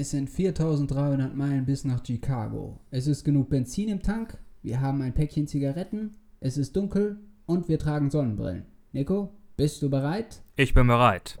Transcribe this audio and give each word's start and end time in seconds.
Es 0.00 0.12
sind 0.12 0.30
4300 0.30 1.34
Meilen 1.34 1.66
bis 1.66 1.84
nach 1.84 2.06
Chicago. 2.06 2.78
Es 2.92 3.08
ist 3.08 3.24
genug 3.24 3.48
Benzin 3.50 3.88
im 3.88 4.00
Tank. 4.00 4.38
Wir 4.62 4.80
haben 4.80 5.02
ein 5.02 5.12
Päckchen 5.12 5.48
Zigaretten. 5.48 6.16
Es 6.38 6.56
ist 6.56 6.76
dunkel 6.76 7.18
und 7.46 7.68
wir 7.68 7.80
tragen 7.80 8.08
Sonnenbrillen. 8.08 8.64
Nico, 8.92 9.32
bist 9.56 9.82
du 9.82 9.90
bereit? 9.90 10.40
Ich 10.54 10.72
bin 10.72 10.86
bereit. 10.86 11.40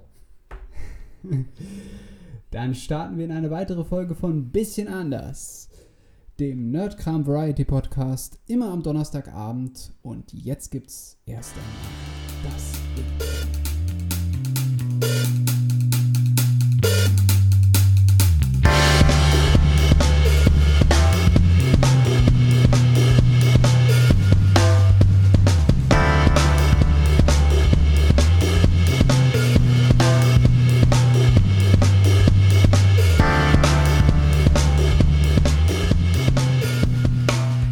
Dann 2.50 2.74
starten 2.74 3.16
wir 3.16 3.26
in 3.26 3.30
eine 3.30 3.52
weitere 3.52 3.84
Folge 3.84 4.16
von 4.16 4.50
Bisschen 4.50 4.88
anders, 4.88 5.68
dem 6.40 6.72
Nerdkram 6.72 7.28
Variety 7.28 7.64
Podcast, 7.64 8.40
immer 8.48 8.72
am 8.72 8.82
Donnerstagabend. 8.82 9.92
Und 10.02 10.32
jetzt 10.32 10.72
gibt's 10.72 11.16
erst 11.26 11.54
einmal 11.54 12.56
das 12.56 12.72
Intro. 12.96 13.38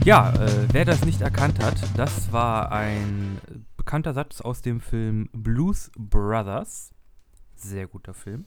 Ja, 0.07 0.33
äh, 0.35 0.69
wer 0.73 0.85
das 0.85 1.05
nicht 1.05 1.21
erkannt 1.21 1.59
hat, 1.59 1.75
das 1.97 2.31
war 2.31 2.71
ein 2.71 3.41
bekannter 3.77 4.15
Satz 4.15 4.41
aus 4.41 4.63
dem 4.63 4.79
Film 4.79 5.29
Blues 5.33 5.91
Brothers. 5.99 6.93
Sehr 7.57 7.89
guter 7.89 8.15
Film. 8.15 8.45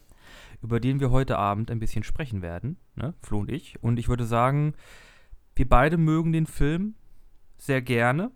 Über 0.62 0.80
den 0.80 1.02
wir 1.02 1.12
heute 1.12 1.38
Abend 1.38 1.70
ein 1.70 1.82
bisschen 1.82 2.04
sprechen 2.04 2.42
werden, 2.42 2.78
ne? 2.96 3.14
Flo 3.22 3.40
und 3.40 3.52
ich. 3.52 3.84
Und 3.84 4.00
ich 4.00 4.08
würde 4.08 4.24
sagen, 4.24 4.74
wir 5.54 5.68
beide 5.68 5.98
mögen 5.98 6.32
den 6.32 6.46
Film 6.46 6.96
sehr 7.58 7.82
gerne. 7.82 8.32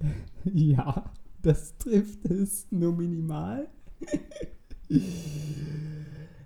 Ja, 0.44 1.12
das 1.42 1.78
trifft 1.78 2.24
es 2.24 2.66
nur 2.72 2.92
minimal. 2.92 3.68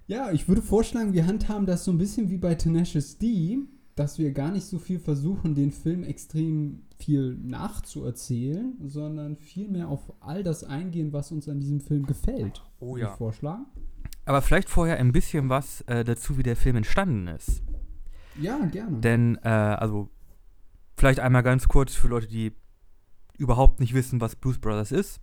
ja, 0.07 0.31
ich 0.31 0.47
würde 0.47 0.61
vorschlagen, 0.61 1.15
wir 1.15 1.27
handhaben 1.27 1.65
das 1.65 1.87
so 1.87 1.91
ein 1.91 1.97
bisschen 1.97 2.29
wie 2.29 2.37
bei 2.37 2.55
Tenacious 2.55 3.17
D, 3.17 3.61
dass 3.97 4.19
wir 4.19 4.33
gar 4.33 4.53
nicht 4.53 4.67
so 4.67 4.79
viel 4.79 4.99
versuchen, 4.99 5.55
den 5.55 5.73
Film 5.73 6.05
extrem 6.05 6.83
viel 6.99 7.35
nachzuerzählen, 7.35 8.77
sondern 8.85 9.37
vielmehr 9.37 9.89
auf 9.89 10.13
all 10.21 10.43
das 10.43 10.65
eingehen, 10.65 11.15
was 11.15 11.33
uns 11.33 11.49
an 11.49 11.61
diesem 11.61 11.81
Film 11.81 12.05
gefällt. 12.05 12.63
Oh 12.79 12.99
ja. 12.99 13.09
vorschlagen. 13.17 13.65
Aber 14.27 14.43
vielleicht 14.43 14.69
vorher 14.69 14.99
ein 14.99 15.13
bisschen 15.13 15.49
was 15.49 15.81
äh, 15.83 16.05
dazu, 16.05 16.37
wie 16.37 16.43
der 16.43 16.57
Film 16.57 16.77
entstanden 16.77 17.27
ist. 17.29 17.63
Ja, 18.39 18.59
gerne. 18.67 19.01
Denn, 19.01 19.39
äh, 19.43 19.49
also, 19.49 20.11
vielleicht 20.95 21.21
einmal 21.21 21.43
ganz 21.43 21.67
kurz 21.67 21.95
für 21.95 22.09
Leute, 22.09 22.27
die 22.27 22.53
überhaupt 23.39 23.81
nicht 23.81 23.95
wissen, 23.95 24.21
was 24.21 24.37
Blues 24.37 24.59
Brothers 24.59 24.93
ist. 24.93 25.21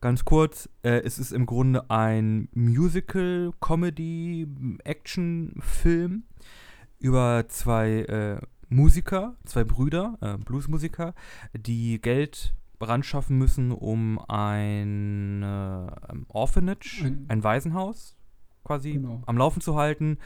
Ganz 0.00 0.24
kurz, 0.24 0.68
äh, 0.82 1.02
es 1.04 1.20
ist 1.20 1.30
im 1.30 1.46
Grunde 1.46 1.88
ein 1.90 2.48
Musical, 2.54 3.52
Comedy, 3.60 4.48
Action-Film 4.82 6.24
über 7.00 7.46
zwei 7.48 7.90
äh, 8.02 8.38
Musiker, 8.68 9.34
zwei 9.44 9.64
Brüder, 9.64 10.16
äh, 10.20 10.36
Bluesmusiker, 10.38 11.14
die 11.54 12.00
Geld 12.00 12.54
ran 12.80 13.02
schaffen 13.02 13.36
müssen, 13.36 13.72
um 13.72 14.18
ein 14.28 15.42
äh, 15.42 15.86
Orphanage, 16.28 17.04
Ein- 17.04 17.24
ein 17.28 17.44
Waisenhaus 17.44 18.16
quasi 18.64 18.92
Genau. 18.92 19.22
am 19.26 19.36
Laufen 19.36 19.60
zu 19.60 19.76
halten. 19.76 20.18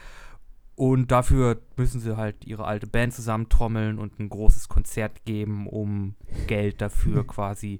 Und 0.75 1.09
dafür 1.11 1.61
müssen 1.77 2.01
sie 2.01 2.17
halt 2.17 2.45
ihre 2.45 2.65
alte 2.65 2.85
Band 2.87 3.13
zusammentrommeln 3.13 3.97
und 3.97 4.19
ein 4.19 4.27
großes 4.29 4.67
Konzert 4.67 5.23
geben, 5.25 5.67
um 5.67 6.15
Geld 6.47 6.81
dafür 6.81 7.25
quasi 7.27 7.79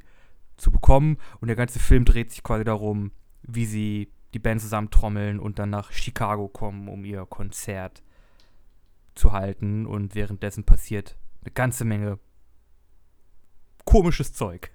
zu 0.57 0.72
bekommen. 0.72 1.17
Und 1.41 1.47
der 1.50 1.57
ganze 1.57 1.79
Film 1.79 2.06
dreht 2.06 2.31
sich 2.31 2.41
quasi 2.41 2.63
darum, 2.63 3.12
wie 3.44 3.66
sie 3.66 4.12
die 4.33 4.39
Band 4.39 4.62
zusammentrommeln 4.62 5.39
und 5.39 5.59
dann 5.59 5.69
nach 5.69 5.91
Chicago 5.91 6.47
kommen, 6.47 6.88
um 6.88 7.03
ihr 7.06 7.25
Konzert 7.25 8.01
zu 9.15 9.31
halten. 9.31 9.85
Und 9.85 10.15
währenddessen 10.15 10.63
passiert 10.63 11.17
eine 11.41 11.51
ganze 11.51 11.85
Menge 11.85 12.19
komisches 13.85 14.33
Zeug. 14.33 14.71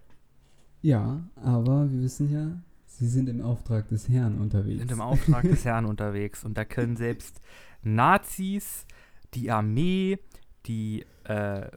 Ja, 0.83 1.23
aber 1.37 1.91
wir 1.91 2.01
wissen 2.01 2.33
ja, 2.33 2.63
sie 2.87 3.07
sind 3.07 3.29
im 3.29 3.43
Auftrag 3.43 3.89
des 3.89 4.09
Herrn 4.09 4.39
unterwegs. 4.39 4.81
sind 4.81 4.93
im 4.93 5.01
Auftrag 5.01 5.43
des 5.43 5.65
Herrn 5.65 5.85
unterwegs 5.87 6.43
und 6.45 6.57
da 6.57 6.65
können 6.65 6.97
selbst 6.97 7.41
Nazis, 7.83 8.87
die 9.35 9.51
Armee, 9.51 10.19
die 10.67 11.05
äh, 11.25 11.69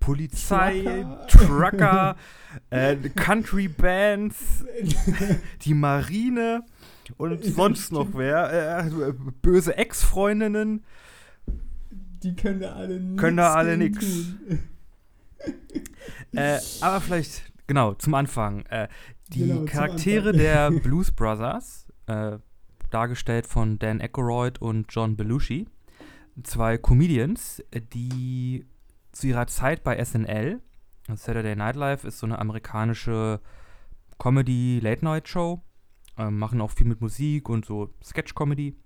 Polizei, 0.00 1.06
Trucker. 1.28 1.28
Trucker, 1.28 2.16
äh, 2.70 2.96
Country 3.14 3.68
Bands, 3.68 4.64
die 5.62 5.74
Marine 5.74 6.64
und 7.16 7.42
sonst 7.44 7.92
noch 7.92 8.08
wer, 8.14 8.84
äh, 8.84 9.12
böse 9.40 9.76
Ex-Freundinnen, 9.76 10.84
Die 12.24 12.34
können 12.34 12.60
da 12.60 12.72
alle 12.72 12.98
nix 13.00 13.20
Können 13.20 13.36
da 13.36 13.54
alle 13.54 13.90
tun. 13.92 14.58
Äh, 16.32 16.58
aber 16.80 17.00
vielleicht, 17.00 17.52
genau, 17.66 17.94
zum 17.94 18.14
Anfang. 18.14 18.64
Äh, 18.66 18.88
die 19.28 19.46
Genau, 19.46 19.64
Charaktere 19.66 20.30
Anfang. 20.30 20.40
der 20.40 20.70
Blues 20.82 21.12
Brothers, 21.12 21.86
äh, 22.06 22.38
dargestellt 22.90 23.46
von 23.46 23.78
Dan 23.78 24.00
Aykroyd 24.00 24.60
und 24.60 24.86
John 24.88 25.16
Belushi, 25.16 25.68
zwei 26.42 26.78
Comedians, 26.78 27.62
die 27.92 28.66
zu 29.12 29.28
ihrer 29.28 29.46
Zeit 29.46 29.84
bei 29.84 30.02
SNL, 30.02 30.60
Saturday 31.14 31.54
Night 31.54 31.76
Live 31.76 32.04
ist 32.04 32.18
so 32.18 32.26
eine 32.26 32.38
amerikanische 32.38 33.40
Comedy-Late-Night-Show, 34.18 35.60
äh, 36.18 36.30
machen 36.30 36.60
auch 36.60 36.70
viel 36.70 36.86
mit 36.86 37.00
Musik 37.00 37.48
und 37.48 37.64
so 37.66 37.90
Sketch-Comedy. 38.02 38.76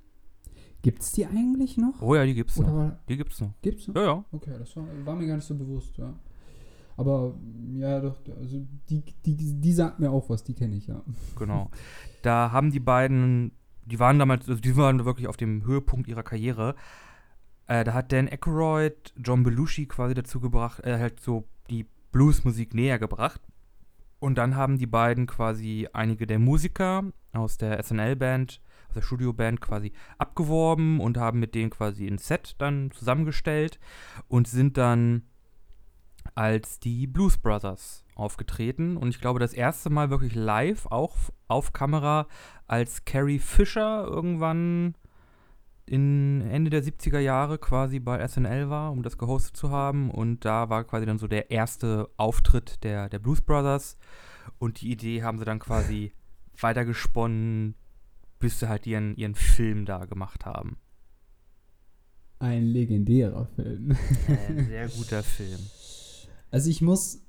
Gibt's 0.83 1.13
die 1.13 1.27
eigentlich 1.27 1.77
noch? 1.77 2.01
Oh 2.01 2.15
ja, 2.15 2.25
die 2.25 2.35
gibt's 2.35 2.57
Oder 2.59 2.69
noch. 2.69 2.77
war, 2.77 2.99
Die 3.09 3.17
gibt's 3.17 3.41
noch. 3.41 3.53
gibt's 3.63 3.89
noch? 3.89 3.95
Ja, 3.97 4.03
ja. 4.05 4.25
Okay, 4.33 4.53
das 4.59 4.77
war, 4.77 4.85
war 5.05 5.17
mir 5.17 5.27
gar 5.27 5.37
nicht 5.37 5.45
so 5.47 5.55
bewusst, 5.55 5.97
ja. 5.99 6.15
Aber 6.97 7.35
ja, 7.75 8.01
doch, 8.01 8.17
also 8.41 8.67
die, 8.89 9.03
die, 9.25 9.37
die 9.61 9.73
sagt 9.73 10.01
mir 10.01 10.11
auch 10.11 10.29
was, 10.29 10.43
die 10.45 10.55
kenne 10.55 10.77
ich, 10.77 10.87
ja. 10.89 11.01
Genau. 11.37 11.71
Da 12.23 12.51
haben 12.53 12.71
die 12.73 12.81
beiden, 12.81 13.53
die 13.85 13.99
waren 14.01 14.19
damals, 14.19 14.49
also 14.49 14.61
die 14.61 14.77
waren 14.77 15.05
wirklich 15.05 15.29
auf 15.29 15.37
dem 15.37 15.65
Höhepunkt 15.65 16.09
ihrer 16.09 16.23
Karriere. 16.25 16.75
Äh, 17.67 17.85
da 17.85 17.93
hat 17.95 18.11
Dan 18.13 18.29
Aykroyd 18.29 19.13
John 19.17 19.43
Belushi 19.45 19.87
quasi 19.87 20.15
dazu 20.15 20.41
gebracht, 20.41 20.85
äh, 20.85 20.99
halt 20.99 21.21
so 21.21 21.45
die 21.71 21.87
Bluesmusik 22.13 22.75
näher 22.75 22.99
gebracht. 22.99 23.41
Und 24.21 24.37
dann 24.37 24.57
haben 24.57 24.79
die 24.79 24.87
beiden 24.87 25.27
quasi 25.27 25.89
einige 25.93 26.27
der 26.27 26.41
Musiker 26.41 27.05
aus 27.33 27.59
der 27.59 27.79
SNL-Band, 27.83 28.61
aus 28.89 28.95
der 28.95 29.03
Studio-Band 29.03 29.61
quasi 29.61 29.93
abgeworben 30.19 31.01
und 31.01 31.17
haben 31.17 31.39
mit 31.39 31.55
denen 31.55 31.71
quasi 31.71 32.07
ein 32.07 32.19
Set 32.19 32.57
dann 32.59 32.91
zusammengestellt 32.91 33.79
und 34.29 34.49
sind 34.49 34.77
dann 34.77 35.23
als 36.35 36.79
die 36.79 37.07
Blues 37.07 37.39
Brothers 37.39 38.05
aufgetreten. 38.15 38.97
Und 38.97 39.09
ich 39.09 39.21
glaube, 39.21 39.41
das 39.41 39.53
erste 39.53 39.91
Mal 39.91 40.11
wirklich 40.11 40.35
live, 40.35 40.87
auch 40.87 41.17
auf 41.47 41.73
Kamera, 41.73 42.27
als 42.67 43.05
Carrie 43.05 43.39
Fisher 43.39 44.05
irgendwann 44.05 44.95
in 45.87 46.43
Ende 46.43 46.71
der 46.71 46.85
70er 46.85 47.19
Jahre 47.19 47.59
quasi 47.59 47.99
bei 47.99 48.27
SNL 48.27 48.69
war, 48.69 48.93
um 48.93 49.03
das 49.03 49.17
gehostet 49.17 49.57
zu 49.57 49.71
haben. 49.71 50.11
Und 50.11 50.45
da 50.45 50.69
war 50.69 50.85
quasi 50.85 51.07
dann 51.07 51.19
so 51.19 51.27
der 51.27 51.51
erste 51.51 52.11
Auftritt 52.17 52.85
der, 52.85 53.09
der 53.09 53.19
Blues 53.19 53.41
Brothers. 53.41 53.97
Und 54.59 54.81
die 54.81 54.91
Idee 54.91 55.23
haben 55.23 55.39
sie 55.39 55.45
dann 55.45 55.59
quasi 55.59 56.13
weitergesponnen, 56.61 57.75
bis 58.39 58.61
sie 58.61 58.69
halt 58.69 58.87
ihren, 58.87 59.17
ihren 59.17 59.35
Film 59.35 59.85
da 59.85 60.05
gemacht 60.05 60.47
haben. 60.47 60.79
Ein 62.39 62.67
legendärer 62.67 63.47
Film. 63.47 63.97
Ein 64.49 64.67
sehr 64.67 64.89
guter 64.89 65.23
Film. 65.23 65.61
Also 66.51 66.71
ich 66.71 66.81
muss 66.81 67.21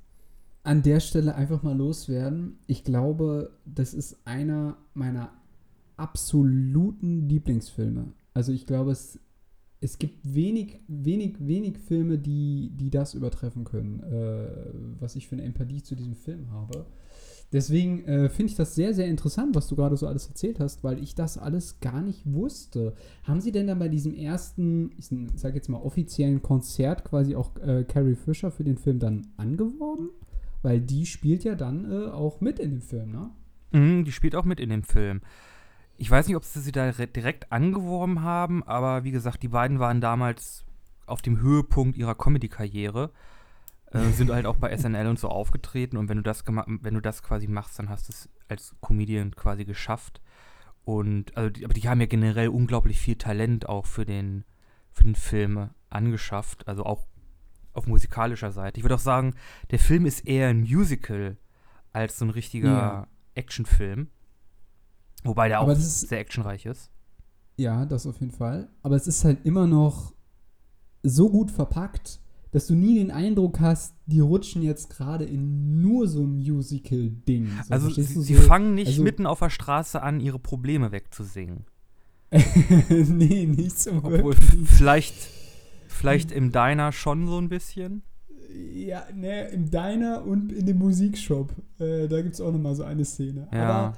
an 0.63 0.81
der 0.81 1.01
Stelle 1.01 1.35
einfach 1.35 1.61
mal 1.61 1.75
loswerden. 1.75 2.57
Ich 2.67 2.85
glaube, 2.85 3.51
das 3.65 3.93
ist 3.93 4.25
einer 4.25 4.77
meiner 4.93 5.33
absoluten 5.97 7.27
Lieblingsfilme. 7.27 8.13
Also 8.33 8.53
ich 8.53 8.65
glaube, 8.65 8.91
es, 8.91 9.19
es 9.81 9.99
gibt 9.99 10.33
wenig, 10.33 10.79
wenig, 10.87 11.35
wenig 11.39 11.77
Filme, 11.79 12.17
die, 12.17 12.71
die 12.75 12.89
das 12.89 13.13
übertreffen 13.13 13.65
können, 13.65 13.99
äh, 14.03 15.01
was 15.01 15.15
ich 15.15 15.27
für 15.27 15.35
eine 15.35 15.43
Empathie 15.43 15.83
zu 15.83 15.95
diesem 15.95 16.15
Film 16.15 16.51
habe. 16.51 16.85
Deswegen 17.51 18.05
äh, 18.05 18.29
finde 18.29 18.51
ich 18.51 18.55
das 18.55 18.75
sehr, 18.75 18.93
sehr 18.93 19.07
interessant, 19.07 19.55
was 19.55 19.67
du 19.67 19.75
gerade 19.75 19.97
so 19.97 20.05
alles 20.07 20.27
erzählt 20.27 20.59
hast, 20.59 20.83
weil 20.83 21.01
ich 21.01 21.15
das 21.15 21.37
alles 21.37 21.79
gar 21.79 22.01
nicht 22.01 22.21
wusste. 22.31 22.93
Haben 23.23 23.41
Sie 23.41 23.51
denn 23.51 23.65
dann 23.65 23.79
bei 23.79 23.89
diesem 23.89 24.13
ersten, 24.13 24.91
ich 24.97 25.09
sage 25.35 25.55
jetzt 25.55 25.67
mal 25.67 25.79
offiziellen 25.79 26.43
Konzert 26.43 27.03
quasi 27.05 27.35
auch 27.35 27.55
äh, 27.57 27.83
Carrie 27.85 28.15
Fisher 28.15 28.51
für 28.51 28.63
den 28.63 28.77
Film 28.77 28.99
dann 28.99 29.27
angeworben? 29.37 30.09
Weil 30.61 30.79
die 30.79 31.05
spielt 31.05 31.43
ja 31.43 31.55
dann 31.55 31.91
äh, 31.91 32.09
auch 32.09 32.39
mit 32.39 32.59
in 32.59 32.69
dem 32.71 32.81
Film, 32.81 33.11
ne? 33.11 33.29
Mhm, 33.71 34.05
die 34.05 34.11
spielt 34.11 34.35
auch 34.35 34.45
mit 34.45 34.59
in 34.59 34.69
dem 34.69 34.83
Film. 34.83 35.21
ich 35.97 36.09
weiß 36.09 36.27
nicht, 36.27 36.37
ob 36.37 36.43
sie 36.43 36.61
sie 36.61 36.71
da 36.71 36.91
direkt 36.91 37.51
angeworben 37.51 38.21
haben, 38.21 38.63
aber 38.63 39.03
wie 39.03 39.11
gesagt, 39.11 39.43
die 39.43 39.49
beiden 39.49 39.79
waren 39.79 40.01
damals 40.01 40.65
auf 41.05 41.21
dem 41.21 41.41
Höhepunkt 41.41 41.97
ihrer 41.97 42.15
Comedy-Karriere. 42.15 43.11
Äh, 43.91 44.11
sind 44.11 44.31
halt 44.31 44.45
auch 44.45 44.57
bei 44.57 44.75
SNL 44.75 45.07
und 45.07 45.19
so 45.19 45.29
aufgetreten 45.29 45.97
und 45.97 46.09
wenn 46.09 46.17
du 46.17 46.23
das 46.23 46.43
wenn 46.45 46.93
du 46.93 47.01
das 47.01 47.23
quasi 47.23 47.47
machst, 47.47 47.79
dann 47.79 47.89
hast 47.89 48.07
du 48.07 48.13
es 48.13 48.29
als 48.47 48.75
Comedian 48.81 49.35
quasi 49.35 49.65
geschafft. 49.65 50.21
Und 50.83 51.35
also 51.35 51.49
die, 51.49 51.65
aber 51.65 51.73
die 51.73 51.87
haben 51.87 51.99
ja 51.99 52.07
generell 52.07 52.49
unglaublich 52.49 52.99
viel 52.99 53.15
Talent 53.15 53.67
auch 53.67 53.85
für 53.85 54.05
den 54.05 54.43
für 54.91 55.03
den 55.03 55.15
Film 55.15 55.69
angeschafft, 55.89 56.67
also 56.67 56.83
auch 56.83 57.07
auf 57.73 57.87
musikalischer 57.87 58.51
Seite. 58.51 58.79
Ich 58.79 58.83
würde 58.83 58.95
auch 58.95 58.99
sagen, 58.99 59.35
der 59.71 59.79
Film 59.79 60.05
ist 60.05 60.27
eher 60.27 60.49
ein 60.49 60.61
Musical 60.61 61.37
als 61.93 62.19
so 62.19 62.25
ein 62.25 62.31
richtiger 62.31 62.69
ja. 62.69 63.07
Actionfilm. 63.35 64.09
Wobei 65.23 65.47
der 65.47 65.61
auch 65.61 65.67
ist, 65.69 66.01
sehr 66.01 66.19
actionreich 66.19 66.65
ist. 66.65 66.91
Ja, 67.57 67.85
das 67.85 68.07
auf 68.07 68.19
jeden 68.19 68.31
Fall. 68.31 68.69
Aber 68.83 68.95
es 68.95 69.07
ist 69.07 69.25
halt 69.25 69.45
immer 69.45 69.67
noch 69.67 70.13
so 71.03 71.29
gut 71.29 71.51
verpackt, 71.51 72.19
dass 72.51 72.67
du 72.67 72.75
nie 72.75 72.95
den 72.95 73.11
Eindruck 73.11 73.59
hast, 73.59 73.95
die 74.05 74.19
rutschen 74.19 74.61
jetzt 74.61 74.89
gerade 74.89 75.25
in 75.25 75.81
nur 75.81 76.07
so 76.07 76.23
ein 76.23 76.37
Musical-Ding. 76.37 77.49
So, 77.67 77.73
also 77.73 77.89
sie, 77.89 78.03
sie 78.03 78.35
so, 78.35 78.41
fangen 78.41 78.75
nicht 78.75 78.87
also, 78.87 79.03
mitten 79.03 79.25
auf 79.25 79.39
der 79.39 79.49
Straße 79.49 80.01
an, 80.01 80.19
ihre 80.19 80.39
Probleme 80.39 80.91
wegzusingen. 80.91 81.65
nee, 82.89 83.45
nicht 83.45 83.79
so 83.79 83.91
Obwohl, 83.91 84.35
vielleicht, 84.65 85.15
vielleicht 85.87 86.31
im 86.31 86.51
Diner 86.51 86.91
schon 86.91 87.27
so 87.27 87.37
ein 87.37 87.49
bisschen. 87.49 88.03
Ja, 88.73 89.03
ne, 89.13 89.47
im 89.49 89.69
Diner 89.69 90.25
und 90.25 90.51
in 90.51 90.65
dem 90.65 90.77
Musikshop. 90.79 91.53
Äh, 91.79 92.07
da 92.07 92.21
gibt 92.21 92.33
es 92.33 92.41
auch 92.41 92.51
nochmal 92.51 92.75
so 92.75 92.83
eine 92.83 93.05
Szene. 93.05 93.47
Ja. 93.53 93.61
Aber 93.61 93.97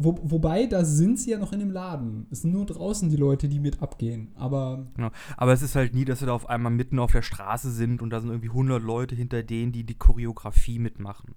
wo, 0.00 0.16
wobei, 0.22 0.66
da 0.66 0.84
sind 0.84 1.18
sie 1.18 1.32
ja 1.32 1.38
noch 1.38 1.52
in 1.52 1.58
dem 1.58 1.72
Laden. 1.72 2.28
Es 2.30 2.42
sind 2.42 2.52
nur 2.52 2.64
draußen 2.64 3.10
die 3.10 3.16
Leute, 3.16 3.48
die 3.48 3.58
mit 3.58 3.82
abgehen. 3.82 4.28
Aber. 4.36 4.86
Genau. 4.94 5.10
Aber 5.36 5.52
es 5.52 5.60
ist 5.60 5.74
halt 5.74 5.92
nie, 5.92 6.04
dass 6.04 6.20
sie 6.20 6.26
da 6.26 6.32
auf 6.32 6.48
einmal 6.48 6.70
mitten 6.70 7.00
auf 7.00 7.10
der 7.10 7.22
Straße 7.22 7.72
sind 7.72 8.00
und 8.00 8.10
da 8.10 8.20
sind 8.20 8.30
irgendwie 8.30 8.50
100 8.50 8.80
Leute 8.80 9.16
hinter 9.16 9.42
denen, 9.42 9.72
die 9.72 9.82
die 9.82 9.98
Choreografie 9.98 10.78
mitmachen. 10.78 11.34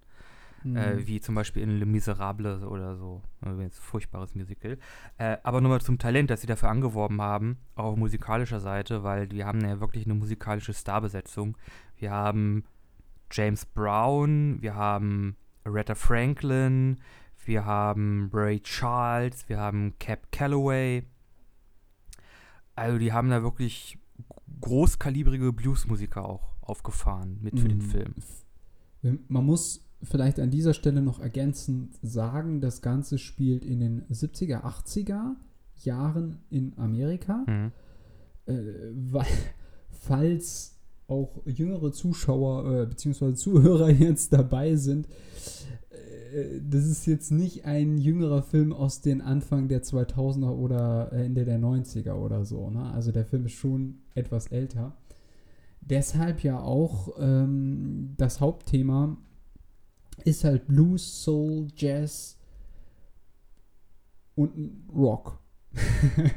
Mhm. 0.64 0.78
Äh, 0.78 1.08
wie 1.08 1.20
zum 1.20 1.34
Beispiel 1.34 1.64
in 1.64 1.80
Le 1.80 1.88
Miserable 1.88 2.68
oder 2.68 2.96
so. 2.96 3.24
Ein 3.42 3.72
furchtbares 3.72 4.36
Musical. 4.36 4.78
Äh, 5.18 5.38
aber 5.42 5.60
nochmal 5.60 5.82
zum 5.82 5.98
Talent, 5.98 6.30
das 6.30 6.42
sie 6.42 6.48
dafür 6.48 6.70
angeworben 6.70 7.20
haben, 7.20 7.58
auch 7.76 7.86
auf 7.86 7.98
musikalischer 7.98 8.60
Seite, 8.60 9.04
weil 9.04 9.32
wir 9.32 9.48
haben 9.48 9.62
ja 9.62 9.80
wirklich 9.80 10.06
eine 10.06 10.14
musikalische 10.14 10.76
Starbesetzung. 10.76 11.58
Wir 11.98 12.12
haben 12.12 12.64
James 13.32 13.66
Brown, 13.66 14.62
wir 14.62 14.76
haben 14.76 15.36
Aretha 15.64 15.96
Franklin, 15.96 17.00
wir 17.46 17.66
haben 17.66 18.30
Ray 18.34 18.60
Charles, 18.62 19.48
wir 19.50 19.60
haben 19.60 19.94
Cap 20.00 20.32
Calloway. 20.32 21.04
Also 22.76 22.98
die 22.98 23.12
haben 23.12 23.30
da 23.30 23.44
wirklich 23.44 23.98
großkalibrige 24.62 25.52
Bluesmusiker 25.54 26.26
auch 26.26 26.56
aufgefahren 26.62 27.40
mit 27.42 27.60
für 27.60 27.66
mm. 27.66 27.70
den 27.70 27.78
mhm. 27.78 27.82
Film. 27.82 28.16
Man 29.28 29.46
muss 29.46 29.84
vielleicht 30.04 30.40
an 30.40 30.52
dieser 30.52 30.74
Stelle 30.74 31.02
noch 31.02 31.20
ergänzend 31.20 31.98
sagen, 32.02 32.62
das 32.62 32.82
Ganze 32.82 33.18
spielt 33.18 33.66
in 33.66 33.80
den 33.80 34.04
70er, 34.08 34.64
80er 34.64 35.36
Jahren 35.84 36.40
in 36.50 36.74
Amerika. 36.78 37.44
Mhm. 37.48 37.72
Äh, 38.46 38.54
weil, 38.94 39.28
falls 39.90 40.71
auch 41.12 41.42
jüngere 41.46 41.92
Zuschauer 41.92 42.84
äh, 42.84 42.86
bzw. 42.86 43.34
Zuhörer 43.34 43.90
jetzt 43.92 44.34
dabei 44.34 44.76
sind, 44.76 45.08
äh, 45.90 46.62
das 46.62 46.86
ist 46.86 47.06
jetzt 47.06 47.32
nicht 47.32 47.66
ein 47.66 47.98
jüngerer 47.98 48.42
Film 48.42 48.74
aus 48.74 49.02
den 49.02 49.22
Anfang 49.22 49.68
der 49.68 49.84
2000er 49.84 50.50
oder 50.50 51.12
Ende 51.12 51.46
der 51.46 51.60
90er 51.60 52.14
oder 52.14 52.46
so. 52.46 52.70
Ne? 52.70 52.92
Also 52.92 53.12
der 53.12 53.26
Film 53.26 53.46
ist 53.46 53.54
schon 53.54 54.00
etwas 54.16 54.48
älter. 54.48 54.96
Deshalb 55.82 56.44
ja 56.44 56.60
auch 56.60 57.10
ähm, 57.20 58.14
das 58.18 58.40
Hauptthema 58.40 59.18
ist 60.24 60.44
halt 60.44 60.68
Blues, 60.68 61.24
Soul, 61.24 61.68
Jazz 61.76 62.38
und 64.36 64.86
Rock. 64.96 65.41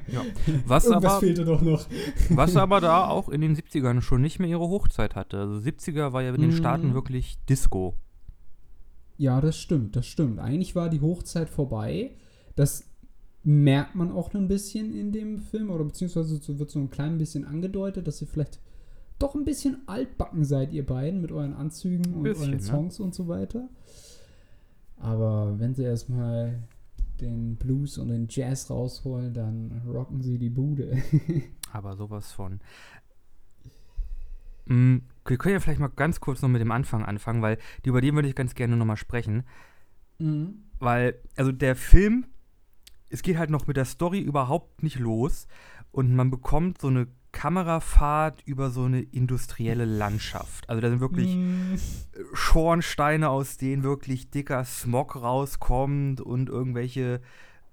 Ja. 0.09 0.25
Was 0.67 0.89
aber, 0.89 1.19
fehlte 1.19 1.45
doch 1.45 1.61
noch. 1.61 1.87
was 2.31 2.57
aber 2.57 2.81
da 2.81 3.09
auch 3.09 3.29
in 3.29 3.41
den 3.41 3.57
70ern 3.57 4.01
schon 4.01 4.23
nicht 4.23 4.39
mehr 4.39 4.49
ihre 4.49 4.69
Hochzeit 4.69 5.17
hatte. 5.17 5.39
Also 5.39 5.55
70er 5.57 6.13
war 6.13 6.23
ja 6.23 6.35
in 6.35 6.41
den 6.41 6.51
mm. 6.51 6.57
Staaten 6.57 6.95
wirklich 6.95 7.39
Disco. 7.49 7.95
Ja, 9.17 9.41
das 9.41 9.57
stimmt, 9.57 9.97
das 9.97 10.07
stimmt. 10.07 10.39
Eigentlich 10.39 10.75
war 10.75 10.89
die 10.89 11.01
Hochzeit 11.01 11.49
vorbei. 11.49 12.13
Das 12.57 12.85
merkt 13.43 13.95
man 13.95 14.11
auch 14.11 14.33
ein 14.35 14.49
bisschen 14.49 14.93
in 14.95 15.13
dem 15.13 15.39
Film, 15.39 15.71
oder 15.71 15.85
beziehungsweise 15.85 16.59
wird 16.59 16.71
so 16.71 16.79
ein 16.79 16.91
klein 16.91 17.19
bisschen 17.19 17.45
angedeutet, 17.45 18.07
dass 18.07 18.21
ihr 18.21 18.27
vielleicht 18.27 18.61
doch 19.19 19.35
ein 19.35 19.45
bisschen 19.45 19.79
altbacken 19.87 20.45
seid, 20.45 20.73
ihr 20.73 20.85
beiden, 20.85 21.21
mit 21.21 21.31
euren 21.31 21.55
Anzügen 21.55 22.15
und 22.15 22.23
bisschen, 22.23 22.45
euren 22.45 22.57
ne? 22.57 22.63
Songs 22.63 22.99
ne? 22.99 23.05
und 23.05 23.15
so 23.15 23.29
weiter. 23.29 23.69
Aber 24.97 25.59
wenn 25.59 25.75
sie 25.75 25.85
erstmal 25.85 26.63
den 27.21 27.57
Blues 27.57 27.99
und 27.99 28.09
den 28.09 28.27
Jazz 28.29 28.71
rausholen, 28.71 29.35
dann 29.35 29.83
rocken 29.87 30.23
sie 30.23 30.39
die 30.39 30.51
Bude. 30.51 31.03
Aber 31.73 31.97
sowas 31.97 32.33
von. 32.33 32.61
Mm, 34.67 34.99
wir 35.27 35.37
können 35.39 35.55
ja 35.55 35.61
vielleicht 35.61 35.81
mal 35.81 35.89
ganz 35.89 36.21
kurz 36.21 36.43
noch 36.43 36.49
mit 36.49 36.61
dem 36.61 36.71
Anfang 36.71 37.05
anfangen, 37.05 37.43
weil 37.43 37.59
über 37.85 38.01
den 38.01 38.15
würde 38.15 38.29
ich 38.29 38.35
ganz 38.35 38.55
gerne 38.55 38.77
nochmal 38.77 38.97
sprechen. 38.97 39.45
Mhm. 40.19 40.65
Weil, 40.79 41.17
also 41.37 41.53
der 41.53 41.77
Film, 41.77 42.27
es 43.11 43.23
geht 43.23 43.37
halt 43.37 43.51
noch 43.51 43.67
mit 43.67 43.77
der 43.77 43.85
Story 43.85 44.21
überhaupt 44.21 44.83
nicht 44.83 44.99
los 44.99 45.47
und 45.93 46.15
man 46.15 46.31
bekommt 46.31 46.81
so 46.81 46.89
eine 46.89 47.07
Kamerafahrt 47.35 48.43
über 48.47 48.71
so 48.71 48.85
eine 48.85 49.03
industrielle 49.03 49.85
Landschaft. 49.85 50.71
Also 50.71 50.81
da 50.81 50.89
sind 50.89 51.01
wirklich 51.01 51.37
mm. 51.37 51.75
Schornsteine, 52.33 53.29
aus 53.29 53.59
denen 53.59 53.83
wirklich 53.83 54.31
dicker 54.31 54.65
Smog 54.65 55.17
rauskommt 55.17 56.21
und 56.21 56.49
irgendwelche, 56.49 57.21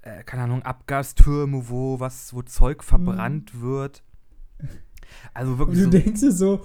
äh, 0.02 0.24
keine 0.24 0.44
Ahnung, 0.44 0.64
Abgastürme, 0.64 1.70
wo 1.70 2.00
was, 2.00 2.34
wo 2.34 2.42
Zeug 2.42 2.84
verbrannt 2.84 3.54
mm. 3.54 3.62
wird. 3.62 4.04
Also 5.34 5.60
wirklich. 5.60 5.84
Und 5.84 5.92
du 5.94 5.98
so, 5.98 6.04
denkst 6.04 6.22
dir 6.22 6.32
so, 6.32 6.62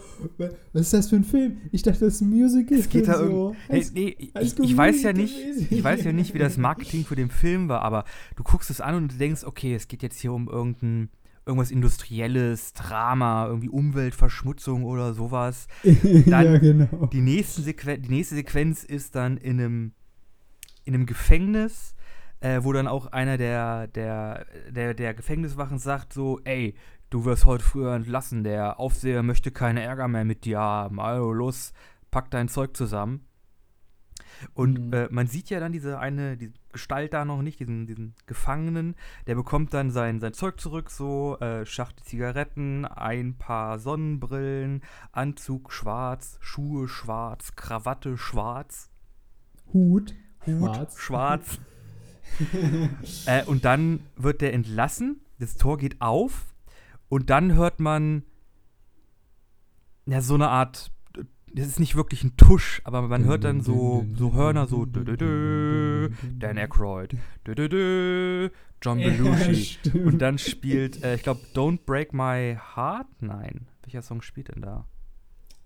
was 0.73 0.83
ist 0.83 0.93
das 0.93 1.09
für 1.09 1.17
ein 1.17 1.25
Film? 1.25 1.59
Ich 1.73 1.83
dachte, 1.83 2.01
das 2.01 2.15
ist 2.15 2.21
ein 2.23 2.31
Musical. 2.31 2.79
Es 2.79 2.89
geht 2.89 3.09
da 3.09 3.19
so. 3.19 3.55
Hey, 3.69 3.87
nee, 3.93 4.17
ich, 4.41 4.59
ich, 4.59 4.77
weiß 4.77 5.03
ja 5.03 5.13
nicht, 5.13 5.37
ich 5.71 5.85
weiß 5.85 6.05
ja 6.05 6.13
nicht, 6.13 6.33
wie 6.33 6.39
das 6.39 6.57
Marketing 6.57 7.05
für 7.05 7.17
den 7.17 7.31
Film 7.31 7.69
war, 7.69 7.83
aber 7.83 8.05
du 8.37 8.43
guckst 8.43 8.71
es 8.71 8.81
an 8.81 8.95
und 8.95 9.13
du 9.13 9.17
denkst, 9.17 9.45
okay, 9.45 9.75
es 9.75 9.89
geht 9.89 10.03
jetzt 10.03 10.19
hier 10.21 10.33
um 10.33 10.49
irgendein 10.49 11.11
irgendwas 11.47 11.71
Industrielles, 11.71 12.73
Drama, 12.73 13.47
irgendwie 13.47 13.69
Umweltverschmutzung 13.69 14.85
oder 14.85 15.15
sowas. 15.15 15.69
Dann 15.83 16.27
ja, 16.27 16.59
genau. 16.59 17.07
Die, 17.07 17.21
nächste 17.21 17.63
die 17.63 18.11
nächste 18.11 18.35
Sequenz 18.35 18.83
ist 18.83 19.15
dann 19.15 19.37
in 19.37 19.61
einem, 19.61 19.93
in 20.85 20.95
einem 20.95 21.07
Gefängnis, 21.07 21.95
äh, 22.41 22.61
wo 22.63 22.73
dann 22.73 22.89
auch 22.89 23.07
einer 23.07 23.39
der, 23.39 23.87
der, 23.87 24.47
der, 24.69 24.95
der 24.95 25.15
Gefängniswachen 25.15 25.79
sagt 25.79 26.13
so, 26.13 26.41
ey, 26.45 26.75
du 27.11 27.25
wirst 27.25 27.45
heute 27.45 27.65
früher 27.65 27.95
entlassen, 27.95 28.43
der 28.43 28.81
Aufseher 28.81 29.23
möchte 29.23 29.53
keine 29.53 29.83
Ärger 29.83 30.09
mehr 30.09 30.25
mit 30.25 30.45
dir 30.45 30.59
haben, 30.59 31.01
also 31.01 31.33
los, 31.33 31.73
pack 32.11 32.31
dein 32.31 32.49
Zeug 32.49 32.77
zusammen. 32.77 33.26
Und 34.55 34.89
mhm. 34.89 34.93
äh, 34.93 35.09
man 35.11 35.27
sieht 35.27 35.51
ja 35.51 35.61
dann 35.61 35.73
diese 35.73 35.99
eine 35.99 36.37
die 36.37 36.53
Gestalt 36.73 37.15
da 37.15 37.25
noch 37.25 37.43
nicht, 37.43 37.61
diesen, 37.61 37.87
diesen 37.87 38.15
Gefangenen. 38.27 38.97
Der 39.27 39.35
bekommt 39.35 39.73
dann 39.75 39.91
sein, 39.91 40.21
sein 40.21 40.33
Zeug 40.35 40.61
zurück, 40.61 40.91
so 40.91 41.39
äh, 41.41 41.65
Schachtel 41.65 42.05
Zigaretten, 42.05 42.85
ein 42.85 43.35
paar 43.37 43.79
Sonnenbrillen, 43.79 44.83
Anzug 45.13 45.73
schwarz, 45.73 46.39
Schuhe 46.41 46.89
schwarz, 46.89 47.55
Krawatte 47.57 48.19
schwarz. 48.19 48.91
Hut, 49.73 50.15
Hut 50.45 50.75
schwarz. 50.95 50.99
schwarz. 50.99 51.59
äh, 53.27 53.45
und 53.45 53.65
dann 53.65 54.01
wird 54.17 54.41
der 54.41 54.53
entlassen, 54.53 55.21
das 55.39 55.57
Tor 55.57 55.79
geht 55.79 56.01
auf 56.01 56.55
und 57.09 57.31
dann 57.31 57.55
hört 57.55 57.81
man 57.81 58.23
ja 60.07 60.21
so 60.21 60.35
eine 60.35 60.49
Art 60.49 60.93
das 61.53 61.69
ist 61.69 61.81
nicht 61.81 61.97
wirklich 61.97 62.23
ein 62.25 62.37
Tusch, 62.37 62.83
aber 62.85 63.03
man 63.03 63.25
hört 63.25 63.45
dann 63.45 63.61
so, 63.61 64.05
so 64.15 64.35
Hörner, 64.35 64.67
so 64.67 64.85
Dan 64.85 66.59
Aykroyd, 66.59 67.17
John 68.83 68.99
Belushi. 68.99 69.79
Ja, 69.95 70.03
und 70.05 70.19
dann 70.19 70.39
spielt, 70.39 71.03
äh, 71.03 71.15
ich 71.15 71.23
glaube, 71.23 71.41
Don't 71.55 71.81
Break 71.87 72.13
My 72.13 72.59
Heart? 72.75 73.07
Nein. 73.21 73.69
Welcher 73.83 74.03
Song 74.03 74.21
spielt 74.21 74.49
denn 74.55 74.63
da? 74.63 74.87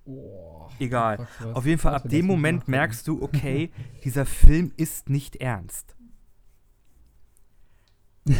Oh, 0.04 0.68
Egal. 0.78 1.26
Auf 1.54 1.66
jeden 1.66 1.78
Fall, 1.78 1.94
ab 1.94 2.08
dem 2.08 2.26
Moment 2.26 2.68
merkst 2.68 3.06
du, 3.06 3.22
okay, 3.22 3.70
dieser 4.04 4.26
Film 4.26 4.72
ist 4.76 5.08
nicht 5.08 5.36
ernst. 5.36 5.96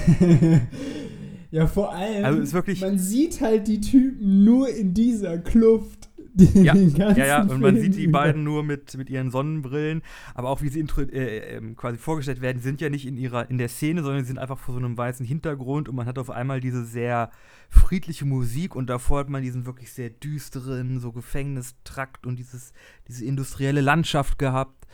ja, 1.50 1.66
vor 1.66 1.92
allem, 1.94 2.24
also 2.24 2.40
ist 2.40 2.52
wirklich 2.52 2.80
man 2.80 2.98
sieht 2.98 3.40
halt 3.40 3.66
die 3.66 3.80
Typen 3.80 4.44
nur 4.44 4.68
in 4.68 4.92
dieser 4.94 5.38
Kluft 5.38 6.09
Den 6.34 6.64
Ja, 6.64 6.74
ganzen 6.74 6.96
Ja, 7.16 7.26
ja, 7.26 7.42
und 7.42 7.60
man 7.60 7.76
Film 7.76 7.80
sieht 7.80 7.96
die 7.96 8.04
über. 8.04 8.20
beiden 8.20 8.44
nur 8.44 8.62
mit, 8.62 8.96
mit 8.96 9.10
ihren 9.10 9.30
Sonnenbrillen, 9.30 10.02
aber 10.34 10.48
auch 10.50 10.62
wie 10.62 10.68
sie 10.68 10.80
intro, 10.80 11.02
äh, 11.02 11.56
ähm, 11.56 11.76
quasi 11.76 11.98
vorgestellt 11.98 12.40
werden, 12.40 12.58
die 12.58 12.62
sind 12.62 12.80
ja 12.80 12.88
nicht 12.90 13.06
in 13.06 13.16
ihrer 13.16 13.48
in 13.50 13.58
der 13.58 13.68
Szene, 13.68 14.02
sondern 14.02 14.22
sie 14.22 14.28
sind 14.28 14.38
einfach 14.38 14.58
vor 14.58 14.74
so 14.74 14.78
einem 14.78 14.96
weißen 14.96 15.24
Hintergrund 15.26 15.88
und 15.88 15.96
man 15.96 16.06
hat 16.06 16.18
auf 16.18 16.30
einmal 16.30 16.60
diese 16.60 16.84
sehr 16.84 17.30
friedliche 17.68 18.24
Musik 18.24 18.74
und 18.76 18.88
davor 18.88 19.20
hat 19.20 19.28
man 19.28 19.42
diesen 19.42 19.66
wirklich 19.66 19.92
sehr 19.92 20.10
düsteren, 20.10 21.00
so 21.00 21.12
Gefängnistrakt 21.12 22.26
und 22.26 22.36
dieses, 22.38 22.72
diese 23.08 23.24
industrielle 23.24 23.80
Landschaft 23.80 24.38
gehabt. 24.38 24.86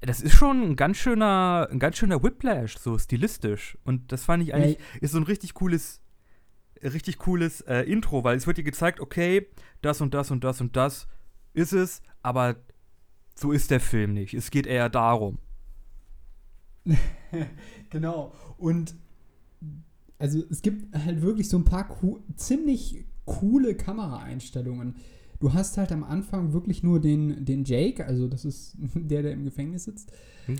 Das 0.00 0.20
ist 0.20 0.34
schon 0.34 0.62
ein 0.62 0.76
ganz 0.76 0.96
schöner, 0.96 1.68
ein 1.72 1.80
ganz 1.80 1.96
schöner 1.96 2.22
Whiplash, 2.22 2.78
so 2.78 2.96
stilistisch. 2.98 3.76
Und 3.84 4.12
das 4.12 4.24
fand 4.24 4.44
ich 4.44 4.54
eigentlich, 4.54 4.78
ist 5.00 5.10
so 5.10 5.18
ein 5.18 5.24
richtig 5.24 5.54
cooles, 5.54 6.00
richtig 6.84 7.18
cooles 7.18 7.62
äh, 7.62 7.80
Intro, 7.82 8.22
weil 8.22 8.36
es 8.36 8.46
wird 8.46 8.58
dir 8.58 8.62
gezeigt, 8.62 9.00
okay, 9.00 9.48
das 9.80 10.00
und 10.00 10.14
das 10.14 10.30
und 10.30 10.44
das 10.44 10.60
und 10.60 10.76
das 10.76 11.06
ist 11.54 11.72
es, 11.72 12.02
aber 12.22 12.56
so 13.34 13.52
ist 13.52 13.70
der 13.70 13.80
Film 13.80 14.14
nicht. 14.14 14.34
Es 14.34 14.50
geht 14.50 14.66
eher 14.66 14.88
darum. 14.88 15.38
genau. 17.90 18.32
Und 18.56 18.94
also 20.18 20.42
es 20.50 20.62
gibt 20.62 20.94
halt 20.96 21.22
wirklich 21.22 21.48
so 21.48 21.56
ein 21.58 21.64
paar 21.64 21.86
coo 21.86 22.20
ziemlich 22.36 23.04
coole 23.24 23.76
Kameraeinstellungen. 23.76 24.96
Du 25.40 25.52
hast 25.52 25.78
halt 25.78 25.92
am 25.92 26.02
Anfang 26.02 26.52
wirklich 26.52 26.82
nur 26.82 27.00
den, 27.00 27.44
den 27.44 27.64
Jake, 27.64 28.04
also 28.04 28.26
das 28.26 28.44
ist 28.44 28.76
der, 28.94 29.22
der 29.22 29.32
im 29.32 29.44
Gefängnis 29.44 29.84
sitzt. 29.84 30.12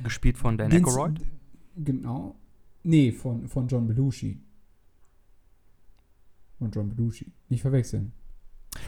Gespielt 0.05 0.39
von 0.39 0.57
Dan 0.57 0.71
Aykroyd. 0.71 1.21
Genau. 1.77 2.37
Nee, 2.85 3.13
von, 3.13 3.49
von 3.49 3.67
John 3.67 3.87
Belushi. 3.87 4.41
Von 6.59 6.71
John 6.71 6.89
Belushi. 6.89 7.33
Nicht 7.49 7.63
verwechseln. 7.63 8.13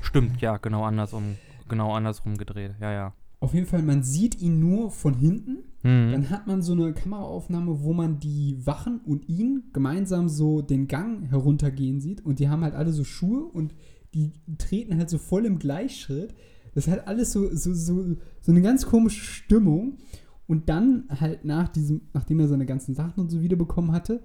Stimmt, 0.02 0.40
ja, 0.40 0.56
genau 0.56 0.84
andersrum, 0.84 1.36
genau 1.68 1.94
andersrum 1.94 2.36
gedreht. 2.36 2.72
Ja, 2.80 2.92
ja. 2.92 3.14
Auf 3.40 3.54
jeden 3.54 3.66
Fall, 3.66 3.82
man 3.82 4.02
sieht 4.02 4.40
ihn 4.42 4.60
nur 4.60 4.90
von 4.90 5.14
hinten. 5.14 5.64
Mhm. 5.82 6.12
Dann 6.12 6.30
hat 6.30 6.46
man 6.46 6.60
so 6.60 6.72
eine 6.72 6.92
Kameraaufnahme, 6.92 7.82
wo 7.82 7.94
man 7.94 8.18
die 8.18 8.58
Wachen 8.66 9.00
und 9.00 9.28
ihn 9.30 9.70
gemeinsam 9.72 10.28
so 10.28 10.60
den 10.60 10.88
Gang 10.88 11.30
heruntergehen 11.30 12.00
sieht. 12.00 12.24
Und 12.24 12.38
die 12.38 12.50
haben 12.50 12.62
halt 12.62 12.74
alle 12.74 12.92
so 12.92 13.02
Schuhe 13.02 13.44
und 13.44 13.74
die 14.12 14.32
treten 14.58 14.98
halt 14.98 15.08
so 15.08 15.16
voll 15.16 15.46
im 15.46 15.58
Gleichschritt. 15.58 16.34
Das 16.74 16.86
hat 16.86 17.08
alles 17.08 17.32
so, 17.32 17.48
so, 17.54 17.72
so, 17.72 18.16
so 18.40 18.52
eine 18.52 18.60
ganz 18.60 18.84
komische 18.84 19.24
Stimmung. 19.24 19.98
Und 20.46 20.68
dann 20.68 21.04
halt 21.08 21.44
nach 21.44 21.68
diesem, 21.68 22.02
nachdem 22.12 22.40
er 22.40 22.48
seine 22.48 22.66
ganzen 22.66 22.94
Sachen 22.94 23.20
und 23.20 23.30
so 23.30 23.40
wiederbekommen 23.40 23.92
hatte, 23.92 24.22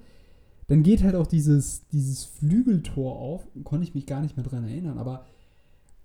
dann 0.67 0.83
geht 0.83 1.03
halt 1.03 1.15
auch 1.15 1.27
dieses, 1.27 1.87
dieses 1.87 2.25
Flügeltor 2.25 3.15
auf. 3.15 3.47
Konnte 3.63 3.87
ich 3.87 3.95
mich 3.95 4.07
gar 4.07 4.21
nicht 4.21 4.35
mehr 4.35 4.45
dran 4.45 4.65
erinnern, 4.65 4.97
aber 4.97 5.25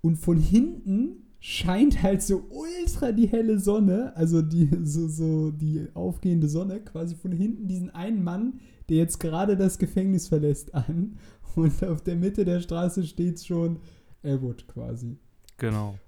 und 0.02 0.16
von 0.16 0.38
hinten 0.38 1.30
scheint 1.40 2.02
halt 2.02 2.23
so 2.23 2.47
ultra 2.50 3.12
die 3.12 3.26
helle 3.26 3.59
Sonne, 3.59 4.14
also 4.14 4.42
die, 4.42 4.69
so, 4.85 5.09
so 5.09 5.50
die 5.50 5.88
aufgehende 5.95 6.49
Sonne, 6.49 6.80
quasi 6.80 7.14
von 7.16 7.33
hinten 7.33 7.66
diesen 7.66 7.90
einen 7.90 8.23
Mann, 8.23 8.61
der 8.88 8.99
jetzt 8.99 9.19
gerade 9.19 9.57
das 9.57 9.78
Gefängnis 9.78 10.28
verlässt, 10.28 10.75
an. 10.75 11.19
Und 11.57 11.83
auf 11.85 12.02
der 12.02 12.16
Mitte 12.16 12.45
der 12.45 12.61
Straße 12.61 13.04
steht 13.04 13.45
schon 13.45 13.80
Elwood 14.23 14.69
quasi. 14.69 15.19
Genau. 15.57 15.99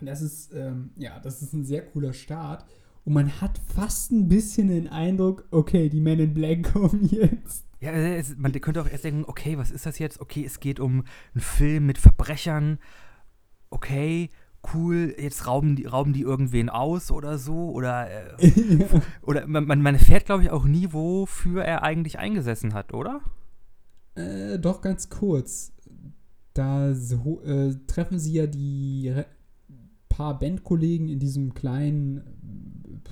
Und 0.00 0.06
das 0.06 0.20
ist, 0.20 0.52
ähm, 0.52 0.90
ja, 0.96 1.20
das 1.20 1.40
ist 1.40 1.52
ein 1.52 1.64
sehr 1.64 1.86
cooler 1.86 2.12
Start. 2.12 2.66
Und 3.04 3.12
man 3.12 3.40
hat 3.40 3.60
fast 3.74 4.12
ein 4.12 4.28
bisschen 4.28 4.68
den 4.68 4.88
Eindruck, 4.88 5.46
okay, 5.50 5.88
die 5.88 6.00
Men 6.00 6.20
in 6.20 6.34
Black 6.34 6.72
kommen 6.72 7.06
jetzt. 7.10 7.66
Ja, 7.80 7.92
es, 7.92 8.36
man 8.36 8.52
könnte 8.52 8.80
auch 8.80 8.88
erst 8.88 9.04
denken, 9.04 9.24
okay, 9.26 9.58
was 9.58 9.70
ist 9.70 9.84
das 9.84 9.98
jetzt? 9.98 10.20
Okay, 10.20 10.44
es 10.44 10.58
geht 10.58 10.80
um 10.80 11.04
einen 11.34 11.40
Film 11.42 11.86
mit 11.86 11.98
Verbrechern. 11.98 12.78
Okay, 13.68 14.30
cool, 14.72 15.14
jetzt 15.18 15.46
rauben 15.46 15.76
die, 15.76 15.84
rauben 15.84 16.14
die 16.14 16.22
irgendwen 16.22 16.70
aus 16.70 17.10
oder 17.10 17.36
so. 17.36 17.70
Oder, 17.70 18.08
äh, 18.38 18.86
oder 19.22 19.46
man, 19.46 19.66
man, 19.66 19.82
man 19.82 19.94
erfährt, 19.94 20.24
glaube 20.24 20.44
ich, 20.44 20.50
auch 20.50 20.64
nie, 20.64 20.88
wofür 20.92 21.62
er 21.62 21.82
eigentlich 21.82 22.18
eingesessen 22.18 22.72
hat, 22.72 22.94
oder? 22.94 23.20
Äh, 24.14 24.58
doch 24.58 24.80
ganz 24.80 25.10
kurz. 25.10 25.72
Da 26.54 26.94
so, 26.94 27.42
äh, 27.42 27.74
treffen 27.86 28.18
sie 28.18 28.32
ja 28.32 28.46
die 28.46 29.12
paar 30.14 30.38
Bandkollegen 30.38 31.08
in 31.08 31.18
diesem 31.18 31.54
kleinen, 31.54 32.18
äh, 32.18 32.22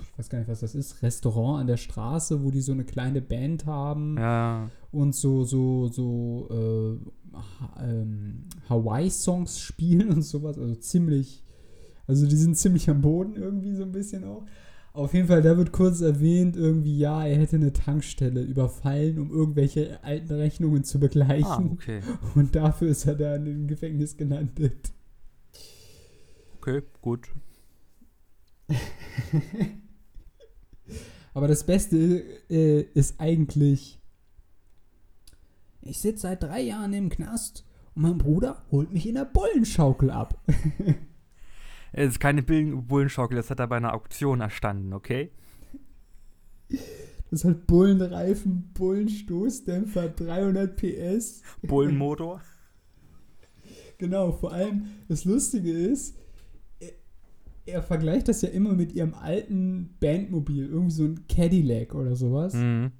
ich 0.00 0.18
weiß 0.18 0.28
gar 0.30 0.38
nicht, 0.38 0.48
was 0.48 0.60
das 0.60 0.74
ist, 0.74 1.02
Restaurant 1.02 1.60
an 1.60 1.66
der 1.66 1.76
Straße, 1.76 2.42
wo 2.42 2.50
die 2.50 2.60
so 2.60 2.72
eine 2.72 2.84
kleine 2.84 3.20
Band 3.22 3.66
haben 3.66 4.16
Ja. 4.18 4.70
und 4.90 5.14
so, 5.14 5.44
so, 5.44 5.88
so 5.88 6.48
äh, 6.50 7.82
ähm, 7.82 8.44
Hawaii-Songs 8.68 9.58
spielen 9.60 10.10
und 10.10 10.22
sowas. 10.22 10.58
Also 10.58 10.74
ziemlich, 10.76 11.44
also 12.06 12.26
die 12.26 12.36
sind 12.36 12.56
ziemlich 12.56 12.88
am 12.90 13.00
Boden 13.00 13.36
irgendwie 13.36 13.74
so 13.74 13.82
ein 13.82 13.92
bisschen 13.92 14.24
auch. 14.24 14.44
Auf 14.94 15.14
jeden 15.14 15.26
Fall, 15.26 15.40
da 15.40 15.56
wird 15.56 15.72
kurz 15.72 16.02
erwähnt, 16.02 16.54
irgendwie, 16.54 16.98
ja, 16.98 17.24
er 17.24 17.38
hätte 17.38 17.56
eine 17.56 17.72
Tankstelle 17.72 18.42
überfallen, 18.42 19.18
um 19.18 19.30
irgendwelche 19.30 20.04
alten 20.04 20.34
Rechnungen 20.34 20.84
zu 20.84 21.00
begleichen. 21.00 21.46
Ah, 21.46 21.70
okay. 21.72 22.00
Und 22.34 22.54
dafür 22.54 22.88
ist 22.88 23.06
er 23.06 23.14
dann 23.14 23.46
im 23.46 23.66
Gefängnis 23.68 24.18
gelandet. 24.18 24.92
Okay, 26.60 26.82
gut. 27.00 27.28
Aber 31.34 31.48
das 31.48 31.64
Beste 31.64 32.22
äh, 32.50 32.82
ist 32.94 33.20
eigentlich, 33.20 34.00
ich 35.80 35.98
sitze 35.98 36.22
seit 36.22 36.42
drei 36.42 36.60
Jahren 36.60 36.92
im 36.92 37.08
Knast 37.08 37.64
und 37.94 38.02
mein 38.02 38.18
Bruder 38.18 38.64
holt 38.70 38.92
mich 38.92 39.06
in 39.06 39.14
der 39.14 39.24
Bullenschaukel 39.24 40.10
ab. 40.10 40.40
Es 41.94 42.12
ist 42.12 42.20
keine 42.20 42.42
Bullenschaukel, 42.42 43.36
das 43.36 43.50
hat 43.50 43.60
er 43.60 43.66
bei 43.66 43.76
einer 43.76 43.92
Auktion 43.92 44.40
erstanden, 44.40 44.94
okay? 44.94 45.30
Das 47.30 47.44
hat 47.44 47.66
Bullenreifen, 47.66 48.70
Bullenstoßdämpfer, 48.72 50.08
300 50.08 50.76
PS. 50.76 51.42
Bullenmotor. 51.62 52.40
Genau, 53.98 54.32
vor 54.32 54.50
allem 54.50 54.86
das 55.06 55.24
Lustige 55.24 55.70
ist, 55.70 56.16
er 57.66 57.82
vergleicht 57.82 58.28
das 58.28 58.42
ja 58.42 58.48
immer 58.48 58.74
mit 58.74 58.92
ihrem 58.92 59.14
alten 59.14 59.94
Bandmobil, 60.00 60.66
irgendwie 60.66 60.94
so 60.94 61.04
ein 61.04 61.26
Cadillac 61.28 61.94
oder 61.94 62.16
sowas. 62.16 62.54
Mhm. 62.54 62.92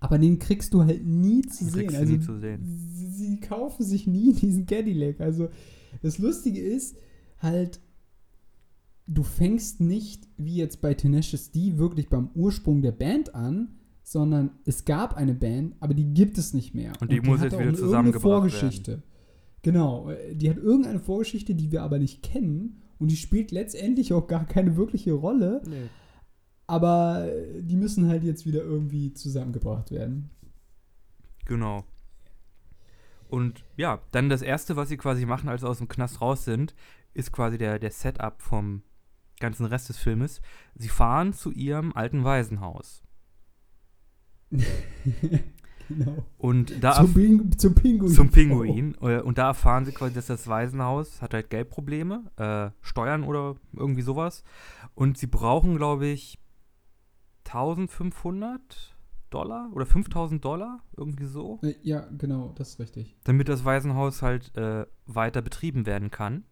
Aber 0.00 0.18
den 0.18 0.38
kriegst 0.38 0.72
du 0.74 0.84
halt 0.84 1.04
nie 1.04 1.42
zu 1.42 1.64
Den 1.64 1.72
sehen. 1.72 1.96
Also 1.96 2.12
nie 2.12 2.20
zu 2.20 2.38
sehen. 2.38 2.60
Sie, 2.64 3.06
sie 3.08 3.40
kaufen 3.40 3.84
sich 3.84 4.06
nie 4.06 4.32
diesen 4.40 4.66
Cadillac. 4.66 5.20
Also 5.20 5.48
das 6.02 6.18
Lustige 6.18 6.60
ist 6.60 6.96
halt, 7.38 7.80
du 9.06 9.22
fängst 9.22 9.80
nicht 9.80 10.28
wie 10.36 10.56
jetzt 10.56 10.80
bei 10.80 10.94
Tenacious 10.94 11.50
D 11.50 11.78
wirklich 11.78 12.08
beim 12.08 12.30
Ursprung 12.34 12.82
der 12.82 12.92
Band 12.92 13.34
an, 13.34 13.76
sondern 14.02 14.50
es 14.64 14.84
gab 14.84 15.16
eine 15.16 15.34
Band, 15.34 15.74
aber 15.80 15.92
die 15.92 16.14
gibt 16.14 16.38
es 16.38 16.54
nicht 16.54 16.74
mehr. 16.74 16.92
Und 17.00 17.10
die 17.10 17.20
muss 17.20 17.40
hat 17.40 17.46
jetzt 17.46 17.54
auch 17.54 17.60
wieder 17.60 17.74
zusammengebracht 17.74 18.24
irgendeine 18.24 18.50
Vorgeschichte. 18.60 19.02
Genau, 19.62 20.10
äh, 20.10 20.34
die 20.36 20.48
hat 20.48 20.58
irgendeine 20.58 21.00
Vorgeschichte, 21.00 21.54
die 21.54 21.72
wir 21.72 21.82
aber 21.82 21.98
nicht 21.98 22.22
kennen 22.22 22.82
und 22.98 23.10
die 23.10 23.16
spielt 23.16 23.50
letztendlich 23.50 24.12
auch 24.12 24.26
gar 24.26 24.46
keine 24.46 24.76
wirkliche 24.76 25.12
Rolle, 25.12 25.62
Nee. 25.66 25.88
aber 26.66 27.28
die 27.60 27.76
müssen 27.76 28.08
halt 28.08 28.24
jetzt 28.24 28.46
wieder 28.46 28.62
irgendwie 28.62 29.12
zusammengebracht 29.12 29.90
werden. 29.90 30.30
Genau. 31.44 31.84
Und 33.28 33.64
ja, 33.76 34.00
dann 34.12 34.28
das 34.28 34.42
Erste, 34.42 34.76
was 34.76 34.88
sie 34.88 34.96
quasi 34.96 35.26
machen, 35.26 35.48
als 35.48 35.60
sie 35.62 35.68
aus 35.68 35.78
dem 35.78 35.88
Knast 35.88 36.20
raus 36.20 36.44
sind, 36.44 36.74
ist 37.12 37.32
quasi 37.32 37.58
der, 37.58 37.78
der 37.78 37.90
Setup 37.90 38.40
vom 38.40 38.82
ganzen 39.40 39.66
Rest 39.66 39.88
des 39.88 39.98
Filmes. 39.98 40.40
Sie 40.74 40.88
fahren 40.88 41.32
zu 41.32 41.50
ihrem 41.50 41.92
alten 41.92 42.24
Waisenhaus. 42.24 43.02
genau. 45.88 46.24
Und 46.38 46.82
da 46.82 46.94
Zum, 46.94 47.14
Ping 47.14 47.58
zum 47.58 47.74
Pinguin. 47.74 48.12
zum 48.12 48.30
Pinguin. 48.30 48.94
Äh, 49.00 49.20
Und 49.20 49.38
da 49.38 49.48
erfahren 49.48 49.84
sie 49.84 49.92
quasi, 49.92 50.14
dass 50.14 50.26
das 50.26 50.46
Waisenhaus 50.48 51.20
hat 51.22 51.34
halt 51.34 51.50
Geldprobleme, 51.50 52.24
äh, 52.36 52.70
Steuern 52.80 53.24
oder 53.24 53.56
irgendwie 53.72 54.02
sowas. 54.02 54.42
Und 54.94 55.18
sie 55.18 55.26
brauchen, 55.26 55.76
glaube 55.76 56.06
ich, 56.06 56.38
1500 57.44 58.94
Dollar 59.30 59.70
oder 59.72 59.86
5000 59.86 60.44
Dollar, 60.44 60.80
irgendwie 60.96 61.24
so, 61.26 61.58
Äh, 61.62 61.74
Ja, 61.82 62.06
genau, 62.16 62.52
das 62.56 62.70
ist 62.70 62.80
richtig. 62.80 63.16
damit 63.24 63.48
das 63.48 63.64
Waisenhaus 63.64 64.22
halt 64.22 64.56
äh, 64.56 64.86
weiter 65.06 65.42
betrieben 65.42 65.86
werden 65.86 66.10
kann. 66.10 66.44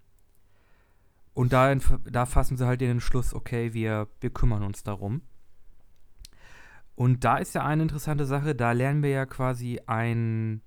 Und 1.35 1.53
da, 1.53 1.75
da 2.11 2.27
fassen 2.27 2.57
sie 2.57 2.67
halt 2.67 2.81
den 2.81 2.91
Entschluss, 2.93 3.35
okay, 3.35 3.75
wir, 3.75 4.09
wir 4.21 4.31
kümmern 4.31 4.63
uns 4.63 4.83
darum. 4.85 5.23
Und 6.97 7.25
da 7.25 7.39
ist 7.39 7.55
ja 7.55 7.65
eine 7.65 7.83
interessante 7.83 8.25
Sache, 8.25 8.55
da 8.55 8.73
lernen 8.73 9.03
wir 9.03 9.11
ja 9.11 9.27
quasi 9.27 9.81
ein, 9.87 10.63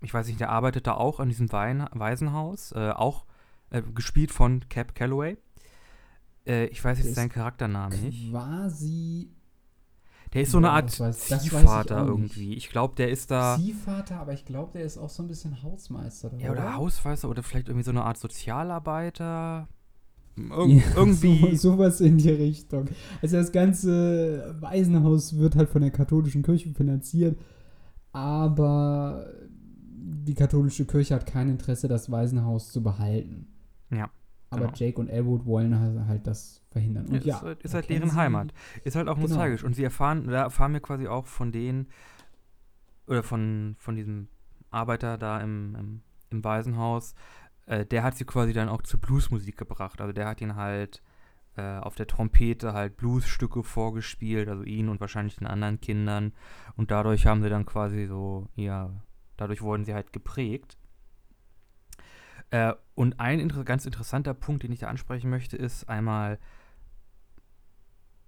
ich 0.00 0.12
weiß 0.12 0.26
nicht, 0.26 0.40
der 0.40 0.50
arbeitet 0.50 0.86
da 0.86 0.94
auch 0.94 1.20
an 1.20 1.28
diesem 1.28 1.50
Wein, 1.52 1.86
Waisenhaus, 1.92 2.72
äh, 2.72 2.90
auch 2.90 3.24
äh, 3.70 3.82
gespielt 3.82 4.30
von 4.30 4.68
Cap 4.68 4.94
Calloway. 4.94 5.38
Äh, 6.46 6.66
ich 6.66 6.84
weiß 6.84 6.98
jetzt 6.98 7.14
seinen 7.14 7.30
Charakternamen 7.30 8.00
nicht. 8.02 8.30
Quasi. 8.30 9.30
Der 10.34 10.42
ist 10.42 10.50
so 10.50 10.58
eine 10.58 10.70
Art 10.70 10.90
Ziehvater 10.90 12.04
irgendwie. 12.04 12.54
Ich 12.54 12.68
glaube, 12.68 12.94
der 12.96 13.08
ist 13.08 13.30
da. 13.30 13.56
Ziehvater, 13.56 14.20
aber 14.20 14.34
ich 14.34 14.44
glaube, 14.44 14.72
der 14.72 14.82
ist 14.82 14.98
auch 14.98 15.08
so 15.08 15.22
ein 15.22 15.26
bisschen 15.26 15.62
Hausmeister. 15.62 16.30
Ja, 16.36 16.50
oder 16.50 16.76
Hausmeister 16.76 17.30
oder 17.30 17.42
vielleicht 17.42 17.68
irgendwie 17.68 17.84
so 17.84 17.92
eine 17.92 18.04
Art 18.04 18.18
Sozialarbeiter. 18.18 19.68
Irg 20.50 20.68
Ja, 20.68 20.82
irgendwie. 20.96 21.56
So, 21.56 21.72
sowas 21.72 22.00
in 22.00 22.18
die 22.18 22.30
Richtung. 22.30 22.86
Also 23.22 23.36
das 23.36 23.52
ganze 23.52 24.56
Waisenhaus 24.60 25.36
wird 25.36 25.56
halt 25.56 25.68
von 25.68 25.82
der 25.82 25.90
katholischen 25.90 26.42
Kirche 26.42 26.70
finanziert, 26.70 27.38
aber 28.12 29.26
die 30.00 30.34
katholische 30.34 30.86
Kirche 30.86 31.14
hat 31.14 31.26
kein 31.26 31.48
Interesse, 31.48 31.88
das 31.88 32.10
Waisenhaus 32.10 32.72
zu 32.72 32.82
behalten. 32.82 33.46
Ja, 33.90 34.10
Aber 34.50 34.66
genau. 34.66 34.74
Jake 34.76 35.00
und 35.00 35.08
Elwood 35.08 35.44
wollen 35.46 36.06
halt, 36.06 36.26
das 36.26 36.62
verhindern. 36.70 37.06
Und 37.06 37.24
Ja, 37.24 37.34
ja, 37.34 37.36
ist 37.36 37.42
halt, 37.42 37.62
ist 37.62 37.74
halt 37.74 37.90
deren 37.90 38.14
Heimat. 38.14 38.52
Ist 38.84 38.96
halt 38.96 39.08
auch 39.08 39.14
Genau. 39.16 39.28
nostalgisch. 39.28 39.64
Und 39.64 39.74
sie 39.74 39.84
erfahren, 39.84 40.26
da 40.26 40.42
erfahren 40.42 40.72
wir 40.72 40.80
quasi 40.80 41.06
auch 41.06 41.26
von 41.26 41.52
denen, 41.52 41.88
oder 43.06 43.22
von, 43.22 43.76
von 43.78 43.96
diesem 43.96 44.28
Arbeiter 44.70 45.16
da 45.16 45.40
im, 45.40 45.74
im, 45.78 46.00
im 46.30 46.44
Waisenhaus, 46.44 47.14
äh, 47.68 47.84
der 47.84 48.02
hat 48.02 48.16
sie 48.16 48.24
quasi 48.24 48.52
dann 48.52 48.68
auch 48.68 48.82
zur 48.82 49.00
Bluesmusik 49.00 49.56
gebracht. 49.56 50.00
Also 50.00 50.12
der 50.12 50.26
hat 50.26 50.40
ihn 50.40 50.56
halt 50.56 51.02
äh, 51.56 51.78
auf 51.78 51.94
der 51.94 52.06
Trompete 52.06 52.72
halt 52.72 52.96
Bluesstücke 52.96 53.62
vorgespielt, 53.62 54.48
also 54.48 54.62
ihn 54.62 54.88
und 54.88 55.00
wahrscheinlich 55.00 55.36
den 55.36 55.46
anderen 55.46 55.80
Kindern. 55.80 56.32
Und 56.76 56.90
dadurch 56.90 57.26
haben 57.26 57.42
sie 57.42 57.50
dann 57.50 57.66
quasi 57.66 58.06
so, 58.06 58.48
ja, 58.54 58.90
dadurch 59.36 59.60
wurden 59.60 59.84
sie 59.84 59.94
halt 59.94 60.12
geprägt. 60.14 60.78
Äh, 62.50 62.72
und 62.94 63.20
ein 63.20 63.38
inter 63.38 63.64
ganz 63.64 63.84
interessanter 63.84 64.32
Punkt, 64.32 64.62
den 64.62 64.72
ich 64.72 64.80
da 64.80 64.88
ansprechen 64.88 65.28
möchte, 65.28 65.58
ist 65.58 65.88
einmal 65.90 66.38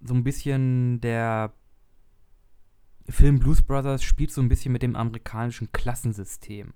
so 0.01 0.13
ein 0.13 0.23
bisschen 0.23 1.01
der 1.01 1.51
Film 3.09 3.39
Blues 3.39 3.63
Brothers 3.63 4.03
spielt 4.03 4.31
so 4.31 4.41
ein 4.41 4.49
bisschen 4.49 4.71
mit 4.71 4.83
dem 4.83 4.95
amerikanischen 4.95 5.71
Klassensystem. 5.71 6.73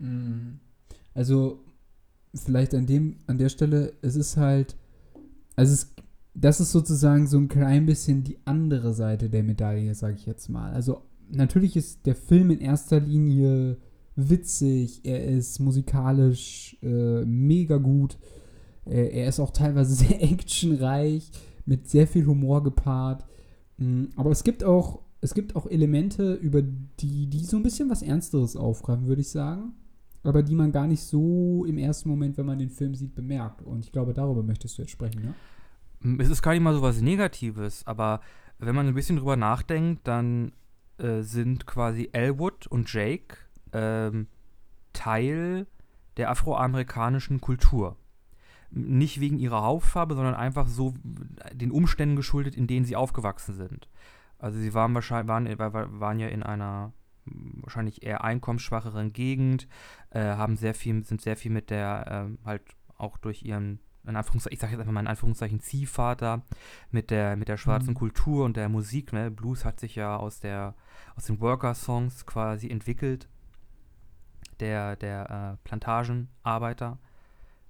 Mhm. 0.00 0.58
Also, 1.14 1.64
vielleicht 2.34 2.74
an 2.74 2.86
dem, 2.86 3.16
an 3.26 3.38
der 3.38 3.48
Stelle, 3.48 3.92
es 4.02 4.16
ist 4.16 4.36
halt, 4.36 4.76
also 5.56 5.72
es, 5.72 5.94
das 6.34 6.60
ist 6.60 6.72
sozusagen 6.72 7.26
so 7.26 7.38
ein 7.38 7.48
klein 7.48 7.86
bisschen 7.86 8.24
die 8.24 8.38
andere 8.44 8.94
Seite 8.94 9.30
der 9.30 9.42
Medaille, 9.42 9.94
sage 9.94 10.14
ich 10.14 10.26
jetzt 10.26 10.48
mal. 10.48 10.72
Also, 10.72 11.02
natürlich 11.28 11.76
ist 11.76 12.06
der 12.06 12.14
Film 12.14 12.50
in 12.50 12.60
erster 12.60 13.00
Linie 13.00 13.76
witzig, 14.16 15.00
er 15.04 15.24
ist 15.24 15.60
musikalisch 15.60 16.76
äh, 16.82 17.24
mega 17.24 17.76
gut, 17.76 18.18
äh, 18.86 19.08
er 19.08 19.28
ist 19.28 19.40
auch 19.40 19.50
teilweise 19.50 19.94
sehr 20.06 20.22
actionreich, 20.22 21.30
mit 21.66 21.88
sehr 21.88 22.06
viel 22.06 22.26
Humor 22.26 22.62
gepaart. 22.62 23.24
Mm, 23.78 24.06
Aber 24.16 24.30
es 24.30 24.44
gibt 24.44 24.64
auch, 24.64 25.00
es 25.20 25.34
gibt 25.34 25.56
auch 25.56 25.66
Elemente, 25.66 26.34
über 26.34 26.62
die, 26.62 27.26
die 27.28 27.44
so 27.44 27.56
ein 27.56 27.62
bisschen 27.62 27.90
was 27.90 28.02
Ernsteres 28.02 28.56
aufgreifen, 28.56 29.06
würde 29.06 29.20
ich 29.22 29.30
sagen. 29.30 29.74
Aber 30.22 30.42
die 30.42 30.54
man 30.54 30.70
gar 30.72 30.86
nicht 30.86 31.02
so 31.02 31.64
im 31.64 31.78
ersten 31.78 32.08
Moment, 32.08 32.36
wenn 32.36 32.46
man 32.46 32.58
den 32.58 32.70
Film 32.70 32.94
sieht, 32.94 33.14
bemerkt. 33.14 33.62
Und 33.62 33.84
ich 33.84 33.90
glaube, 33.92 34.12
darüber 34.12 34.42
möchtest 34.42 34.76
du 34.76 34.82
jetzt 34.82 34.90
sprechen, 34.90 35.22
ne? 35.22 35.34
M, 36.02 36.20
Es 36.20 36.28
ist 36.28 36.42
gar 36.42 36.52
nicht 36.52 36.62
mal 36.62 36.74
so 36.74 36.82
was 36.82 37.00
Negatives, 37.00 37.86
aber 37.86 38.20
wenn 38.58 38.74
man 38.74 38.86
ein 38.86 38.94
bisschen 38.94 39.16
drüber 39.16 39.36
nachdenkt, 39.36 40.06
dann 40.06 40.52
äh, 40.98 41.22
sind 41.22 41.66
quasi 41.66 42.10
Elwood 42.12 42.66
und 42.66 42.92
Jake 42.92 43.36
ähm, 43.72 44.26
Teil 44.92 45.66
der 46.16 46.30
afroamerikanischen 46.30 47.40
Kultur. 47.40 47.96
Nicht 48.70 49.20
wegen 49.20 49.38
ihrer 49.38 49.62
Hautfarbe, 49.62 50.14
sondern 50.14 50.34
einfach 50.34 50.68
so 50.68 50.94
den 51.54 51.70
Umständen 51.70 52.16
geschuldet, 52.16 52.54
in 52.56 52.66
denen 52.66 52.84
sie 52.84 52.96
aufgewachsen 52.96 53.54
sind. 53.54 53.88
Also 54.38 54.58
sie 54.58 54.74
waren 54.74 54.94
wahrscheinlich 54.94 55.28
waren, 55.28 55.58
war- 55.58 56.00
waren 56.00 56.18
ja 56.20 56.28
in 56.28 56.42
einer 56.42 56.92
wahrscheinlich 57.24 58.02
eher 58.02 58.24
einkommensschwacheren 58.24 59.12
Gegend, 59.12 59.68
äh, 60.10 60.20
haben 60.20 60.56
sehr 60.56 60.74
viel, 60.74 61.04
sind 61.04 61.20
sehr 61.20 61.36
viel 61.36 61.50
mit 61.50 61.70
der 61.70 62.06
ähm, 62.10 62.38
halt 62.44 62.62
auch 62.96 63.16
durch 63.18 63.42
ihren 63.42 63.80
in 64.06 64.16
Anführungszeichen, 64.16 64.54
ich 64.54 64.60
sage 64.60 64.72
jetzt 64.72 64.80
einfach 64.80 64.92
mal 64.92 65.00
in 65.00 65.06
Anführungszeichen 65.06 65.60
Ziehvater 65.60 66.42
mit 66.90 67.10
der 67.10 67.36
mit 67.36 67.48
der 67.48 67.58
schwarzen 67.58 67.90
Mhm. 67.90 67.94
Kultur 67.98 68.44
und 68.46 68.56
der 68.56 68.70
Musik, 68.70 69.12
ne? 69.12 69.30
Blues 69.30 69.64
hat 69.66 69.78
sich 69.78 69.94
ja 69.94 70.16
aus 70.16 70.40
der 70.40 70.74
aus 71.16 71.26
den 71.26 71.38
Worker-Songs 71.40 72.24
quasi 72.24 72.70
entwickelt, 72.70 73.28
der 74.58 74.96
der 74.96 75.58
äh, 75.62 75.68
Plantagenarbeiter 75.68 76.98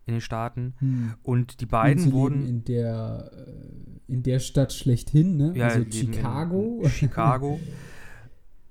in 0.07 0.15
den 0.15 0.21
Staaten 0.21 0.75
und 1.23 1.61
die 1.61 1.65
Und 1.65 1.71
beiden 1.71 2.03
sie 2.05 2.13
wurden 2.13 2.47
in 2.47 2.65
der, 2.65 3.31
äh, 3.33 4.13
in 4.13 4.23
der 4.23 4.39
Stadt 4.39 4.73
schlechthin, 4.73 5.37
ne? 5.37 5.53
Ja, 5.55 5.67
also 5.69 5.85
Chicago. 5.91 6.83
Chicago. 6.89 7.61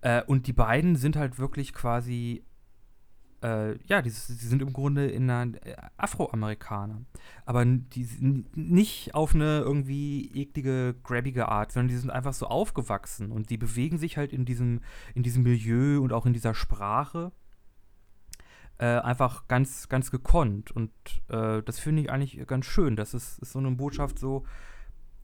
äh, 0.02 0.24
und 0.24 0.48
die 0.48 0.54
beiden 0.54 0.96
sind 0.96 1.16
halt 1.16 1.40
wirklich 1.40 1.74
quasi, 1.74 2.44
äh, 3.44 3.78
ja, 3.86 4.02
die, 4.02 4.10
sie 4.10 4.34
sind 4.34 4.62
im 4.62 4.74
Grunde 4.74 5.08
in 5.08 5.30
einer 5.30 5.56
äh, 5.66 5.76
Afroamerikaner. 5.98 7.02
Aber 7.46 7.66
die 7.66 8.04
sind 8.04 8.56
nicht 8.56 9.14
auf 9.14 9.36
eine 9.36 9.60
irgendwie 9.60 10.32
eklige, 10.34 10.96
grabbige 11.04 11.50
Art, 11.50 11.72
sondern 11.72 11.90
die 11.90 11.98
sind 11.98 12.12
einfach 12.12 12.34
so 12.34 12.48
aufgewachsen 12.48 13.32
und 13.32 13.50
die 13.50 13.58
bewegen 13.58 13.98
sich 13.98 14.18
halt 14.18 14.32
in 14.32 14.46
diesem, 14.46 14.82
in 15.16 15.24
diesem 15.24 15.44
Milieu 15.44 16.02
und 16.02 16.14
auch 16.14 16.26
in 16.26 16.34
dieser 16.34 16.54
Sprache. 16.54 17.32
Äh, 18.78 19.00
einfach 19.00 19.50
ganz, 19.50 19.90
ganz 19.90 20.10
gekonnt. 20.10 20.72
Und 20.72 20.92
äh, 21.28 21.62
das 21.64 21.80
finde 21.80 22.02
ich 22.02 22.10
eigentlich 22.10 22.48
ganz 22.48 22.66
schön. 22.66 22.96
Das 22.96 23.14
ist, 23.14 23.40
ist 23.40 23.52
so 23.52 23.60
eine 23.60 23.72
Botschaft 23.72 24.18
so, 24.18 24.46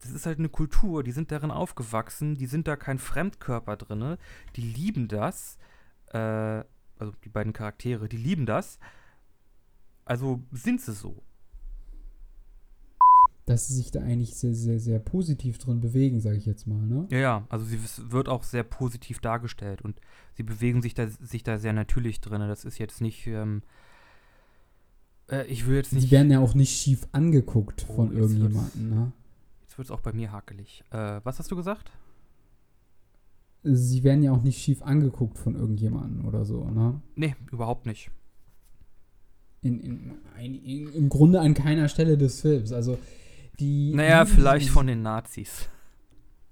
das 0.00 0.12
ist 0.12 0.26
halt 0.26 0.38
eine 0.38 0.48
Kultur, 0.48 1.02
die 1.02 1.12
sind 1.12 1.32
darin 1.32 1.50
aufgewachsen, 1.50 2.34
die 2.36 2.46
sind 2.46 2.68
da 2.68 2.76
kein 2.76 2.98
Fremdkörper 2.98 3.76
drinne, 3.76 4.18
die 4.56 4.62
lieben 4.62 5.08
das, 5.08 5.58
äh, 6.12 6.18
also 6.98 7.12
die 7.24 7.28
beiden 7.28 7.52
Charaktere, 7.52 8.08
die 8.08 8.16
lieben 8.16 8.46
das, 8.46 8.78
also 10.04 10.42
sind 10.52 10.80
sie 10.80 10.92
so. 10.92 11.22
Dass 13.46 13.68
sie 13.68 13.74
sich 13.74 13.90
da 13.90 14.00
eigentlich 14.00 14.34
sehr, 14.34 14.54
sehr, 14.54 14.80
sehr 14.80 14.98
positiv 14.98 15.58
drin 15.58 15.80
bewegen, 15.80 16.20
sage 16.20 16.36
ich 16.36 16.46
jetzt 16.46 16.66
mal, 16.66 16.80
ne? 16.84 17.06
Ja, 17.10 17.18
ja, 17.18 17.46
also 17.48 17.64
sie 17.64 17.78
wird 18.10 18.28
auch 18.28 18.42
sehr 18.42 18.64
positiv 18.64 19.20
dargestellt 19.20 19.82
und 19.82 20.00
sie 20.34 20.42
bewegen 20.42 20.82
sich 20.82 20.94
da, 20.94 21.08
sich 21.08 21.44
da 21.44 21.58
sehr 21.58 21.72
natürlich 21.72 22.20
drinne. 22.20 22.48
Das 22.48 22.64
ist 22.64 22.78
jetzt 22.78 23.00
nicht, 23.00 23.26
ähm, 23.28 23.62
äh, 25.30 25.46
ich 25.46 25.66
will 25.66 25.76
jetzt 25.76 25.92
nicht, 25.92 26.04
Sie 26.04 26.10
werden 26.10 26.30
ja 26.30 26.40
auch 26.40 26.54
nicht 26.54 26.76
schief 26.76 27.06
angeguckt 27.12 27.86
Oh, 27.88 27.94
von 27.94 28.12
irgendjemandem, 28.12 28.90
ne? 28.90 29.12
Jetzt 29.76 29.78
wird 29.78 29.88
es 29.88 29.90
auch 29.90 30.00
bei 30.00 30.12
mir 30.12 30.32
hakelig. 30.32 30.82
Äh, 30.90 31.20
was 31.22 31.38
hast 31.38 31.50
du 31.50 31.56
gesagt? 31.56 31.90
Sie 33.62 34.02
werden 34.04 34.22
ja 34.22 34.32
auch 34.32 34.42
nicht 34.42 34.58
schief 34.58 34.82
angeguckt 34.82 35.38
von 35.38 35.54
irgendjemandem 35.54 36.26
oder 36.26 36.44
so, 36.46 36.64
ne? 36.70 37.00
Nee, 37.14 37.34
überhaupt 37.52 37.84
nicht. 37.84 38.10
In, 39.60 39.80
in, 39.80 40.12
in, 40.64 40.92
Im 40.94 41.08
Grunde 41.08 41.40
an 41.40 41.52
keiner 41.54 41.88
Stelle 41.88 42.16
des 42.16 42.40
Films. 42.40 42.72
Also 42.72 42.98
die. 43.58 43.92
Naja, 43.94 44.24
die- 44.24 44.30
vielleicht 44.30 44.68
von 44.70 44.86
den 44.86 45.02
Nazis. 45.02 45.68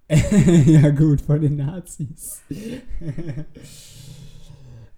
ja, 0.67 0.91
gut, 0.91 1.23
von 1.23 1.41
den 1.41 1.57
Nazis. 1.57 2.43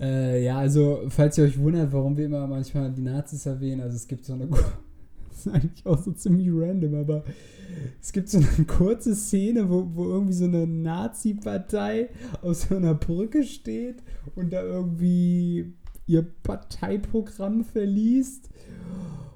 äh, 0.01 0.45
ja, 0.45 0.59
also, 0.59 1.05
falls 1.11 1.39
ihr 1.39 1.45
euch 1.45 1.59
wundert, 1.59 1.93
warum 1.93 2.17
wir 2.17 2.27
immer 2.27 2.47
manchmal 2.49 2.91
die 2.93 3.03
Nazis 3.03 3.47
erwähnen, 3.47 3.83
also 3.83 3.95
es 3.95 4.09
gibt 4.09 4.25
so 4.25 4.33
eine. 4.33 4.49
Das 5.37 5.47
ist 5.47 5.53
eigentlich 5.55 5.87
auch 5.87 6.03
so 6.03 6.13
ziemlich 6.13 6.49
random, 6.51 6.95
aber 6.95 7.25
es 8.01 8.13
gibt 8.13 8.29
so 8.29 8.39
eine 8.39 8.65
kurze 8.67 9.15
Szene, 9.15 9.69
wo, 9.69 9.89
wo 9.95 10.05
irgendwie 10.05 10.33
so 10.33 10.45
eine 10.45 10.67
Nazi-Partei 10.67 12.09
auf 12.43 12.57
so 12.57 12.77
einer 12.77 12.95
Brücke 12.95 13.45
steht 13.45 14.03
und 14.35 14.53
da 14.53 14.63
irgendwie 14.63 15.75
ihr 16.07 16.23
Parteiprogramm 16.43 17.65
verliest. 17.65 18.51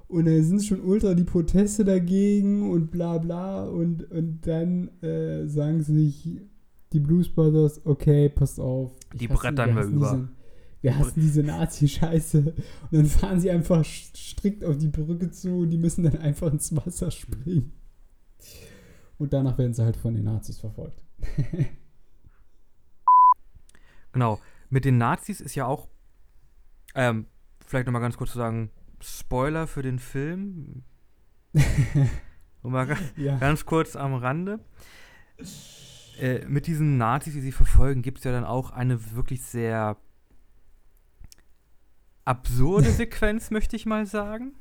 Und 0.08 0.24
da 0.26 0.42
sind 0.42 0.64
schon 0.64 0.80
ultra 0.80 1.14
die 1.14 1.24
Proteste 1.24 1.84
dagegen 1.84 2.68
und 2.70 2.90
bla 2.90 3.18
bla. 3.18 3.64
Und, 3.64 4.10
und 4.10 4.40
dann 4.46 4.88
äh, 5.02 5.46
sagen 5.46 5.82
sich 5.82 6.40
die 6.92 6.98
Blues 6.98 7.28
Brothers, 7.28 7.80
okay, 7.84 8.28
passt 8.28 8.58
auf. 8.58 8.90
Die 9.14 9.28
brettern 9.28 9.76
wir 9.76 9.84
über. 9.84 10.10
Diese, 10.10 10.28
wir 10.82 10.98
hassen 10.98 11.20
diese 11.20 11.42
Nazi-Scheiße. 11.42 12.38
Und 12.38 12.92
dann 12.92 13.06
fahren 13.06 13.40
sie 13.40 13.50
einfach 13.50 13.82
st- 13.82 14.16
strikt 14.16 14.64
auf 14.64 14.76
die 14.78 14.88
Brücke 14.88 15.30
zu 15.30 15.58
und 15.60 15.70
die 15.70 15.78
müssen 15.78 16.04
dann 16.04 16.16
einfach 16.18 16.52
ins 16.52 16.74
Wasser 16.74 17.10
springen. 17.10 17.72
Und 19.18 19.32
danach 19.32 19.58
werden 19.58 19.74
sie 19.74 19.84
halt 19.84 19.96
von 19.96 20.14
den 20.14 20.24
Nazis 20.24 20.58
verfolgt. 20.58 21.02
Genau. 24.12 24.40
Mit 24.70 24.84
den 24.84 24.98
Nazis 24.98 25.40
ist 25.40 25.54
ja 25.54 25.66
auch, 25.66 25.88
ähm, 26.94 27.26
vielleicht 27.64 27.86
nochmal 27.86 28.02
ganz 28.02 28.16
kurz 28.16 28.32
zu 28.32 28.38
sagen, 28.38 28.70
Spoiler 29.00 29.66
für 29.66 29.82
den 29.82 29.98
Film. 29.98 30.82
Nur 32.62 32.72
mal 32.72 32.96
Ja. 33.16 33.38
ganz 33.38 33.64
kurz 33.64 33.96
am 33.96 34.14
Rande. 34.14 34.60
Äh, 36.20 36.44
mit 36.46 36.66
diesen 36.66 36.98
Nazis, 36.98 37.32
die 37.34 37.40
sie 37.40 37.52
verfolgen, 37.52 38.02
gibt 38.02 38.18
es 38.18 38.24
ja 38.24 38.32
dann 38.32 38.44
auch 38.44 38.70
eine 38.70 39.12
wirklich 39.14 39.42
sehr 39.42 39.96
absurde 42.30 42.90
Sequenz, 42.90 43.50
möchte 43.50 43.76
ich 43.76 43.86
mal 43.86 44.06
sagen. 44.06 44.52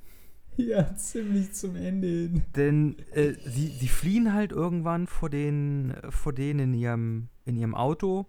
Ja, 0.58 0.94
ziemlich 0.96 1.54
zum 1.54 1.76
Ende 1.76 2.08
hin. 2.08 2.42
Denn 2.56 2.98
äh, 3.14 3.34
sie, 3.46 3.68
sie 3.68 3.88
fliehen 3.88 4.34
halt 4.34 4.52
irgendwann 4.52 5.08
vor, 5.08 5.30
den, 5.30 5.94
vor 6.10 6.34
denen 6.34 6.60
in 6.60 6.74
ihrem, 6.74 7.30
in 7.46 7.56
ihrem 7.56 7.76
Auto 7.76 8.26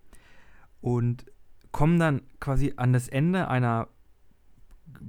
und 0.80 1.24
kommen 1.72 1.98
dann 1.98 2.22
quasi 2.38 2.74
an 2.76 2.92
das 2.92 3.08
Ende 3.08 3.48
einer 3.48 3.88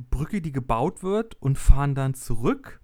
Brücke, 0.09 0.41
die 0.41 0.51
gebaut 0.51 1.03
wird 1.03 1.39
und 1.41 1.57
fahren 1.57 1.93
dann 1.93 2.13
zurück. 2.13 2.80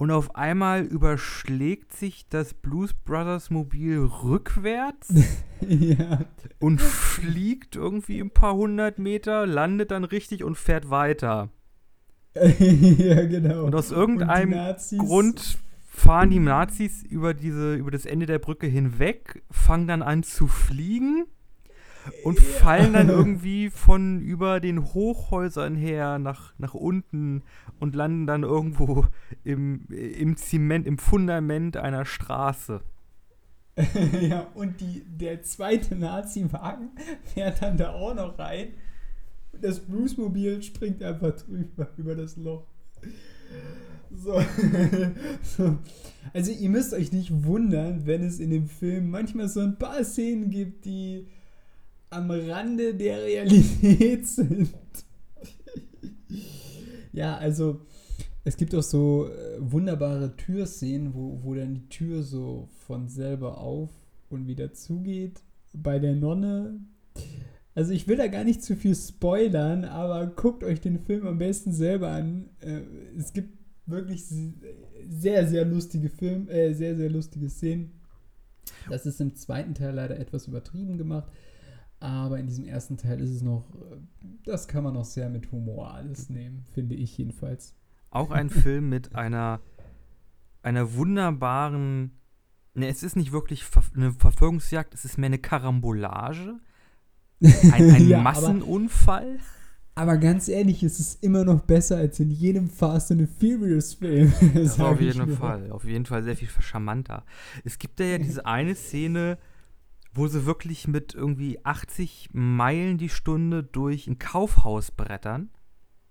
Und 0.00 0.10
auf 0.12 0.34
einmal 0.34 0.80
überschlägt 0.84 1.92
sich 1.92 2.26
das 2.30 2.54
Blues 2.54 2.94
Brothers 2.94 3.50
Mobil 3.50 3.98
rückwärts 3.98 5.12
ja. 5.60 6.24
und 6.58 6.80
fliegt 6.80 7.76
irgendwie 7.76 8.18
ein 8.18 8.30
paar 8.30 8.54
hundert 8.54 8.98
Meter, 8.98 9.46
landet 9.46 9.90
dann 9.90 10.04
richtig 10.04 10.42
und 10.42 10.56
fährt 10.56 10.88
weiter. 10.88 11.50
ja, 12.34 13.26
genau. 13.26 13.64
Und 13.66 13.74
aus 13.74 13.92
Und 13.92 13.98
irgendeinem 13.98 14.52
Nazis- 14.52 14.98
Grund 14.98 15.58
fahren 15.90 16.30
die 16.30 16.38
Nazis 16.38 17.02
über, 17.02 17.34
diese, 17.34 17.74
über 17.74 17.90
das 17.90 18.06
Ende 18.06 18.24
der 18.24 18.38
Brücke 18.38 18.68
hinweg, 18.68 19.42
fangen 19.50 19.86
dann 19.86 20.00
an 20.00 20.22
zu 20.22 20.46
fliegen 20.46 21.26
und 22.24 22.38
fallen 22.38 22.92
dann 22.92 23.08
irgendwie 23.10 23.70
von 23.70 24.20
über 24.20 24.60
den 24.60 24.92
Hochhäusern 24.92 25.74
her 25.74 26.18
nach, 26.18 26.52
nach 26.58 26.74
unten 26.74 27.42
und 27.78 27.94
landen 27.94 28.26
dann 28.26 28.42
irgendwo 28.42 29.06
im, 29.44 29.86
im 29.88 30.36
Zement, 30.36 30.86
im 30.86 30.98
Fundament 30.98 31.76
einer 31.76 32.04
Straße. 32.04 32.80
ja, 34.20 34.46
und 34.54 34.80
die, 34.80 35.04
der 35.06 35.42
zweite 35.42 35.96
Nazi-Wagen 35.96 36.90
fährt 37.24 37.62
dann 37.62 37.76
da 37.76 37.92
auch 37.92 38.14
noch 38.14 38.38
rein. 38.38 38.68
Und 39.52 39.64
das 39.64 39.80
Bluesmobil 39.80 40.62
springt 40.62 41.02
einfach 41.02 41.32
drüber, 41.36 41.88
über 41.96 42.14
das 42.14 42.36
Loch. 42.36 42.66
So. 44.12 44.40
so. 45.42 45.78
Also 46.34 46.52
ihr 46.52 46.68
müsst 46.68 46.92
euch 46.92 47.12
nicht 47.12 47.44
wundern, 47.44 48.06
wenn 48.06 48.22
es 48.22 48.40
in 48.40 48.50
dem 48.50 48.66
Film 48.66 49.10
manchmal 49.10 49.48
so 49.48 49.60
ein 49.60 49.78
paar 49.78 50.04
Szenen 50.04 50.50
gibt, 50.50 50.84
die 50.84 51.26
am 52.10 52.30
Rande 52.30 52.94
der 52.94 53.22
Realität 53.24 54.26
sind. 54.26 54.70
ja, 57.12 57.36
also 57.36 57.80
es 58.44 58.56
gibt 58.56 58.74
auch 58.74 58.82
so 58.82 59.28
äh, 59.28 59.56
wunderbare 59.58 60.36
Türszenen, 60.36 61.14
wo, 61.14 61.40
wo 61.42 61.54
dann 61.54 61.74
die 61.74 61.88
Tür 61.88 62.22
so 62.22 62.68
von 62.86 63.08
selber 63.08 63.58
auf 63.58 63.90
und 64.28 64.46
wieder 64.46 64.72
zugeht. 64.72 65.40
Bei 65.72 65.98
der 65.98 66.14
Nonne. 66.16 66.80
Also 67.74 67.92
ich 67.92 68.08
will 68.08 68.16
da 68.16 68.26
gar 68.26 68.42
nicht 68.44 68.62
zu 68.64 68.74
viel 68.74 68.94
spoilern, 68.96 69.84
aber 69.84 70.26
guckt 70.26 70.64
euch 70.64 70.80
den 70.80 70.98
Film 70.98 71.26
am 71.26 71.38
besten 71.38 71.72
selber 71.72 72.10
an. 72.10 72.48
Äh, 72.60 72.80
es 73.16 73.32
gibt 73.32 73.56
wirklich 73.86 74.24
se- 74.26 74.54
sehr, 75.08 75.46
sehr 75.46 75.64
lustige 75.64 76.08
Film, 76.08 76.48
äh, 76.48 76.72
sehr, 76.74 76.96
sehr 76.96 77.10
lustige 77.10 77.48
Szenen. 77.48 77.92
Das 78.88 79.06
ist 79.06 79.20
im 79.20 79.34
zweiten 79.36 79.74
Teil 79.74 79.94
leider 79.94 80.18
etwas 80.18 80.46
übertrieben 80.48 80.96
gemacht. 80.98 81.30
Aber 82.00 82.38
in 82.38 82.46
diesem 82.46 82.64
ersten 82.64 82.96
Teil 82.96 83.20
ist 83.20 83.30
es 83.30 83.42
noch, 83.42 83.64
das 84.44 84.66
kann 84.68 84.82
man 84.84 84.94
noch 84.94 85.04
sehr 85.04 85.28
mit 85.28 85.52
Humor 85.52 85.92
alles 85.94 86.30
nehmen, 86.30 86.64
finde 86.72 86.94
ich 86.94 87.16
jedenfalls. 87.18 87.74
Auch 88.10 88.30
ein 88.30 88.48
Film 88.50 88.88
mit 88.88 89.14
einer, 89.14 89.60
einer 90.62 90.94
wunderbaren. 90.94 92.12
Ne, 92.74 92.88
es 92.88 93.02
ist 93.02 93.16
nicht 93.16 93.32
wirklich 93.32 93.64
eine 93.94 94.12
Verfolgungsjagd, 94.12 94.94
es 94.94 95.04
ist 95.04 95.18
mehr 95.18 95.26
eine 95.26 95.38
Karambolage. 95.38 96.58
Ein, 97.42 97.90
ein 97.90 98.02
Ja, 98.08 98.18
aber- 98.18 98.24
Massenunfall. 98.24 99.38
Aber 99.96 100.16
ganz 100.16 100.48
ehrlich, 100.48 100.82
es 100.82 100.98
ist 100.98 101.22
immer 101.22 101.44
noch 101.44 101.60
besser 101.62 101.98
als 101.98 102.20
in 102.20 102.30
jedem 102.30 102.70
Fast 102.70 103.10
and 103.12 103.20
the 103.20 103.26
Furious 103.26 103.92
Film. 103.94 104.32
Auf 104.78 105.00
jeden. 105.00 105.36
Fall. 105.36 105.70
Auf 105.72 105.84
jeden 105.84 106.06
Fall 106.06 106.22
sehr 106.22 106.36
viel 106.36 106.48
charmanter. 106.48 107.24
Es 107.64 107.78
gibt 107.78 108.00
da 108.00 108.04
ja 108.04 108.16
diese 108.18 108.46
eine 108.46 108.74
Szene, 108.74 109.36
wo 110.12 110.26
sie 110.26 110.44
wirklich 110.46 110.88
mit 110.88 111.14
irgendwie 111.14 111.64
80 111.64 112.30
Meilen 112.32 112.98
die 112.98 113.08
Stunde 113.08 113.62
durch 113.62 114.06
ein 114.06 114.18
Kaufhaus 114.18 114.90
brettern. 114.90 115.50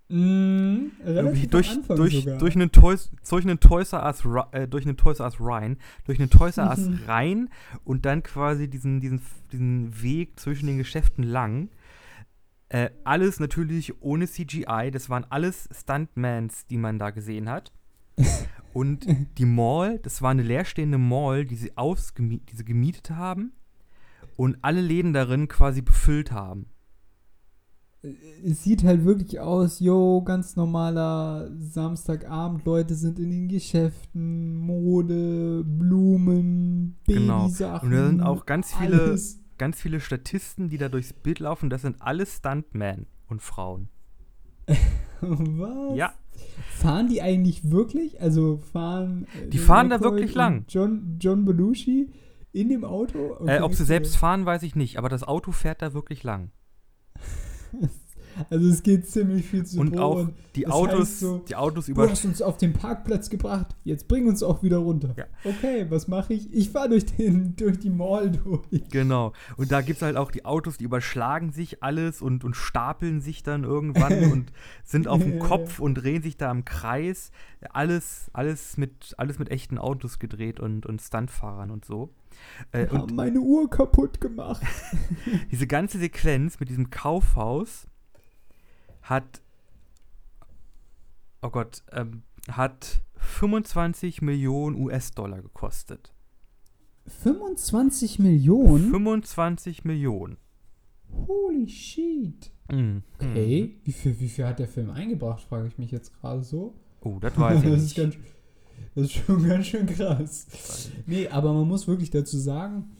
Mm, 0.08 0.90
Irgendwie 1.04 1.46
durch, 1.46 1.78
durch, 1.86 2.24
sogar. 2.24 2.38
durch, 2.38 2.56
einen 2.56 2.72
Toys, 2.72 3.12
durch 3.28 3.44
einen 3.44 3.60
Toys 3.60 3.92
R 3.92 4.04
Us, 4.06 4.24
äh, 4.52 4.66
durch 4.66 4.84
einen 4.84 4.96
Toys 4.96 5.20
R 5.20 5.26
Us 5.26 5.36
Rhein, 5.38 5.76
durch 6.04 6.18
einen 6.18 6.30
Toys 6.30 6.58
R 6.58 6.70
Us 6.70 6.88
Mhm. 6.88 6.98
rein 7.06 7.48
und 7.84 8.06
dann 8.06 8.24
quasi 8.24 8.68
diesen, 8.68 9.00
diesen, 9.00 9.20
diesen 9.52 10.02
Weg 10.02 10.40
zwischen 10.40 10.66
den 10.66 10.78
Geschäften 10.78 11.22
lang. 11.22 11.68
Äh, 12.70 12.90
alles 13.04 13.38
natürlich 13.38 14.02
ohne 14.02 14.26
CGI. 14.26 14.90
Das 14.92 15.10
waren 15.10 15.26
alles 15.28 15.68
Stuntmans, 15.72 16.66
die 16.66 16.76
man 16.78 16.98
da 16.98 17.10
gesehen 17.10 17.48
hat. 17.48 17.72
Und 18.72 19.04
die 19.38 19.44
Mall, 19.46 19.98
das 19.98 20.22
war 20.22 20.30
eine 20.30 20.44
leerstehende 20.44 20.98
Mall, 20.98 21.44
die 21.44 21.56
sie, 21.56 21.72
die 21.76 22.56
sie 22.56 22.64
gemietet 22.64 23.10
haben 23.10 23.52
und 24.40 24.56
alle 24.62 24.80
Läden 24.80 25.12
darin 25.12 25.48
quasi 25.48 25.82
befüllt 25.82 26.32
haben. 26.32 26.66
es 28.42 28.64
sieht 28.64 28.82
halt 28.84 29.04
wirklich 29.04 29.38
aus, 29.40 29.78
yo, 29.80 30.22
ganz 30.22 30.56
normaler 30.56 31.50
Samstagabend, 31.58 32.64
Leute 32.64 32.94
sind 32.94 33.18
in 33.18 33.30
den 33.30 33.48
Geschäften, 33.48 34.56
Mode, 34.56 35.62
Blumen, 35.66 36.96
Genau. 37.06 37.42
Babysachen. 37.42 37.88
Und 37.90 37.94
da 37.94 38.06
sind 38.06 38.22
auch 38.22 38.46
ganz 38.46 38.74
viele- 38.74 39.02
alles. 39.02 39.36
Ganz 39.58 39.78
viele 39.78 40.00
Statisten, 40.00 40.70
die 40.70 40.78
da 40.78 40.88
durchs 40.88 41.12
Bild 41.12 41.38
laufen, 41.40 41.68
das 41.68 41.82
sind 41.82 42.00
alles 42.00 42.36
Stuntmen 42.36 43.04
und 43.28 43.42
Frauen. 43.42 43.88
Was? 45.20 45.96
Ja. 45.98 46.14
Fahren 46.70 47.08
die 47.08 47.20
eigentlich 47.20 47.70
wirklich? 47.70 48.18
Also 48.22 48.56
fahren. 48.72 49.26
äh, 49.44 49.48
Die 49.48 49.58
fahren 49.58 49.90
da 49.90 49.96
Aykroyd 49.96 50.12
wirklich 50.12 50.34
lang. 50.34 50.64
John, 50.68 51.16
John 51.20 51.44
Belushi 51.44 52.08
in 52.52 52.68
dem 52.68 52.84
Auto? 52.84 53.36
Äh, 53.46 53.60
ob 53.60 53.72
sie 53.74 53.82
Okay, 53.82 53.84
selbst 53.84 54.16
fahren, 54.16 54.44
weiß 54.46 54.62
ich 54.62 54.74
nicht, 54.76 54.98
aber 54.98 55.08
das 55.08 55.22
Auto 55.22 55.52
fährt 55.52 55.82
da 55.82 55.92
wirklich 55.94 56.22
lang. 56.22 56.50
Also 58.48 58.68
es 58.68 58.84
geht 58.84 59.08
ziemlich 59.08 59.44
viel 59.44 59.66
zu 59.66 59.80
Und 59.80 59.98
auch 59.98 60.28
die 60.54 60.62
das 60.62 60.72
Autos, 60.72 61.18
so, 61.20 61.38
die 61.48 61.56
Autos 61.56 61.86
Du 61.86 61.92
über. 61.92 62.08
hast 62.08 62.24
uns 62.24 62.40
auf 62.40 62.58
den 62.58 62.72
Parkplatz 62.72 63.28
gebracht, 63.28 63.74
jetzt 63.82 64.06
bring 64.06 64.28
uns 64.28 64.42
auch 64.44 64.62
wieder 64.62 64.78
runter. 64.78 65.14
Ja. 65.16 65.24
Okay, 65.44 65.86
was 65.90 66.06
mache 66.06 66.34
ich? 66.34 66.50
Ich 66.54 66.70
fahre 66.70 66.90
durch, 66.90 67.04
den- 67.06 67.56
durch 67.56 67.80
die 67.80 67.90
Mall 67.90 68.30
durch. 68.30 68.88
Genau. 68.90 69.32
Und 69.56 69.72
da 69.72 69.80
gibt 69.80 69.96
es 69.96 70.02
halt 70.02 70.16
auch 70.16 70.30
die 70.30 70.44
Autos, 70.44 70.78
die 70.78 70.84
überschlagen 70.84 71.50
sich 71.50 71.82
alles 71.82 72.22
und, 72.22 72.44
und 72.44 72.54
stapeln 72.54 73.20
sich 73.20 73.42
dann 73.42 73.64
irgendwann 73.64 74.22
und 74.32 74.52
sind 74.84 75.08
auf 75.08 75.20
dem 75.22 75.40
Kopf 75.40 75.80
und 75.80 75.94
drehen 75.96 76.22
sich 76.22 76.36
da 76.36 76.52
im 76.52 76.64
Kreis. 76.64 77.32
Alles, 77.70 78.30
alles, 78.32 78.76
mit, 78.76 79.12
alles 79.18 79.40
mit 79.40 79.50
echten 79.50 79.76
Autos 79.76 80.20
gedreht 80.20 80.60
und, 80.60 80.86
und 80.86 81.02
Stuntfahrern 81.02 81.72
und 81.72 81.84
so. 81.84 82.14
Äh, 82.72 82.86
und 82.88 82.98
haben 82.98 83.14
meine 83.14 83.40
Uhr 83.40 83.68
kaputt 83.68 84.20
gemacht. 84.20 84.62
diese 85.50 85.66
ganze 85.66 85.98
Sequenz 85.98 86.60
mit 86.60 86.68
diesem 86.68 86.90
Kaufhaus 86.90 87.86
hat, 89.02 89.40
oh 91.42 91.50
Gott, 91.50 91.82
ähm, 91.92 92.22
hat 92.48 93.02
25 93.16 94.22
Millionen 94.22 94.76
US-Dollar 94.76 95.42
gekostet. 95.42 96.14
25 97.06 98.18
Millionen? 98.18 98.90
25 98.90 99.84
Millionen. 99.84 100.36
Holy 101.26 101.68
shit. 101.68 102.52
Mhm. 102.70 103.02
Okay, 103.18 103.80
wie 103.84 103.92
viel, 103.92 104.20
wie 104.20 104.28
viel 104.28 104.46
hat 104.46 104.58
der 104.58 104.68
Film 104.68 104.90
eingebracht, 104.90 105.42
frage 105.42 105.66
ich 105.68 105.78
mich 105.78 105.90
jetzt 105.90 106.14
gerade 106.20 106.42
so. 106.42 106.74
Oh, 107.00 107.18
das 107.20 107.36
weiß 107.36 107.62
ich 107.64 107.70
das, 107.70 107.82
nicht. 107.82 107.96
ganz, 107.96 108.16
das 108.94 109.04
ist 109.04 109.12
schon 109.12 109.46
ganz 109.46 109.66
schön 109.66 109.86
krass. 109.86 110.90
Nee, 111.06 111.28
aber 111.28 111.52
man 111.52 111.68
muss 111.68 111.86
wirklich 111.86 112.10
dazu 112.10 112.38
sagen, 112.38 112.90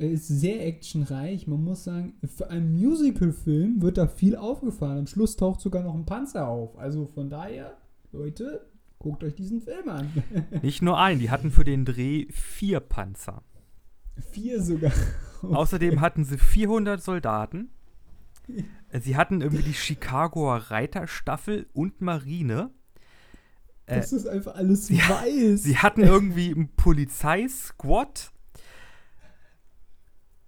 er 0.00 0.10
ist 0.10 0.28
sehr 0.28 0.66
actionreich. 0.66 1.46
Man 1.46 1.62
muss 1.62 1.84
sagen, 1.84 2.14
für 2.24 2.48
einen 2.48 2.72
Musical-Film 2.72 3.82
wird 3.82 3.98
da 3.98 4.06
viel 4.06 4.34
aufgefahren. 4.34 4.98
Am 4.98 5.06
Schluss 5.06 5.36
taucht 5.36 5.60
sogar 5.60 5.82
noch 5.82 5.94
ein 5.94 6.06
Panzer 6.06 6.48
auf. 6.48 6.78
Also 6.78 7.06
von 7.06 7.28
daher, 7.28 7.76
Leute, 8.12 8.66
guckt 8.98 9.22
euch 9.24 9.34
diesen 9.34 9.60
Film 9.60 9.88
an. 9.88 10.10
Nicht 10.62 10.80
nur 10.80 10.98
ein, 10.98 11.18
die 11.18 11.30
hatten 11.30 11.50
für 11.50 11.64
den 11.64 11.84
Dreh 11.84 12.26
vier 12.30 12.80
Panzer. 12.80 13.42
Vier 14.32 14.62
sogar. 14.62 14.92
Außerdem 15.42 16.00
hatten 16.00 16.24
sie 16.24 16.38
400 16.38 17.02
Soldaten. 17.02 17.70
Sie 19.00 19.16
hatten 19.16 19.40
irgendwie 19.40 19.62
die 19.62 19.74
Chicagoer 19.74 20.56
Reiterstaffel 20.70 21.68
und 21.72 22.00
Marine. 22.00 22.70
Äh, 23.90 23.96
Das 23.96 24.12
ist 24.12 24.26
einfach 24.26 24.54
alles 24.54 24.88
ja, 24.88 25.08
weiß. 25.08 25.62
Sie 25.62 25.78
hatten 25.78 26.02
irgendwie 26.02 26.52
einen 26.54 26.68
Polizeisquad. 26.68 28.30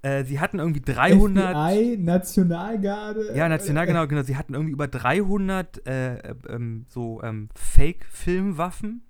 Äh, 0.02 0.24
sie 0.24 0.40
hatten 0.40 0.58
irgendwie 0.58 0.80
300. 0.80 1.50
FBI, 1.50 1.96
Nationalgarde. 1.98 3.36
Ja, 3.36 3.48
national, 3.48 3.86
genau, 3.86 4.06
genau. 4.06 4.22
Sie 4.22 4.36
hatten 4.36 4.54
irgendwie 4.54 4.72
über 4.72 4.88
300 4.88 5.86
äh, 5.86 6.14
äh, 6.16 6.34
ähm, 6.48 6.86
so 6.88 7.22
ähm, 7.22 7.48
Fake-Filmwaffen. 7.54 9.02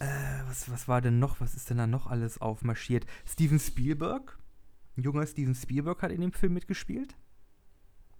Äh, 0.00 0.06
was, 0.48 0.70
was 0.70 0.88
war 0.88 1.00
denn 1.00 1.20
noch? 1.20 1.40
Was 1.40 1.54
ist 1.54 1.70
denn 1.70 1.78
da 1.78 1.86
noch 1.86 2.08
alles 2.08 2.40
aufmarschiert? 2.40 3.06
Steven 3.26 3.60
Spielberg. 3.60 4.38
Ein 4.96 5.02
junger 5.02 5.26
Steven 5.26 5.54
Spielberg 5.54 6.02
hat 6.02 6.10
in 6.10 6.20
dem 6.20 6.32
Film 6.32 6.54
mitgespielt. 6.54 7.14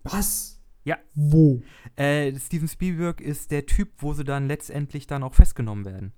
Was? 0.05 0.60
Ja. 0.85 0.97
Wo? 1.15 1.63
Äh, 1.97 2.35
Steven 2.39 2.69
Spielberg 2.69 3.21
ist 3.21 3.51
der 3.51 3.67
Typ, 3.67 3.91
wo 3.99 4.13
sie 4.13 4.25
dann 4.25 4.49
letztendlich 4.49 5.07
dann 5.07 5.23
auch 5.23 5.35
festgenommen 5.35 5.85
werden. 5.85 6.13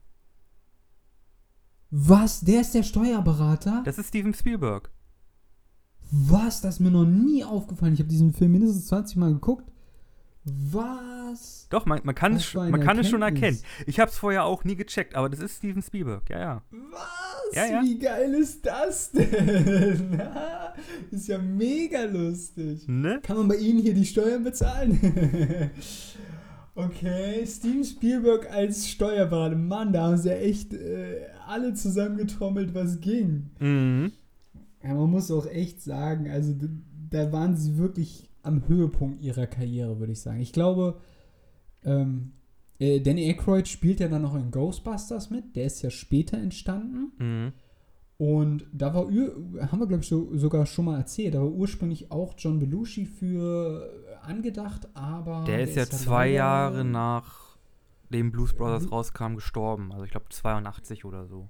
Was? 1.90 2.40
Der 2.40 2.60
ist 2.62 2.74
der 2.74 2.82
Steuerberater? 2.82 3.82
Das 3.84 3.98
ist 3.98 4.08
Steven 4.08 4.34
Spielberg. 4.34 4.90
Was? 6.10 6.60
Das 6.60 6.74
ist 6.74 6.80
mir 6.80 6.90
noch 6.90 7.04
nie 7.04 7.44
aufgefallen. 7.44 7.94
Ich 7.94 8.00
habe 8.00 8.08
diesen 8.08 8.32
Film 8.32 8.52
mindestens 8.52 8.86
20 8.86 9.16
Mal 9.16 9.32
geguckt. 9.32 9.71
Was? 10.44 11.68
Doch, 11.70 11.86
man, 11.86 12.00
man 12.02 12.16
kann, 12.16 12.34
es, 12.34 12.52
man 12.54 12.80
kann 12.80 12.98
es 12.98 13.08
schon 13.08 13.22
erkennen. 13.22 13.60
Ich 13.86 14.00
habe 14.00 14.10
es 14.10 14.18
vorher 14.18 14.44
auch 14.44 14.64
nie 14.64 14.74
gecheckt, 14.74 15.14
aber 15.14 15.28
das 15.28 15.38
ist 15.38 15.58
Steven 15.58 15.82
Spielberg. 15.82 16.28
Ja, 16.28 16.38
ja. 16.40 16.62
Was? 16.70 17.54
Ja, 17.54 17.66
ja. 17.66 17.82
Wie 17.82 17.98
geil 17.98 18.34
ist 18.34 18.66
das 18.66 19.12
denn? 19.12 20.20
ist 21.12 21.28
ja 21.28 21.38
mega 21.38 22.04
lustig. 22.04 22.88
Ne? 22.88 23.20
Kann 23.22 23.36
man 23.36 23.48
bei 23.48 23.56
Ihnen 23.56 23.80
hier 23.80 23.94
die 23.94 24.04
Steuern 24.04 24.42
bezahlen? 24.42 24.98
okay, 26.74 27.46
Steven 27.46 27.84
Spielberg 27.84 28.50
als 28.50 28.88
Steuerberater. 28.88 29.54
Mann, 29.54 29.92
da 29.92 30.06
haben 30.06 30.16
sie 30.16 30.30
ja 30.30 30.36
echt 30.36 30.74
äh, 30.74 31.26
alle 31.46 31.74
zusammengetrommelt, 31.74 32.74
was 32.74 33.00
ging. 33.00 33.50
Mhm. 33.60 34.12
Ja, 34.82 34.94
man 34.94 35.10
muss 35.10 35.30
auch 35.30 35.46
echt 35.46 35.82
sagen, 35.82 36.28
also 36.28 36.54
da 37.10 37.30
waren 37.30 37.56
sie 37.56 37.76
wirklich 37.76 38.31
am 38.42 38.66
Höhepunkt 38.68 39.20
ihrer 39.22 39.46
Karriere, 39.46 39.98
würde 39.98 40.12
ich 40.12 40.20
sagen. 40.20 40.40
Ich 40.40 40.52
glaube, 40.52 40.98
ähm, 41.84 42.32
äh, 42.78 43.00
Danny 43.00 43.28
Aykroyd 43.30 43.68
spielt 43.68 44.00
ja 44.00 44.08
dann 44.08 44.22
noch 44.22 44.34
in 44.34 44.50
Ghostbusters 44.50 45.30
mit. 45.30 45.54
Der 45.56 45.64
ist 45.66 45.82
ja 45.82 45.90
später 45.90 46.38
entstanden. 46.38 47.12
Mhm. 47.18 47.52
Und 48.18 48.66
da 48.72 48.94
war, 48.94 49.04
haben 49.06 49.80
wir, 49.80 49.86
glaube 49.86 50.02
ich, 50.02 50.08
so, 50.08 50.36
sogar 50.36 50.66
schon 50.66 50.84
mal 50.84 50.98
erzählt, 50.98 51.34
da 51.34 51.40
war 51.40 51.48
ursprünglich 51.50 52.12
auch 52.12 52.34
John 52.38 52.58
Belushi 52.60 53.04
für 53.06 53.90
angedacht, 54.22 54.88
aber. 54.94 55.44
Der 55.46 55.62
ist 55.62 55.74
ja 55.74 55.86
zwei 55.86 56.26
leider- 56.26 56.34
Jahre 56.34 56.84
nach 56.84 57.56
dem 58.10 58.30
Blues 58.30 58.52
Brothers 58.52 58.92
rauskam 58.92 59.34
gestorben. 59.34 59.90
Also 59.92 60.04
ich 60.04 60.10
glaube 60.10 60.26
82 60.28 61.04
oder 61.04 61.26
so. 61.26 61.48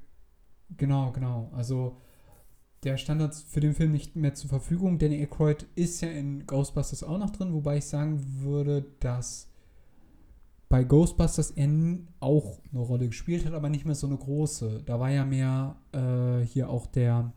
Genau, 0.77 1.13
genau. 1.13 1.51
Also 1.55 1.97
der 2.85 2.97
stand 2.97 3.21
jetzt 3.21 3.47
für 3.49 3.61
den 3.61 3.75
Film 3.75 3.93
nicht 3.93 4.17
mehr 4.17 4.35
zur 4.35 4.51
Verfügung. 4.51 4.99
Danny 4.99 5.23
Aykroyd 5.23 5.67
ist 5.77 6.01
ja 6.01 6.09
in 6.09 6.47
Ghostbusters 6.47 7.03
auch 7.05 7.19
noch 7.19 7.31
drin, 7.31 7.53
wobei 7.53 7.77
ich 7.79 7.85
sagen 7.87 8.21
würde, 8.43 8.85
dass 9.01 9.49
bei 10.69 10.83
Ghostbusters 10.85 11.51
er 11.53 11.65
n- 11.65 12.09
auch 12.19 12.59
eine 12.73 12.81
Rolle 12.81 13.07
gespielt 13.09 13.45
hat, 13.47 13.53
aber 13.53 13.69
nicht 13.69 13.85
mehr 13.85 13.95
so 13.95 14.07
eine 14.07 14.17
große. 14.17 14.83
Da 14.85 14.99
war 14.99 15.11
ja 15.11 15.25
mehr 15.25 15.77
äh, 15.93 16.45
hier 16.47 16.71
auch 16.71 16.87
der. 16.87 17.33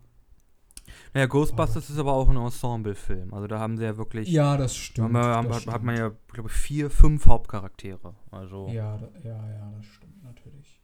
Naja, 1.13 1.25
Ghostbusters 1.27 1.89
ist 1.89 1.97
aber 1.97 2.13
auch 2.13 2.29
ein 2.29 2.37
Ensemble-Film. 2.37 3.33
Also 3.33 3.47
da 3.47 3.59
haben 3.59 3.77
sie 3.77 3.83
ja 3.83 3.97
wirklich. 3.97 4.29
Ja, 4.29 4.55
das 4.57 4.71
da 4.73 4.77
stimmt. 4.79 5.13
haben, 5.15 5.47
das 5.49 5.57
hat, 5.57 5.67
hat 5.67 5.73
stimmt. 5.73 5.83
man 5.85 5.97
ja, 5.97 6.11
glaube 6.31 6.49
ich, 6.49 6.55
vier, 6.55 6.89
fünf 6.89 7.25
Hauptcharaktere. 7.25 8.15
Also. 8.31 8.67
Ja, 8.69 8.97
da, 8.97 9.09
ja, 9.23 9.49
ja, 9.49 9.71
das 9.75 9.85
stimmt 9.85 10.23
natürlich. 10.23 10.81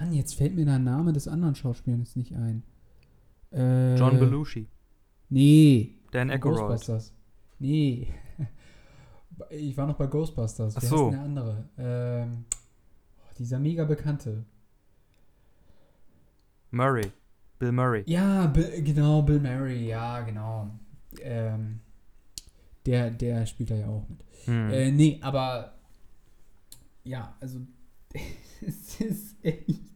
Mann, 0.00 0.12
jetzt 0.12 0.34
fällt 0.34 0.54
mir 0.56 0.64
der 0.64 0.78
Name 0.78 1.12
des 1.12 1.28
anderen 1.28 1.54
Schauspielers 1.54 2.16
nicht 2.16 2.32
ein. 2.34 2.62
Äh, 3.54 3.96
John 3.96 4.18
Belushi. 4.18 4.68
Nee. 5.28 5.98
Dan 6.10 6.30
Aykroyd. 6.30 6.56
Ghostbusters. 6.56 7.12
Nee. 7.58 8.08
Ich 9.50 9.76
war 9.76 9.88
noch 9.88 9.96
bei 9.96 10.06
Ghostbusters. 10.06 10.76
Ach 10.76 10.82
Wie 10.82 10.86
so. 10.86 11.10
denn 11.10 11.18
der 11.18 11.22
andere? 11.22 11.68
Ähm, 11.76 12.44
oh, 13.18 13.32
dieser 13.36 13.58
mega 13.58 13.84
bekannte. 13.84 14.44
Murray. 16.70 17.10
Bill 17.58 17.72
Murray. 17.72 18.04
Ja, 18.06 18.46
Bill, 18.46 18.80
genau, 18.82 19.22
Bill 19.22 19.40
Murray, 19.40 19.88
ja, 19.88 20.20
genau. 20.20 20.70
Ähm, 21.20 21.80
der, 22.86 23.10
der 23.10 23.44
spielt 23.46 23.70
da 23.70 23.74
ja 23.74 23.88
auch 23.88 24.08
mit. 24.08 24.24
Hm. 24.44 24.70
Äh, 24.70 24.92
nee, 24.92 25.18
aber 25.20 25.74
ja, 27.02 27.34
also 27.40 27.60
es 28.60 29.00
ist 29.00 29.44
echt. 29.44 29.93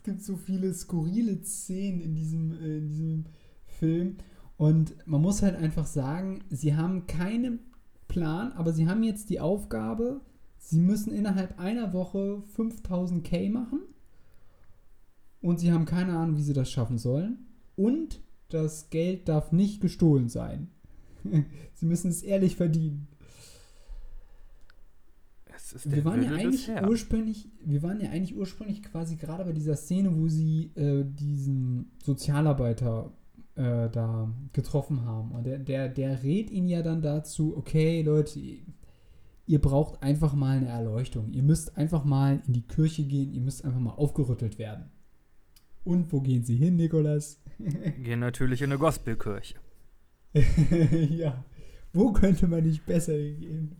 Es 0.00 0.04
gibt 0.04 0.22
so 0.22 0.36
viele 0.36 0.72
skurrile 0.72 1.44
Szenen 1.44 2.00
in 2.00 2.14
diesem, 2.14 2.52
äh, 2.52 2.78
in 2.78 2.88
diesem 2.88 3.24
Film. 3.66 4.16
Und 4.56 4.94
man 5.06 5.20
muss 5.20 5.42
halt 5.42 5.56
einfach 5.56 5.84
sagen, 5.84 6.40
sie 6.48 6.74
haben 6.74 7.06
keinen 7.06 7.58
Plan, 8.08 8.52
aber 8.52 8.72
sie 8.72 8.88
haben 8.88 9.02
jetzt 9.02 9.28
die 9.28 9.40
Aufgabe, 9.40 10.22
sie 10.56 10.80
müssen 10.80 11.12
innerhalb 11.12 11.58
einer 11.58 11.92
Woche 11.92 12.40
5000 12.56 13.22
K 13.22 13.50
machen. 13.50 13.80
Und 15.42 15.60
sie 15.60 15.70
haben 15.70 15.84
keine 15.84 16.16
Ahnung, 16.16 16.38
wie 16.38 16.44
sie 16.44 16.54
das 16.54 16.70
schaffen 16.70 16.96
sollen. 16.96 17.48
Und 17.76 18.22
das 18.48 18.88
Geld 18.88 19.28
darf 19.28 19.52
nicht 19.52 19.82
gestohlen 19.82 20.30
sein. 20.30 20.68
sie 21.74 21.84
müssen 21.84 22.10
es 22.10 22.22
ehrlich 22.22 22.56
verdienen. 22.56 23.06
Ist 25.72 25.86
der 25.86 25.92
Wir 25.96 26.04
waren 26.04 26.22
ja 26.22 26.30
eigentlich 26.30 26.68
Herrn. 26.68 26.88
ursprünglich, 26.88 27.48
wir 27.64 27.82
waren 27.82 28.00
ja 28.00 28.10
eigentlich 28.10 28.36
ursprünglich 28.36 28.82
quasi 28.82 29.16
gerade 29.16 29.44
bei 29.44 29.52
dieser 29.52 29.76
Szene, 29.76 30.16
wo 30.16 30.28
sie 30.28 30.70
äh, 30.74 31.04
diesen 31.04 31.92
Sozialarbeiter 32.02 33.12
äh, 33.54 33.88
da 33.90 34.32
getroffen 34.52 35.04
haben. 35.04 35.32
Und 35.32 35.44
der, 35.44 35.58
der, 35.58 35.88
der 35.88 36.22
rät 36.22 36.50
ihnen 36.50 36.68
ja 36.68 36.82
dann 36.82 37.02
dazu, 37.02 37.56
okay, 37.56 38.02
Leute, 38.02 38.40
ihr 39.46 39.60
braucht 39.60 40.02
einfach 40.02 40.34
mal 40.34 40.56
eine 40.56 40.68
Erleuchtung. 40.68 41.32
Ihr 41.32 41.42
müsst 41.42 41.76
einfach 41.76 42.04
mal 42.04 42.42
in 42.46 42.52
die 42.52 42.66
Kirche 42.66 43.04
gehen, 43.04 43.32
ihr 43.32 43.40
müsst 43.40 43.64
einfach 43.64 43.80
mal 43.80 43.94
aufgerüttelt 43.94 44.58
werden. 44.58 44.90
Und 45.84 46.12
wo 46.12 46.20
gehen 46.20 46.44
sie 46.44 46.56
hin, 46.56 46.76
Nikolas? 46.76 47.40
Gehen 48.02 48.20
natürlich 48.20 48.62
in 48.62 48.70
eine 48.70 48.78
Gospelkirche. 48.78 49.56
ja. 51.10 51.44
Wo 51.92 52.12
könnte 52.12 52.46
man 52.46 52.64
nicht 52.64 52.84
besser 52.86 53.14
hingehen? 53.14 53.76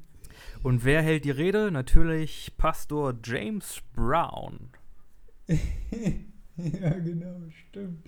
Und 0.63 0.85
wer 0.85 1.03
hält 1.03 1.25
die 1.25 1.31
Rede? 1.31 1.71
Natürlich 1.71 2.53
Pastor 2.57 3.15
James 3.23 3.81
Brown. 3.95 4.71
ja, 5.49 6.99
genau, 6.99 7.37
stimmt. 7.69 8.07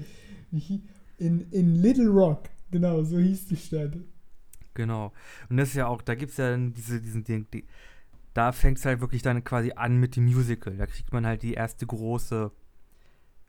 In, 1.18 1.50
in 1.50 1.74
Little 1.76 2.08
Rock, 2.08 2.48
genau, 2.70 3.02
so 3.02 3.18
hieß 3.18 3.46
die 3.46 3.56
Stadt. 3.56 3.96
Genau. 4.74 5.12
Und 5.48 5.56
das 5.56 5.70
ist 5.70 5.74
ja 5.74 5.86
auch, 5.86 6.02
da 6.02 6.14
gibt 6.14 6.32
es 6.32 6.38
ja 6.38 6.50
dann 6.50 6.72
diese, 6.72 7.00
diesen, 7.00 7.24
die, 7.24 7.44
die, 7.52 7.64
da 8.34 8.52
fängt 8.52 8.78
es 8.78 8.84
halt 8.84 9.00
wirklich 9.00 9.22
dann 9.22 9.44
quasi 9.44 9.72
an 9.76 9.98
mit 9.98 10.16
dem 10.16 10.24
Musical. 10.24 10.76
Da 10.76 10.86
kriegt 10.86 11.12
man 11.12 11.26
halt 11.26 11.42
die 11.42 11.54
erste 11.54 11.86
große 11.86 12.50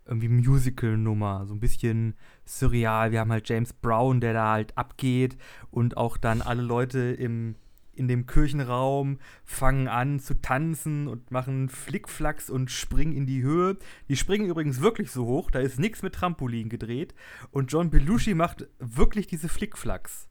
irgendwie 0.05 0.27
Musical-Nummer, 0.27 1.45
so 1.45 1.53
ein 1.53 1.59
bisschen 1.59 2.15
surreal. 2.45 3.11
Wir 3.11 3.21
haben 3.21 3.31
halt 3.31 3.47
James 3.47 3.73
Brown, 3.73 4.19
der 4.19 4.33
da 4.33 4.51
halt 4.51 4.77
abgeht 4.77 5.37
und 5.71 5.97
auch 5.97 6.17
dann 6.17 6.41
alle 6.41 6.61
Leute 6.61 6.99
im, 6.99 7.55
in 7.95 8.07
dem 8.07 8.25
Kirchenraum 8.25 9.19
fangen 9.43 9.87
an 9.87 10.19
zu 10.19 10.35
tanzen 10.41 11.07
und 11.07 11.31
machen 11.31 11.69
Flickflacks 11.69 12.49
und 12.49 12.71
springen 12.71 13.13
in 13.13 13.25
die 13.25 13.43
Höhe. 13.43 13.77
Die 14.09 14.15
springen 14.15 14.47
übrigens 14.47 14.81
wirklich 14.81 15.11
so 15.11 15.25
hoch, 15.25 15.51
da 15.51 15.59
ist 15.59 15.79
nichts 15.79 16.01
mit 16.01 16.13
Trampolin 16.15 16.69
gedreht 16.69 17.13
und 17.51 17.71
John 17.71 17.89
Belushi 17.89 18.33
macht 18.33 18.67
wirklich 18.79 19.27
diese 19.27 19.49
Flickflacks. 19.49 20.27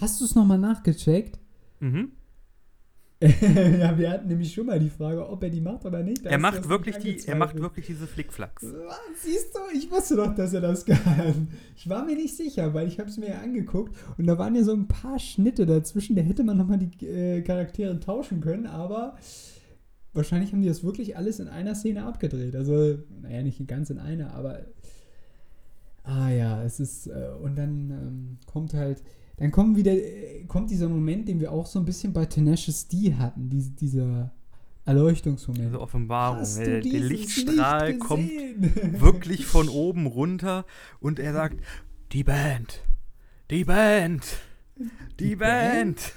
Hast 0.00 0.20
du 0.20 0.24
es 0.24 0.34
nochmal 0.34 0.58
nachgecheckt? 0.58 1.38
Mhm. 1.80 2.12
ja, 3.80 3.98
wir 3.98 4.10
hatten 4.10 4.28
nämlich 4.28 4.54
schon 4.54 4.64
mal 4.64 4.78
die 4.78 4.88
Frage, 4.88 5.28
ob 5.28 5.42
er 5.42 5.50
die 5.50 5.60
macht 5.60 5.84
oder 5.84 6.02
nicht. 6.02 6.24
Da 6.24 6.30
Er 6.30 6.38
macht 6.38 6.66
wirklich 6.70 6.96
die, 6.96 7.18
er 7.26 7.36
macht 7.36 7.60
wirklich 7.60 7.84
diese 7.86 8.06
Flickflacks. 8.06 8.62
Siehst 9.22 9.54
du, 9.54 9.58
ich 9.76 9.90
wusste 9.90 10.16
doch, 10.16 10.34
dass 10.34 10.54
er 10.54 10.62
das 10.62 10.84
kann. 10.86 11.48
Ich 11.76 11.86
war 11.86 12.06
mir 12.06 12.16
nicht 12.16 12.34
sicher, 12.34 12.72
weil 12.72 12.88
ich 12.88 12.98
habe 12.98 13.10
es 13.10 13.18
mir 13.18 13.28
ja 13.28 13.40
angeguckt 13.40 13.94
und 14.16 14.26
da 14.26 14.38
waren 14.38 14.54
ja 14.54 14.64
so 14.64 14.72
ein 14.72 14.88
paar 14.88 15.18
Schnitte 15.18 15.66
dazwischen, 15.66 16.16
da 16.16 16.22
hätte 16.22 16.44
man 16.44 16.56
nochmal 16.56 16.78
die 16.78 17.06
äh, 17.06 17.42
Charaktere 17.42 18.00
tauschen 18.00 18.40
können, 18.40 18.66
aber 18.66 19.18
wahrscheinlich 20.14 20.52
haben 20.52 20.62
die 20.62 20.68
das 20.68 20.82
wirklich 20.82 21.18
alles 21.18 21.40
in 21.40 21.48
einer 21.48 21.74
Szene 21.74 22.04
abgedreht. 22.04 22.56
Also, 22.56 23.00
naja, 23.20 23.42
nicht 23.42 23.66
ganz 23.68 23.90
in 23.90 23.98
einer, 23.98 24.32
aber 24.32 24.60
ah 26.04 26.30
ja, 26.30 26.62
es 26.64 26.80
ist 26.80 27.06
äh, 27.06 27.28
und 27.42 27.56
dann 27.56 27.90
ähm, 27.90 28.38
kommt 28.46 28.72
halt, 28.72 29.02
dann 29.40 29.50
kommt 29.50 29.76
wieder, 29.76 29.92
äh, 29.92 30.44
kommt 30.46 30.70
dieser 30.70 30.88
Moment, 30.88 31.26
den 31.26 31.40
wir 31.40 31.50
auch 31.50 31.66
so 31.66 31.78
ein 31.78 31.86
bisschen 31.86 32.12
bei 32.12 32.26
Tenacious 32.26 32.86
D 32.86 33.14
hatten, 33.14 33.48
diese, 33.48 33.70
dieser 33.70 34.30
Erleuchtungsmoment. 34.84 35.68
Diese 35.68 35.80
Offenbarung. 35.80 36.44
Du 36.44 36.64
Der, 36.64 36.80
der 36.82 37.00
Lichtstrahl 37.00 37.88
Licht 37.92 38.00
kommt 38.00 38.30
wirklich 39.00 39.46
von 39.46 39.70
oben 39.70 40.06
runter 40.06 40.66
und 41.00 41.18
er 41.18 41.32
sagt, 41.32 41.58
die 42.12 42.22
Band, 42.22 42.82
die 43.50 43.64
Band, 43.64 44.24
die, 45.18 45.30
Die 45.30 45.36
Band. 45.36 46.12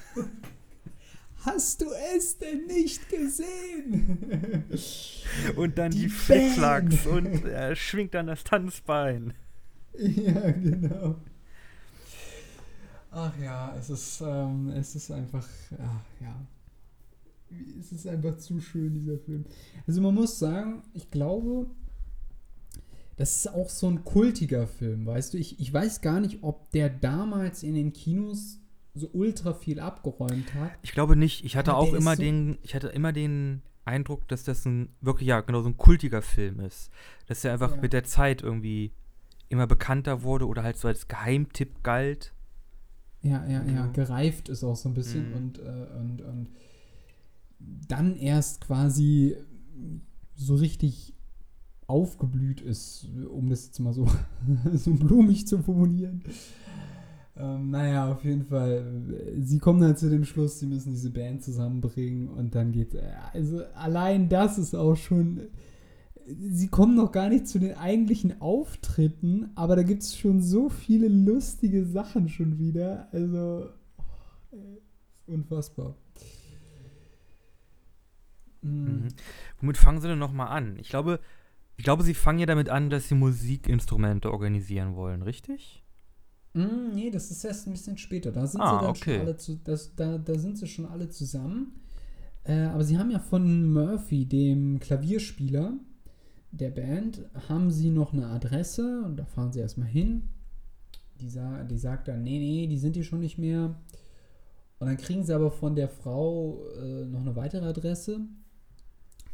Hast 1.45 1.81
du 1.81 1.85
es 2.15 2.37
denn 2.37 2.65
nicht 2.67 3.09
gesehen? 3.09 4.67
Und 5.57 5.77
dann 5.77 5.91
die, 5.91 6.03
Die 6.03 6.09
Flickflacks 6.09 7.03
Band. 7.03 7.27
und 7.27 7.45
er 7.45 7.75
schwingt 7.75 8.13
dann 8.13 8.27
das 8.27 8.45
Tanzbein. 8.45 9.33
ja, 9.97 10.51
genau. 10.51 11.17
Ach 13.15 13.37
ja, 13.39 13.75
es 13.77 13.89
ist, 13.89 14.21
ähm, 14.25 14.69
es 14.69 14.95
ist 14.95 15.11
einfach, 15.11 15.47
ach 15.79 16.01
ja. 16.21 16.35
Es 17.79 17.91
ist 17.91 18.07
einfach 18.07 18.37
zu 18.37 18.59
schön, 18.59 18.93
dieser 18.95 19.19
Film. 19.19 19.45
Also 19.85 20.01
man 20.01 20.15
muss 20.15 20.39
sagen, 20.39 20.81
ich 20.93 21.11
glaube, 21.11 21.67
das 23.17 23.35
ist 23.37 23.47
auch 23.53 23.69
so 23.69 23.87
ein 23.87 24.03
kultiger 24.03 24.65
Film, 24.65 25.05
weißt 25.05 25.33
du? 25.35 25.37
Ich, 25.37 25.59
ich 25.59 25.71
weiß 25.71 26.01
gar 26.01 26.19
nicht, 26.19 26.39
ob 26.41 26.71
der 26.71 26.89
damals 26.89 27.61
in 27.61 27.75
den 27.75 27.93
Kinos 27.93 28.59
so 28.95 29.07
ultra 29.13 29.53
viel 29.53 29.79
abgeräumt 29.79 30.51
hat. 30.55 30.71
Ich 30.81 30.93
glaube 30.93 31.15
nicht. 31.15 31.43
Ich 31.45 31.55
hatte 31.55 31.71
Aber 31.71 31.79
auch 31.81 31.93
immer 31.93 32.15
so- 32.15 32.21
den, 32.23 32.57
ich 32.63 32.73
hatte 32.73 32.87
immer 32.87 33.13
den 33.13 33.61
Eindruck, 33.85 34.27
dass 34.27 34.43
das 34.43 34.65
ein 34.65 34.89
wirklich, 35.01 35.27
ja, 35.27 35.41
genau 35.41 35.61
so 35.61 35.69
ein 35.69 35.77
kultiger 35.77 36.23
Film 36.23 36.59
ist. 36.59 36.89
Dass 37.27 37.43
er 37.45 37.53
einfach 37.53 37.75
Ja. 37.75 37.81
mit 37.81 37.93
der 37.93 38.03
Zeit 38.03 38.41
irgendwie 38.41 38.91
immer 39.49 39.67
bekannter 39.67 40.23
wurde 40.23 40.47
oder 40.47 40.63
halt 40.63 40.77
so 40.77 40.87
als 40.87 41.07
Geheimtipp 41.07 41.83
galt. 41.83 42.33
Ja, 43.23 43.45
ja, 43.47 43.63
ja, 43.63 43.87
gereift 43.87 44.49
ist 44.49 44.63
auch 44.63 44.75
so 44.75 44.89
ein 44.89 44.93
bisschen 44.93 45.29
Mhm. 45.29 45.35
und, 45.35 45.59
äh, 45.59 45.87
und, 45.99 46.21
und 46.21 46.49
dann 47.87 48.15
erst 48.17 48.61
quasi 48.61 49.35
so 50.35 50.55
richtig 50.55 51.13
aufgeblüht 51.87 52.61
ist, 52.61 53.07
um 53.29 53.49
das 53.49 53.65
jetzt 53.65 53.79
mal 53.79 53.93
so, 53.93 54.07
so 54.73 54.93
blumig 54.93 55.47
zu 55.47 55.59
formulieren. 55.59 56.23
Ähm, 57.35 57.71
naja, 57.71 58.11
auf 58.11 58.23
jeden 58.23 58.43
Fall. 58.43 58.83
Sie 59.41 59.57
kommen 59.57 59.81
dann 59.81 59.95
zu 59.97 60.09
dem 60.09 60.23
Schluss, 60.25 60.59
sie 60.59 60.67
müssen 60.67 60.91
diese 60.91 61.09
Band 61.09 61.43
zusammenbringen 61.43 62.27
und 62.27 62.53
dann 62.55 62.71
geht 62.71 62.95
Also 63.33 63.63
allein 63.75 64.29
das 64.29 64.57
ist 64.57 64.75
auch 64.75 64.95
schon. 64.95 65.41
Sie 66.25 66.67
kommen 66.69 66.95
noch 66.95 67.11
gar 67.11 67.29
nicht 67.29 67.47
zu 67.47 67.59
den 67.59 67.75
eigentlichen 67.75 68.39
Auftritten, 68.41 69.49
aber 69.55 69.75
da 69.75 69.83
gibt 69.83 70.03
es 70.03 70.17
schon 70.17 70.41
so 70.41 70.69
viele 70.69 71.07
lustige 71.09 71.85
Sachen 71.85 72.29
schon 72.29 72.59
wieder. 72.59 73.09
Also. 73.11 73.69
oh, 74.51 74.77
ist 74.77 75.27
unfassbar. 75.27 75.95
Mm. 78.61 78.67
Mhm. 78.85 79.07
Womit 79.59 79.77
fangen 79.77 80.01
sie 80.01 80.07
denn 80.07 80.19
nochmal 80.19 80.47
an? 80.47 80.77
Ich 80.79 80.89
glaube, 80.89 81.19
ich 81.77 81.83
glaube, 81.83 82.03
sie 82.03 82.13
fangen 82.13 82.39
ja 82.39 82.45
damit 82.45 82.69
an, 82.69 82.89
dass 82.89 83.09
sie 83.09 83.15
Musikinstrumente 83.15 84.31
organisieren 84.31 84.95
wollen, 84.95 85.21
richtig? 85.21 85.83
Mm, 86.53 86.93
nee, 86.93 87.09
das 87.09 87.31
ist 87.31 87.43
erst 87.43 87.67
ein 87.67 87.73
bisschen 87.73 87.97
später. 87.97 88.31
Da 88.31 88.45
sind 88.47 88.61
Ah, 88.61 88.75
sie 88.75 88.79
dann 88.85 88.89
okay. 88.91 89.17
schon 89.17 89.21
alle 89.27 89.37
zu, 89.37 89.55
das, 89.63 89.95
da, 89.95 90.17
da 90.17 90.37
sind 90.37 90.57
sie 90.57 90.67
schon 90.67 90.85
alle 90.85 91.09
zusammen. 91.09 91.81
Äh, 92.43 92.65
aber 92.65 92.83
sie 92.83 92.97
haben 92.97 93.09
ja 93.11 93.19
von 93.19 93.71
Murphy, 93.73 94.25
dem 94.25 94.79
Klavierspieler 94.79 95.73
der 96.53 96.69
Band, 96.69 97.25
haben 97.49 97.71
sie 97.71 97.89
noch 97.89 98.13
eine 98.13 98.27
Adresse 98.27 99.03
und 99.05 99.17
da 99.17 99.25
fahren 99.25 99.51
sie 99.51 99.59
erstmal 99.59 99.87
hin. 99.87 100.29
Die, 101.19 101.29
sa 101.29 101.63
die 101.63 101.77
sagt 101.77 102.07
dann, 102.07 102.23
nee, 102.23 102.37
nee, 102.37 102.67
die 102.67 102.77
sind 102.77 102.95
hier 102.95 103.03
schon 103.03 103.21
nicht 103.21 103.37
mehr. 103.37 103.75
Und 104.79 104.87
dann 104.87 104.97
kriegen 104.97 105.23
sie 105.23 105.33
aber 105.33 105.49
von 105.49 105.75
der 105.75 105.89
Frau 105.89 106.59
äh, 106.77 107.05
noch 107.05 107.21
eine 107.21 107.35
weitere 107.35 107.65
Adresse. 107.65 108.21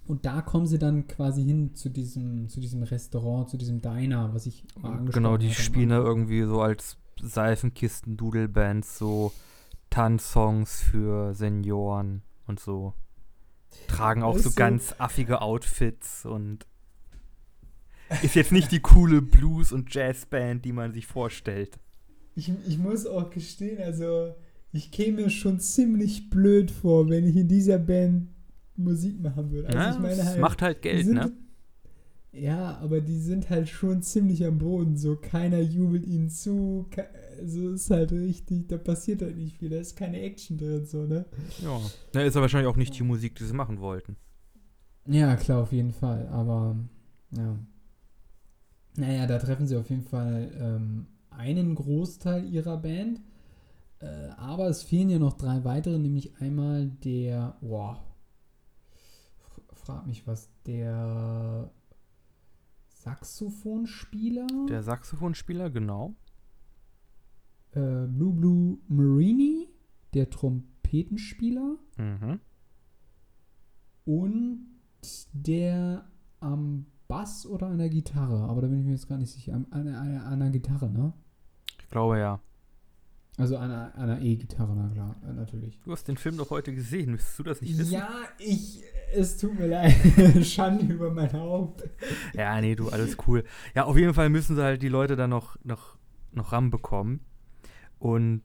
Und 0.08 0.26
da 0.26 0.42
kommen 0.42 0.66
sie 0.66 0.80
dann 0.80 1.08
quasi 1.08 1.44
hin 1.44 1.76
zu 1.76 1.90
diesem, 1.90 2.48
zu 2.50 2.62
diesem 2.62 2.84
Restaurant, 2.84 3.50
zu 3.50 3.58
diesem 3.58 3.82
Diner, 3.82 4.34
was 4.34 4.46
ich 4.46 4.64
mal 4.76 4.94
angesprochen 4.94 5.24
Genau, 5.24 5.38
die 5.38 5.48
am 5.48 5.54
spielen 5.54 5.90
da 5.90 5.98
irgendwie 5.98 6.44
so 6.44 6.62
als 6.62 6.98
Seifenkisten-Doodle-Bands 7.22 8.98
so 8.98 9.34
Tanzsongs 9.90 10.82
für 10.82 11.34
Senioren 11.34 12.22
und 12.48 12.60
so. 12.60 12.94
Tragen 13.88 14.24
auch 14.24 14.38
so 14.38 14.52
ganz 14.52 14.96
affige 14.98 15.42
Outfits 15.42 16.26
und 16.26 16.66
ist 18.24 18.36
jetzt 18.36 18.52
nicht 18.52 18.72
die 18.72 18.80
coole 18.80 19.22
Blues- 19.22 19.72
und 19.72 19.94
Jazzband, 19.94 20.66
die 20.66 20.74
man 20.74 20.94
sich 20.94 21.06
vorstellt. 21.08 21.78
Ich, 22.36 22.52
ich 22.68 22.78
muss 22.78 23.06
auch 23.06 23.30
gestehen, 23.30 23.82
also 23.84 24.34
ich 24.72 24.92
käme 24.92 25.24
mir 25.24 25.30
schon 25.30 25.60
ziemlich 25.60 26.30
blöd 26.30 26.72
vor, 26.72 27.10
wenn 27.10 27.26
ich 27.28 27.36
in 27.36 27.48
dieser 27.48 27.80
Band 27.80 28.30
Musik 28.76 29.20
machen 29.20 29.52
würde. 29.52 29.68
Also 29.68 29.78
Ja, 29.80 29.92
ich 29.94 30.00
meine 30.00 30.14
es 30.22 30.26
halt, 30.26 30.40
macht 30.40 30.62
halt 30.62 30.82
Geld, 30.82 31.06
sind, 31.06 31.16
ne? 31.16 31.32
Ja, 32.32 32.78
aber 32.78 33.02
die 33.02 33.18
sind 33.18 33.50
halt 33.50 33.68
schon 33.68 34.04
ziemlich 34.04 34.46
am 34.46 34.60
Boden. 34.60 34.96
So 34.96 35.16
keiner 35.16 35.60
jubelt 35.60 36.06
ihnen 36.06 36.30
zu. 36.30 36.86
ke- 36.92 37.10
Also 37.40 37.72
ist 37.72 37.90
halt 37.90 38.12
richtig, 38.12 38.68
da 38.68 38.78
passiert 38.78 39.22
halt 39.24 39.36
nicht 39.38 39.58
viel. 39.58 39.70
Da 39.70 39.78
ist 39.78 39.96
keine 39.98 40.22
Action 40.22 40.58
drin, 40.58 40.86
so, 40.86 41.06
ne? 41.06 41.26
Ja. 41.64 41.82
Na, 42.14 42.22
ist 42.22 42.36
ja 42.36 42.42
wahrscheinlich 42.42 42.72
auch 42.72 42.78
nicht 42.78 42.98
die 42.98 43.04
Musik, 43.04 43.36
die 43.36 43.46
sie 43.46 43.54
machen 43.54 43.80
wollten. 43.80 44.16
Ja, 45.08 45.36
klar, 45.36 45.64
auf 45.64 45.72
jeden 45.74 45.92
Fall. 45.92 46.28
Aber 46.28 46.76
ja. 47.36 47.58
Naja, 49.00 49.26
da 49.28 49.38
treffen 49.40 49.66
sie 49.66 49.78
auf 49.78 49.90
jeden 49.90 50.04
Fall 50.04 50.52
ähm, 50.60 51.08
einen 51.30 51.74
Großteil 51.76 52.46
ihrer 52.46 52.78
Band. 52.78 53.22
Äh, 54.00 54.30
aber 54.38 54.68
es 54.68 54.84
fehlen 54.84 55.10
ja 55.10 55.20
noch 55.20 55.34
drei 55.34 55.64
weitere, 55.64 55.98
nämlich 56.00 56.36
einmal 56.42 56.88
der, 56.88 57.58
boah, 57.62 58.04
frag 59.74 60.06
mich 60.06 60.26
was, 60.28 60.50
der 60.66 61.72
Saxophonspieler, 62.88 64.48
Der 64.70 64.84
Saxophonspieler, 64.84 65.70
genau. 65.70 66.14
äh, 67.72 68.06
Blue 68.08 68.34
Blue 68.34 68.78
Marini, 68.88 69.68
der 70.14 70.30
Trompetenspieler 70.30 71.78
Mhm. 71.98 72.40
und 74.06 74.66
der 75.34 76.06
am 76.40 76.86
Bass 77.10 77.48
oder 77.48 77.68
an 77.68 77.80
der 77.80 77.90
Gitarre, 77.90 78.48
aber 78.48 78.62
da 78.62 78.68
bin 78.68 78.80
ich 78.80 78.86
mir 78.86 78.92
jetzt 78.92 79.10
gar 79.10 79.18
nicht 79.18 79.32
sicher. 79.32 79.54
An, 79.54 79.66
an, 79.72 79.88
an, 79.88 80.16
an 80.16 80.40
der 80.40 80.52
Gitarre, 80.52 80.90
ne? 80.92 81.12
Ich 81.82 81.90
glaube 81.90 82.20
ja. 82.20 82.40
Also 83.36 83.58
an 83.58 83.72
einer, 83.72 83.96
einer 83.96 84.22
E-Gitarre, 84.22 84.76
na 84.76 84.90
klar, 84.90 85.16
äh, 85.28 85.34
natürlich. 85.34 85.80
Du 85.82 85.92
hast 85.92 86.08
den 86.08 86.18
Film 86.18 86.38
doch 86.38 86.52
heute 86.52 86.72
gesehen, 86.74 87.12
müsstest 87.12 87.40
du 87.40 87.44
das 87.44 87.62
nicht 87.62 87.78
wissen? 87.80 87.94
Ja, 87.94 88.10
ich, 88.38 88.84
es 89.12 89.38
tut 89.38 89.58
mir 89.58 89.68
leid. 89.68 89.96
Schande 90.46 90.94
über 90.94 91.10
mein 91.12 91.34
Haupt. 91.34 91.84
Ja, 92.36 92.62
nee, 92.62 92.76
du, 92.76 92.90
alles 92.90 93.18
cool. 93.26 93.44
Ja, 93.74 93.86
auf 93.86 93.98
jeden 93.98 94.14
Fall 94.14 94.30
müssen 94.30 94.56
sie 94.56 94.64
halt 94.64 94.84
die 94.84 94.90
Leute 94.90 95.16
dann 95.16 95.32
noch, 95.32 95.58
noch, 95.64 95.98
noch 96.32 96.52
ranbekommen. 96.52 97.22
Und 97.98 98.44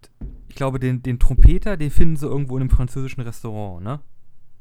ich 0.49 0.55
glaube, 0.55 0.81
den, 0.81 1.03
den 1.03 1.19
Trompeter, 1.19 1.77
den 1.77 1.91
finden 1.91 2.17
sie 2.17 2.27
irgendwo 2.27 2.57
in 2.57 2.63
einem 2.63 2.71
französischen 2.71 3.21
Restaurant, 3.21 3.85
ne? 3.85 4.01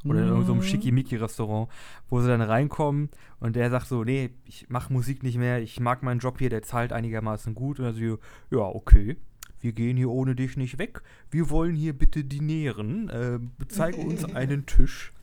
Oder 0.06 0.22
in 0.22 0.28
irgendeinem 0.28 0.58
Mhm. 0.58 0.64
Schickimicki-Restaurant, 0.64 1.70
wo 2.10 2.22
sie 2.22 2.28
dann 2.28 2.42
reinkommen 2.42 3.10
und 3.40 3.56
der 3.56 3.70
sagt 3.70 3.88
so, 3.88 4.04
nee, 4.04 4.32
ich 4.46 4.70
mache 4.70 4.92
Musik 4.92 5.24
nicht 5.24 5.38
mehr, 5.38 5.62
ich 5.62 5.80
mag 5.80 6.04
meinen 6.04 6.20
Job 6.20 6.40
hier, 6.40 6.50
der 6.50 6.62
zahlt 6.62 6.92
einigermaßen 6.92 7.56
gut. 7.56 7.80
Und 7.80 7.86
er 7.86 7.94
so, 7.94 8.20
ja, 8.52 8.64
okay, 8.64 9.18
wir 9.62 9.72
gehen 9.72 9.96
hier 9.96 10.10
ohne 10.10 10.36
dich 10.36 10.58
nicht 10.58 10.78
weg. 10.78 11.02
Wir 11.32 11.50
wollen 11.50 11.76
hier 11.76 11.94
bitte 11.94 12.26
dinieren. 12.26 13.10
Äh, 13.10 13.40
zeige 13.70 14.02
uns 14.02 14.26
einen 14.36 14.66
Tisch. 14.66 15.14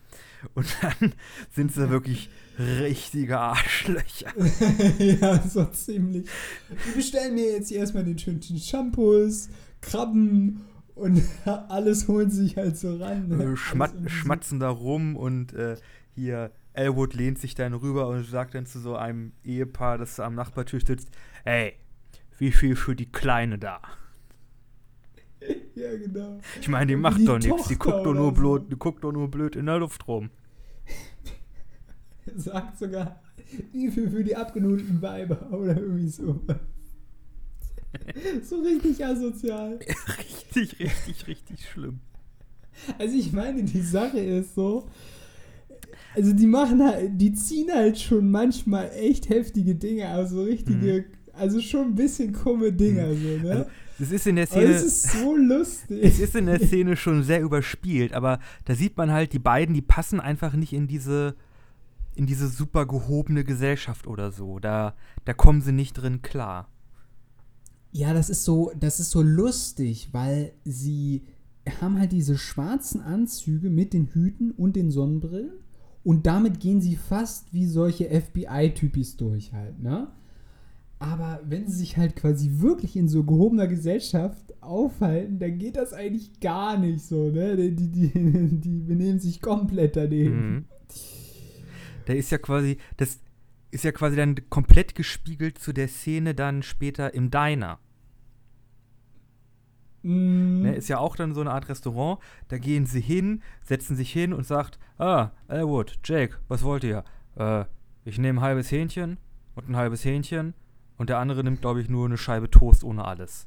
Und 0.54 0.66
dann 0.80 1.12
sind 1.50 1.72
sie 1.72 1.90
wirklich 1.90 2.30
richtige 2.58 3.38
Arschlöcher. 3.38 4.32
ja, 4.98 5.42
so 5.42 5.66
ziemlich. 5.66 6.26
Die 6.70 6.96
bestellen 6.96 7.34
mir 7.34 7.52
jetzt 7.52 7.68
hier 7.68 7.80
erstmal 7.80 8.04
den 8.04 8.18
schönen 8.18 8.42
Shampoos, 8.42 9.50
Krabben 9.82 10.62
und 11.00 11.22
alles 11.68 12.06
holen 12.08 12.30
sich 12.30 12.56
halt 12.56 12.76
so 12.76 12.96
ran. 12.96 13.28
ne? 13.28 13.44
äh, 13.44 13.56
schmat 13.56 13.92
schmatzen 14.06 14.60
da 14.60 14.68
rum 14.68 15.16
und 15.16 15.52
äh, 15.54 15.76
hier 16.14 16.50
Elwood 16.72 17.14
lehnt 17.14 17.38
sich 17.38 17.54
dann 17.54 17.74
rüber 17.74 18.08
und 18.08 18.24
sagt 18.24 18.54
dann 18.54 18.66
zu 18.66 18.78
so 18.78 18.94
einem 18.96 19.32
Ehepaar, 19.42 19.98
das 19.98 20.20
am 20.20 20.34
Nachbartisch 20.34 20.84
sitzt, 20.86 21.08
ey, 21.44 21.74
wie 22.38 22.52
viel 22.52 22.76
für 22.76 22.94
die 22.94 23.10
Kleine 23.10 23.58
da? 23.58 23.80
Ja, 25.74 25.96
genau. 25.96 26.38
Ich 26.60 26.68
meine, 26.68 26.88
die 26.88 26.96
macht 26.96 27.18
die 27.18 27.24
doch 27.24 27.38
nichts, 27.38 27.68
die 27.68 27.78
guckt 27.78 28.04
doch 28.04 28.12
nur 28.12 28.26
so. 28.26 28.32
blöd, 28.32 28.70
die 28.70 28.76
guckt 28.76 29.02
doch 29.02 29.12
nur 29.12 29.30
blöd 29.30 29.56
in 29.56 29.64
der 29.64 29.78
Luft 29.78 30.06
rum. 30.06 30.28
Sagt 32.36 32.78
sogar, 32.78 33.22
wie 33.72 33.90
viel 33.90 34.10
für 34.10 34.22
die 34.22 34.36
abgenudelten 34.36 35.00
Weiber 35.00 35.50
oder 35.50 35.74
irgendwie 35.78 36.08
so. 36.08 36.42
so 38.42 38.60
richtig 38.60 39.04
asozial. 39.04 39.78
richtig, 40.18 40.78
richtig, 40.80 41.26
richtig 41.26 41.68
schlimm. 41.68 42.00
Also 42.98 43.16
ich 43.16 43.32
meine, 43.32 43.62
die 43.62 43.82
Sache 43.82 44.18
ist 44.20 44.54
so, 44.54 44.88
also 46.14 46.32
die 46.32 46.46
machen 46.46 46.82
halt, 46.82 47.10
die 47.20 47.32
ziehen 47.32 47.70
halt 47.72 47.98
schon 47.98 48.30
manchmal 48.30 48.90
echt 48.94 49.28
heftige 49.28 49.74
Dinge, 49.74 50.08
also 50.08 50.42
richtige, 50.44 51.04
also 51.32 51.60
schon 51.60 51.88
ein 51.88 51.94
bisschen 51.94 52.32
krumme 52.32 52.72
Dinger, 52.72 53.14
so, 53.14 53.36
ne? 53.38 53.50
Also, 53.50 53.70
Das 53.98 54.10
ist 54.12 54.26
in 54.26 54.36
der 54.36 54.44
Aber 54.50 54.60
Szene. 54.60 54.74
es 54.74 54.82
ist 54.84 55.02
so 55.12 55.36
lustig. 55.36 56.00
Es 56.02 56.18
ist 56.20 56.34
in 56.34 56.46
der 56.46 56.58
Szene 56.58 56.96
schon 56.96 57.22
sehr 57.22 57.42
überspielt, 57.42 58.12
aber 58.14 58.38
da 58.64 58.74
sieht 58.74 58.96
man 58.96 59.10
halt, 59.12 59.32
die 59.34 59.38
beiden, 59.38 59.74
die 59.74 59.82
passen 59.82 60.20
einfach 60.20 60.54
nicht 60.54 60.72
in 60.72 60.86
diese, 60.88 61.34
in 62.14 62.26
diese 62.26 62.48
super 62.48 62.86
gehobene 62.86 63.44
Gesellschaft 63.44 64.06
oder 64.06 64.32
so. 64.32 64.58
Da, 64.58 64.94
da 65.26 65.34
kommen 65.34 65.60
sie 65.60 65.72
nicht 65.72 65.94
drin 65.94 66.22
klar. 66.22 66.68
Ja, 67.92 68.14
das 68.14 68.30
ist 68.30 68.44
so, 68.44 68.72
das 68.78 69.00
ist 69.00 69.10
so 69.10 69.22
lustig, 69.22 70.10
weil 70.12 70.52
sie 70.64 71.22
haben 71.80 71.98
halt 71.98 72.12
diese 72.12 72.38
schwarzen 72.38 73.00
Anzüge 73.00 73.70
mit 73.70 73.92
den 73.92 74.06
Hüten 74.06 74.52
und 74.52 74.76
den 74.76 74.90
Sonnenbrillen 74.90 75.52
und 76.02 76.26
damit 76.26 76.60
gehen 76.60 76.80
sie 76.80 76.96
fast 76.96 77.52
wie 77.52 77.66
solche 77.66 78.08
FBI-Typis 78.08 79.16
durch 79.16 79.52
halt, 79.52 79.82
ne? 79.82 80.08
Aber 80.98 81.40
wenn 81.46 81.66
sie 81.66 81.78
sich 81.78 81.96
halt 81.96 82.14
quasi 82.14 82.50
wirklich 82.60 82.94
in 82.94 83.08
so 83.08 83.24
gehobener 83.24 83.66
Gesellschaft 83.66 84.54
aufhalten, 84.62 85.38
dann 85.38 85.58
geht 85.58 85.76
das 85.76 85.92
eigentlich 85.94 86.40
gar 86.40 86.78
nicht 86.78 87.02
so, 87.02 87.30
ne? 87.30 87.56
Die, 87.56 87.90
die, 87.90 88.10
die, 88.12 88.78
benehmen 88.80 89.18
sich 89.18 89.40
komplett 89.40 89.96
daneben. 89.96 90.54
Mhm. 90.54 90.64
Da 92.06 92.12
ist 92.12 92.30
ja 92.30 92.38
quasi, 92.38 92.78
das 92.96 93.18
ist 93.70 93.84
ja 93.84 93.92
quasi 93.92 94.16
dann 94.16 94.36
komplett 94.50 94.94
gespiegelt 94.94 95.58
zu 95.58 95.72
der 95.72 95.88
Szene 95.88 96.34
dann 96.34 96.62
später 96.62 97.14
im 97.14 97.30
Diner. 97.30 97.78
Mm, 100.02 100.62
Ne, 100.62 100.74
ist 100.74 100.88
ja 100.88 100.98
auch 100.98 101.16
dann 101.16 101.34
so 101.34 101.40
eine 101.40 101.52
Art 101.52 101.68
Restaurant. 101.68 102.20
Da 102.48 102.58
gehen 102.58 102.86
sie 102.86 103.00
hin, 103.00 103.42
setzen 103.62 103.96
sich 103.96 104.12
hin 104.12 104.32
und 104.32 104.46
sagt, 104.46 104.78
ah, 104.98 105.30
Elwood, 105.48 105.98
Jake, 106.04 106.36
was 106.48 106.62
wollt 106.62 106.84
ihr? 106.84 107.04
Äh, 107.36 107.64
ich 108.04 108.18
nehme 108.18 108.40
ein 108.40 108.42
halbes 108.42 108.70
Hähnchen 108.70 109.18
und 109.54 109.68
ein 109.68 109.76
halbes 109.76 110.04
Hähnchen 110.04 110.54
und 110.96 111.10
der 111.10 111.18
andere 111.18 111.44
nimmt, 111.44 111.60
glaube 111.60 111.80
ich, 111.80 111.88
nur 111.88 112.06
eine 112.06 112.16
Scheibe 112.16 112.50
Toast 112.50 112.82
ohne 112.82 113.04
alles. 113.04 113.46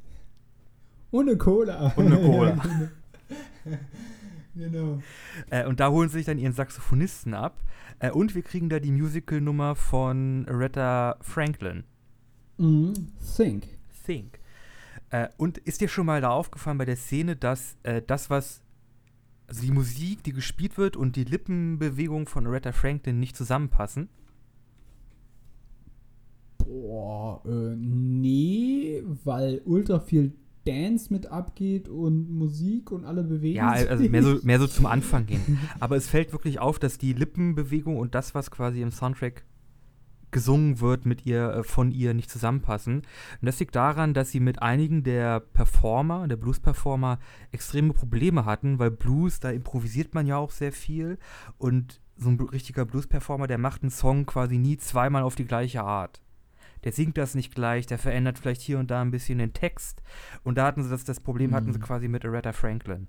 Ohne 1.12 1.38
Cola. 1.38 1.94
Eine 1.96 2.18
Cola. 2.18 2.58
genau. 4.56 5.02
Äh, 5.50 5.66
und 5.66 5.80
da 5.80 5.90
holen 5.90 6.10
sie 6.10 6.18
sich 6.18 6.26
dann 6.26 6.38
ihren 6.38 6.54
Saxophonisten 6.54 7.34
ab. 7.34 7.62
Äh, 8.00 8.12
und 8.12 8.36
wir 8.36 8.42
kriegen 8.42 8.70
da 8.70 8.80
die 8.80 8.92
Musical-Nummer 8.92 9.76
von 9.76 10.46
Aretha 10.48 11.18
Franklin. 11.22 11.84
Mm, 12.58 12.94
think. 13.36 13.68
Think. 14.06 14.40
Äh, 15.10 15.30
und 15.38 15.58
ist 15.60 15.82
dir 15.82 15.88
schon 15.88 16.06
mal 16.06 16.22
da 16.22 16.30
aufgefallen 16.30 16.78
bei 16.78 16.86
der 16.86 16.98
Szene, 16.98 17.36
dass 17.36 17.78
äh, 17.84 18.02
das, 18.02 18.30
was, 18.30 18.64
also 19.48 19.62
die 19.62 19.72
Musik, 19.72 20.24
die 20.24 20.34
gespielt 20.34 20.78
wird 20.78 20.98
und 20.98 21.16
die 21.16 21.24
Lippenbewegung 21.24 22.28
von 22.28 22.48
Aretha 22.48 22.72
Franklin 22.72 23.20
nicht 23.20 23.36
zusammenpassen? 23.36 24.10
Boah, 26.58 27.42
äh, 27.46 27.76
nee, 27.76 29.04
weil 29.24 29.62
ultra 29.66 30.00
viel 30.00 30.34
Dance 30.66 31.12
mit 31.12 31.28
abgeht 31.28 31.90
und 31.90 32.30
Musik 32.32 32.92
und 32.92 33.06
alle 33.06 33.24
bewegen 33.24 33.58
Ja, 33.58 33.76
sich. 33.78 33.90
also 33.90 34.04
mehr 34.10 34.24
so, 34.24 34.40
mehr 34.44 34.60
so 34.60 34.68
zum 34.68 34.86
Anfang 34.86 35.28
hin. 35.28 35.60
Aber 35.80 35.96
es 35.96 36.08
fällt 36.08 36.32
wirklich 36.32 36.60
auf, 36.60 36.80
dass 36.80 36.98
die 36.98 37.14
Lippenbewegung 37.14 37.98
und 37.98 38.16
das, 38.16 38.34
was 38.34 38.52
quasi 38.52 38.82
im 38.82 38.92
Soundtrack 38.92 39.44
gesungen 40.32 40.80
wird, 40.82 41.06
mit 41.06 41.26
ihr, 41.26 41.50
äh, 41.54 41.64
von 41.64 41.92
ihr 41.92 42.14
nicht 42.14 42.30
zusammenpassen. 42.30 42.96
Und 42.96 43.06
das 43.46 43.60
liegt 43.60 43.76
daran, 43.76 44.14
dass 44.14 44.32
sie 44.32 44.40
mit 44.40 44.62
einigen 44.62 45.04
der 45.04 45.40
Performer, 45.40 46.28
der 46.28 46.38
Blues-Performer, 46.38 47.20
extreme 47.52 47.94
Probleme 47.94 48.44
hatten, 48.46 48.80
weil 48.80 48.90
Blues, 48.92 49.40
da 49.40 49.52
improvisiert 49.52 50.14
man 50.16 50.26
ja 50.26 50.38
auch 50.38 50.52
sehr 50.52 50.72
viel. 50.72 51.20
Und 51.60 52.02
so 52.18 52.30
ein 52.30 52.40
richtiger 52.40 52.86
Blues-Performer, 52.86 53.48
der 53.48 53.58
macht 53.60 53.84
einen 53.84 53.92
Song 53.92 54.26
quasi 54.26 54.58
nie 54.58 54.78
zweimal 54.78 55.24
auf 55.24 55.36
die 55.36 55.46
gleiche 55.46 55.84
Art. 55.84 56.23
Der 56.84 56.92
singt 56.92 57.18
das 57.18 57.36
nicht 57.36 57.54
gleich, 57.56 57.86
der 57.86 57.98
verändert 57.98 58.38
vielleicht 58.40 58.62
hier 58.62 58.80
und 58.80 58.92
da 58.92 59.02
ein 59.02 59.12
bisschen 59.12 59.38
den 59.40 59.54
Text. 59.54 60.02
Und 60.44 60.58
da 60.58 60.66
hatten 60.66 60.84
sie 60.84 60.90
das, 60.90 61.04
das 61.04 61.20
Problem 61.20 61.54
hatten 61.56 61.72
sie 61.74 61.80
Mhm. 61.80 61.84
quasi 61.84 62.08
mit 62.08 62.26
Aretha 62.26 62.52
Franklin. 62.52 63.08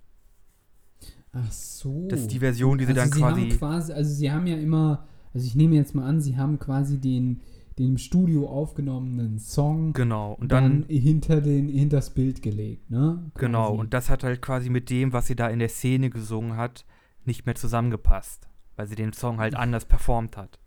Ach 1.32 1.50
so. 1.50 2.06
Das 2.08 2.20
ist 2.20 2.30
die 2.32 2.38
Version, 2.38 2.78
die 2.78 2.84
sie 2.84 2.90
also 2.92 3.00
dann 3.02 3.12
sie 3.12 3.20
quasi. 3.20 3.40
Haben 3.50 3.58
quasi. 3.58 3.92
Also 3.92 4.14
sie 4.14 4.30
haben 4.30 4.46
ja 4.46 4.56
immer, 4.56 5.06
also 5.32 5.46
ich 5.46 5.56
nehme 5.56 5.74
jetzt 5.74 5.94
mal 5.94 6.06
an, 6.06 6.20
sie 6.20 6.36
haben 6.36 6.58
quasi 6.60 6.98
den, 7.00 7.40
den 7.78 7.88
im 7.88 7.98
Studio 7.98 8.48
aufgenommenen 8.48 9.40
Song 9.40 9.92
Genau, 9.94 10.34
und 10.34 10.52
dann, 10.52 10.82
dann, 10.82 10.88
hinter 10.88 11.40
den, 11.40 11.68
hinters 11.68 12.10
Bild 12.10 12.40
gelegt, 12.40 12.88
ne? 12.90 13.30
genau, 13.36 13.68
Quasi. 13.70 13.80
und 13.80 13.94
das 13.94 14.10
hat 14.10 14.22
halt 14.22 14.40
quasi 14.42 14.70
mit 14.70 14.90
dem, 14.90 15.12
was 15.12 15.26
sie 15.26 15.34
da 15.34 15.48
in 15.48 15.58
der 15.58 15.68
Szene 15.68 16.08
gesungen 16.08 16.56
hat, 16.56 16.84
nicht 17.24 17.46
mehr 17.46 17.56
zusammengepasst, 17.56 18.48
weil 18.76 18.86
sie 18.86 18.94
den 18.94 19.12
Song 19.12 19.38
halt 19.40 19.56
anders 19.56 19.86
performt 19.86 20.36
hat. 20.36 20.60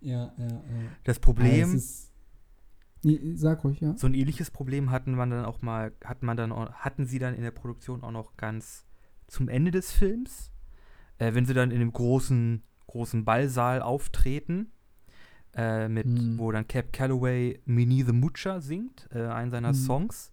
Ja, 0.00 0.32
ja, 0.38 0.46
ja. 0.48 0.62
Das 1.04 1.18
Problem, 1.18 1.74
es 1.74 2.10
ist, 3.02 3.40
sag 3.40 3.64
ruhig, 3.64 3.80
ja. 3.80 3.96
so 3.96 4.06
ein 4.06 4.14
ähnliches 4.14 4.50
Problem 4.50 4.90
hatten 4.90 5.14
man 5.14 5.30
dann 5.30 5.44
auch 5.44 5.62
mal, 5.62 5.92
hat 6.04 6.22
man 6.22 6.36
dann 6.36 6.52
auch, 6.52 6.72
hatten 6.72 7.06
sie 7.06 7.18
dann 7.18 7.34
in 7.34 7.42
der 7.42 7.50
Produktion 7.50 8.02
auch 8.02 8.10
noch 8.10 8.36
ganz 8.36 8.86
zum 9.26 9.48
Ende 9.48 9.70
des 9.70 9.92
Films, 9.92 10.50
äh, 11.18 11.34
wenn 11.34 11.46
sie 11.46 11.54
dann 11.54 11.70
in 11.70 11.80
dem 11.80 11.92
großen, 11.92 12.62
großen 12.86 13.24
Ballsaal 13.24 13.82
auftreten, 13.82 14.72
äh, 15.54 15.88
mit, 15.88 16.06
Hm. 16.06 16.38
wo 16.38 16.50
dann 16.52 16.66
Cap 16.66 16.92
Calloway 16.92 17.60
Mini 17.64 18.02
the 18.04 18.12
Mucha 18.12 18.60
singt, 18.60 19.08
äh, 19.12 19.26
einen 19.26 19.50
seiner 19.50 19.68
Hm. 19.68 19.74
Songs. 19.74 20.32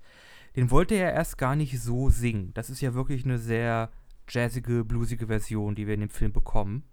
Den 0.55 0.71
wollte 0.71 0.95
er 0.95 1.13
erst 1.13 1.37
gar 1.37 1.55
nicht 1.55 1.79
so 1.79 2.09
singen. 2.09 2.51
Das 2.53 2.69
ist 2.69 2.81
ja 2.81 2.93
wirklich 2.93 3.25
eine 3.25 3.37
sehr 3.37 3.91
jazzige, 4.29 4.83
bluesige 4.83 5.27
Version, 5.27 5.75
die 5.75 5.87
wir 5.87 5.93
in 5.93 5.99
dem 6.01 6.09
Film 6.09 6.33
bekommen. 6.33 6.83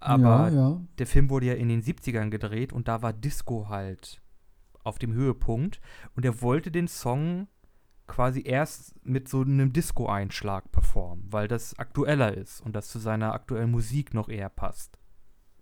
Aber 0.00 0.48
ja, 0.48 0.48
ja. 0.48 0.80
der 0.98 1.06
Film 1.06 1.30
wurde 1.30 1.46
ja 1.46 1.54
in 1.54 1.68
den 1.68 1.82
70ern 1.82 2.30
gedreht 2.30 2.72
und 2.72 2.88
da 2.88 3.02
war 3.02 3.12
Disco 3.12 3.68
halt 3.68 4.22
auf 4.82 4.98
dem 4.98 5.12
Höhepunkt. 5.12 5.80
Und 6.16 6.24
er 6.24 6.40
wollte 6.40 6.70
den 6.70 6.88
Song 6.88 7.48
quasi 8.06 8.42
erst 8.44 8.94
mit 9.04 9.28
so 9.28 9.42
einem 9.42 9.72
Disco-Einschlag 9.72 10.72
performen, 10.72 11.24
weil 11.30 11.46
das 11.46 11.78
aktueller 11.78 12.36
ist 12.36 12.60
und 12.60 12.74
das 12.74 12.88
zu 12.88 12.98
seiner 12.98 13.34
aktuellen 13.34 13.70
Musik 13.70 14.14
noch 14.14 14.28
eher 14.28 14.48
passt. 14.48 14.98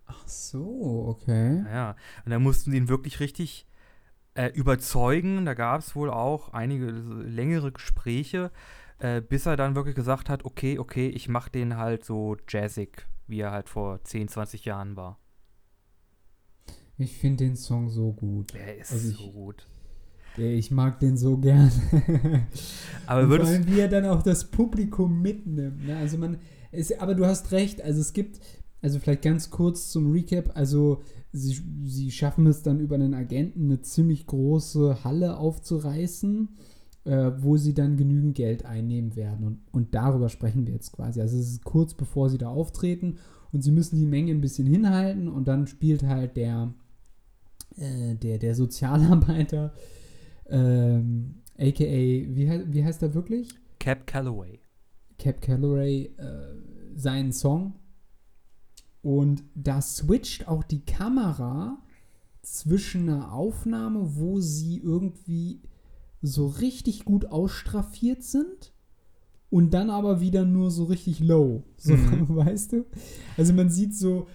Ach 0.07 0.27
so, 0.27 1.05
okay. 1.09 1.65
Ja, 1.71 1.95
und 2.25 2.31
da 2.31 2.39
mussten 2.39 2.71
sie 2.71 2.79
ihn 2.79 2.89
wirklich 2.89 3.21
richtig 3.21 3.67
äh, 4.35 4.49
überzeugen. 4.55 5.45
Da 5.45 5.53
gab 5.53 5.81
es 5.81 5.95
wohl 5.95 6.11
auch 6.11 6.55
einige 6.55 6.87
längere 6.87 7.73
Gespräche, 7.73 8.51
äh, 8.99 9.21
bis 9.21 9.45
er 9.45 9.57
dann 9.57 9.75
wirklich 9.75 9.95
gesagt 9.95 10.31
hat, 10.31 10.47
okay, 10.47 10.79
okay, 10.79 11.09
ich 11.09 11.29
mach 11.29 11.51
den 11.51 11.77
halt 11.77 12.05
so 12.05 12.37
jazzig, 12.49 13.07
wie 13.29 13.41
er 13.41 13.51
halt 13.53 13.69
vor 13.69 14.03
10, 14.05 14.29
20 14.29 14.65
Jahren 14.65 14.97
war. 14.97 15.19
Ich 16.97 17.17
finde 17.17 17.45
den 17.45 17.57
Song 17.57 17.89
so 17.91 18.13
gut. 18.13 18.55
Der 18.55 18.79
ist 18.79 18.93
Also 18.93 19.11
so 19.11 19.25
ich- 19.25 19.33
gut. 19.33 19.67
Ja, 20.37 20.45
Ich 20.47 20.71
mag 20.71 21.01
den 21.01 21.17
so 21.17 21.37
gern. 21.39 21.71
Aber 23.07 23.27
vor 23.37 23.45
allem, 23.47 23.67
wie 23.67 23.81
er 23.81 23.89
dann 23.89 24.05
auch 24.07 24.23
das 24.23 24.51
Publikum 24.51 25.21
mitnimmt. 25.23 25.87
Ne? 25.87 25.97
Also 25.97 26.17
man, 26.19 26.39
es, 26.71 26.97
aber 26.99 27.15
du 27.15 27.25
hast 27.27 27.51
recht, 27.53 27.81
also 27.83 28.01
es 28.01 28.13
gibt, 28.13 28.39
also 28.83 28.99
vielleicht 29.01 29.23
ganz 29.23 29.51
kurz 29.51 29.91
zum 29.91 30.13
Recap, 30.13 30.57
also 30.57 31.03
sie, 31.33 31.59
sie 31.87 32.11
schaffen 32.13 32.47
es 32.47 32.63
dann 32.63 32.79
über 32.79 32.95
einen 32.97 33.15
Agenten 33.15 33.65
eine 33.65 33.81
ziemlich 33.81 34.27
große 34.27 35.03
Halle 35.03 35.39
aufzureißen, 35.39 36.51
äh, 37.09 37.43
wo 37.43 37.57
sie 37.57 37.73
dann 37.73 37.97
genügend 37.97 38.35
Geld 38.35 38.67
einnehmen 38.67 39.17
werden. 39.17 39.47
Und, 39.47 39.61
und 39.73 39.95
darüber 39.95 40.29
sprechen 40.29 40.67
wir 40.67 40.75
jetzt 40.75 40.93
quasi. 40.93 41.23
Also 41.23 41.39
es 41.39 41.49
ist 41.49 41.65
kurz 41.65 41.95
bevor 41.95 42.29
sie 42.29 42.37
da 42.37 42.49
auftreten 42.49 43.17
und 43.51 43.63
sie 43.63 43.73
müssen 43.73 43.97
die 43.99 44.07
Menge 44.07 44.31
ein 44.31 44.43
bisschen 44.43 44.67
hinhalten 44.67 45.27
und 45.27 45.49
dann 45.49 45.67
spielt 45.67 46.03
halt 46.03 46.37
der, 46.37 46.75
äh, 47.77 48.15
der, 48.15 48.37
der 48.37 48.55
Sozialarbeiter, 48.55 49.73
ähm, 50.51 51.37
aka, 51.57 51.85
wie, 51.85 52.63
wie 52.67 52.85
heißt 52.85 53.03
er 53.03 53.15
wirklich? 53.15 53.49
Cap 53.79 54.07
Calloway. 54.07 54.61
Cap 55.19 55.41
Calloway 55.41 56.11
äh, 56.19 56.57
seinen 56.95 57.33
Song. 57.33 57.73
Und 59.01 59.45
da 59.55 59.81
switcht 59.81 60.47
auch 60.47 60.63
die 60.63 60.85
Kamera 60.85 61.79
zwischen 62.43 63.09
einer 63.09 63.33
Aufnahme, 63.33 64.17
wo 64.17 64.41
sie 64.41 64.77
irgendwie 64.79 65.63
so 66.23 66.47
richtig 66.47 67.05
gut 67.05 67.27
ausstraffiert 67.27 68.23
sind 68.23 68.73
und 69.51 69.73
dann 69.73 69.91
aber 69.91 70.21
wieder 70.21 70.45
nur 70.45 70.71
so 70.71 70.85
richtig 70.85 71.21
low. 71.21 71.63
So, 71.77 71.95
Mhm. 71.95 72.27
weißt 72.37 72.73
du? 72.73 72.87
Also 73.37 73.53
man 73.55 73.71
sieht 73.71 73.95
so 73.95 74.27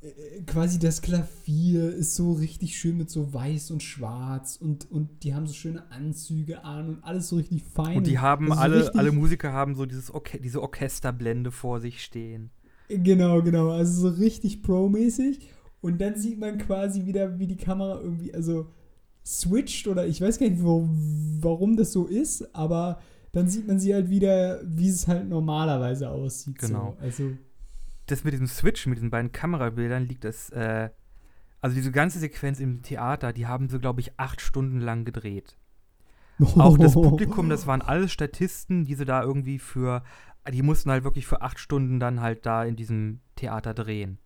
äh, 0.00 0.42
quasi 0.42 0.78
das 0.78 1.02
Klavier 1.02 1.92
ist 1.92 2.14
so 2.14 2.32
richtig 2.32 2.78
schön 2.78 2.96
mit 2.96 3.10
so 3.10 3.32
weiß 3.34 3.70
und 3.72 3.82
schwarz 3.82 4.56
und, 4.56 4.90
und 4.90 5.24
die 5.24 5.34
haben 5.34 5.46
so 5.46 5.52
schöne 5.52 5.90
Anzüge 5.90 6.64
an 6.64 6.88
und 6.88 7.04
alles 7.04 7.28
so 7.28 7.36
richtig 7.36 7.62
fein. 7.64 7.98
Und 7.98 8.06
die 8.06 8.18
haben 8.18 8.52
Also 8.52 8.56
so 8.56 8.60
alle, 8.62 8.94
alle 8.94 9.12
Musiker 9.12 9.52
haben 9.52 9.74
so 9.74 9.84
dieses 9.86 10.10
Orche 10.10 10.40
diese 10.40 10.62
Orchesterblende 10.62 11.50
vor 11.50 11.80
sich 11.80 12.02
stehen. 12.02 12.50
Genau, 12.88 13.42
genau. 13.42 13.70
Also 13.70 14.08
so 14.08 14.16
richtig 14.16 14.62
pro-mäßig. 14.62 15.40
Und 15.80 16.00
dann 16.00 16.16
sieht 16.16 16.38
man 16.38 16.58
quasi 16.58 17.06
wieder, 17.06 17.38
wie 17.38 17.46
die 17.48 17.56
Kamera 17.56 18.00
irgendwie, 18.00 18.32
also 18.32 18.68
switcht 19.24 19.86
oder 19.88 20.06
ich 20.06 20.20
weiß 20.20 20.38
gar 20.38 20.48
nicht, 20.48 20.62
wo, 20.62 20.88
warum 21.40 21.76
das 21.76 21.92
so 21.92 22.06
ist, 22.06 22.54
aber 22.54 23.00
dann 23.32 23.48
sieht 23.48 23.66
man 23.66 23.78
sie 23.78 23.94
halt 23.94 24.10
wieder, 24.10 24.60
wie 24.64 24.88
es 24.88 25.08
halt 25.08 25.28
normalerweise 25.28 26.10
aussieht. 26.10 26.58
Genau. 26.58 26.96
So. 26.98 27.04
Also, 27.04 27.30
Das 28.06 28.24
mit 28.24 28.34
diesem 28.34 28.46
Switch, 28.46 28.86
mit 28.86 28.98
diesen 28.98 29.10
beiden 29.10 29.32
Kamerabildern 29.32 30.06
liegt 30.06 30.24
das, 30.24 30.50
äh, 30.50 30.90
also 31.60 31.74
diese 31.76 31.92
ganze 31.92 32.18
Sequenz 32.18 32.60
im 32.60 32.82
Theater, 32.82 33.32
die 33.32 33.46
haben 33.46 33.68
sie, 33.68 33.78
glaube 33.78 34.00
ich, 34.00 34.18
acht 34.18 34.40
Stunden 34.40 34.80
lang 34.80 35.04
gedreht. 35.04 35.56
Auch 36.56 36.76
das 36.76 36.94
Publikum, 36.94 37.48
das 37.48 37.66
waren 37.66 37.82
alles 37.82 38.10
Statisten, 38.10 38.84
die 38.84 38.96
sie 38.96 39.04
da 39.04 39.22
irgendwie 39.22 39.60
für, 39.60 40.02
die 40.50 40.62
mussten 40.62 40.90
halt 40.90 41.04
wirklich 41.04 41.26
für 41.26 41.40
acht 41.40 41.60
Stunden 41.60 42.00
dann 42.00 42.20
halt 42.20 42.44
da 42.46 42.64
in 42.64 42.74
diesem 42.74 43.20
Theater 43.36 43.74
drehen. 43.74 44.18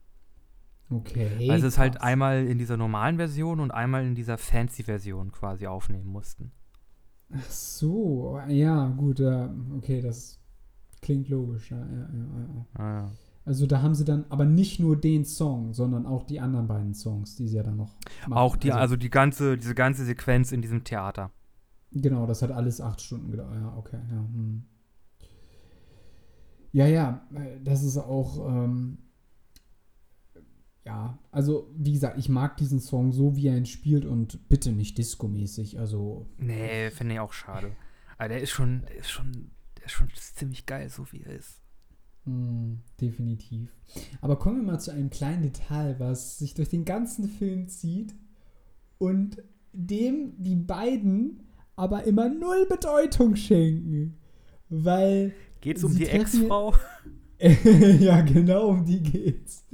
Okay. 0.89 1.51
also 1.51 1.67
es 1.67 1.75
ist 1.75 1.79
halt 1.79 2.01
einmal 2.01 2.47
in 2.47 2.59
dieser 2.59 2.77
normalen 2.77 3.17
Version 3.17 3.59
und 3.59 3.73
einmal 3.73 4.05
in 4.05 4.15
dieser 4.15 4.39
Fancy-Version 4.39 5.33
quasi 5.33 5.67
aufnehmen 5.67 6.07
mussten. 6.07 6.53
Ach 7.33 7.51
so, 7.51 8.41
ja, 8.49 8.87
gut, 8.91 9.19
ja, 9.19 9.53
okay, 9.77 10.01
das 10.01 10.41
klingt 11.03 11.29
logisch. 11.29 11.71
Ja, 11.71 11.79
ja, 11.79 12.09
ja, 12.13 12.77
ja. 12.79 12.83
Ah. 12.85 13.11
Also 13.45 13.67
da 13.67 13.81
haben 13.81 13.95
sie 13.95 14.05
dann 14.05 14.25
aber 14.29 14.45
nicht 14.45 14.81
nur 14.81 15.01
den 15.01 15.25
Song, 15.25 15.73
sondern 15.73 16.05
auch 16.05 16.25
die 16.25 16.41
anderen 16.41 16.67
beiden 16.67 16.95
Songs, 16.95 17.37
die 17.37 17.47
sie 17.47 17.57
ja 17.57 17.63
dann 17.63 17.77
noch 17.77 17.97
machen. 18.27 18.33
Auch 18.33 18.57
die, 18.57 18.73
also 18.73 18.97
die 18.97 19.11
ganze, 19.11 19.57
diese 19.57 19.75
ganze 19.75 20.05
Sequenz 20.05 20.51
in 20.51 20.63
diesem 20.63 20.83
Theater. 20.83 21.31
Genau, 21.93 22.27
das 22.27 22.43
hat 22.43 22.51
alles 22.51 22.81
acht 22.81 23.01
Stunden 23.01 23.31
gedauert. 23.31 23.55
Ja, 23.55 23.77
okay. 23.77 23.99
Ja, 24.11 24.19
hm. 24.19 24.65
ja, 26.73 26.87
ja, 26.87 27.27
äh, 27.35 27.61
das 27.63 27.85
ist 27.85 27.99
auch, 27.99 28.49
ähm, 28.49 28.99
ja, 30.87 31.19
also 31.33 31.69
wie 31.77 31.93
gesagt, 31.93 32.17
ich 32.17 32.29
mag 32.29 32.57
diesen 32.57 32.79
Song 32.79 33.11
so, 33.11 33.35
wie 33.35 33.49
er 33.49 33.57
ihn 33.57 33.67
spielt 33.67 34.05
und 34.05 34.49
bitte 34.49 34.71
nicht 34.71 34.97
disco-mäßig. 34.99 35.81
Also, 35.81 36.27
Nee, 36.39 36.91
finde 36.91 37.15
ich 37.15 37.21
auch 37.21 37.33
schade. 37.33 37.73
Aber 38.17 38.29
der 38.29 38.41
ist 38.41 38.51
schon, 38.51 38.83
der 38.89 38.99
ist 38.99 39.11
schon, 39.11 39.51
der 39.77 39.87
ist 39.87 39.93
schon 39.93 40.09
ziemlich 40.15 40.65
geil, 40.65 40.89
so 40.89 41.11
wie 41.11 41.23
er 41.23 41.35
ist. 41.35 41.61
Mm, 42.25 42.75
definitiv. 43.01 43.69
Aber 44.21 44.39
kommen 44.39 44.59
wir 44.59 44.73
mal 44.73 44.79
zu 44.79 44.93
einem 44.93 45.11
kleinen 45.11 45.43
Detail, 45.43 45.97
was 45.99 46.39
sich 46.39 46.55
durch 46.55 46.69
den 46.69 46.85
ganzen 46.85 47.29
Film 47.29 47.67
zieht 47.67 48.15
und 48.99 49.43
dem 49.73 50.35
die 50.39 50.55
beiden 50.55 51.43
aber 51.75 52.05
immer 52.05 52.29
null 52.29 52.65
Bedeutung 52.69 53.35
schenken. 53.35 54.19
Weil. 54.69 55.35
Geht's 55.61 55.83
um 55.83 55.97
die 55.97 56.07
Ex-Frau? 56.07 56.75
ja, 58.01 58.21
genau 58.23 58.69
um 58.69 58.85
die 58.85 59.03
geht's. 59.03 59.65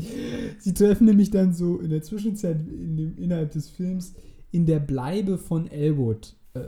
Sie 0.59 0.75
treffen 0.75 1.07
nämlich 1.07 1.31
dann 1.31 1.53
so 1.53 1.79
in 1.79 1.91
der 1.91 2.03
Zwischenzeit 2.03 2.57
in 2.67 2.97
dem, 2.97 3.17
innerhalb 3.19 3.53
des 3.53 3.69
Films 3.71 4.15
in 4.51 4.67
der 4.67 4.81
Bleibe 4.81 5.39
von 5.39 5.67
Elwood. 5.71 6.35
Äh, 6.55 6.61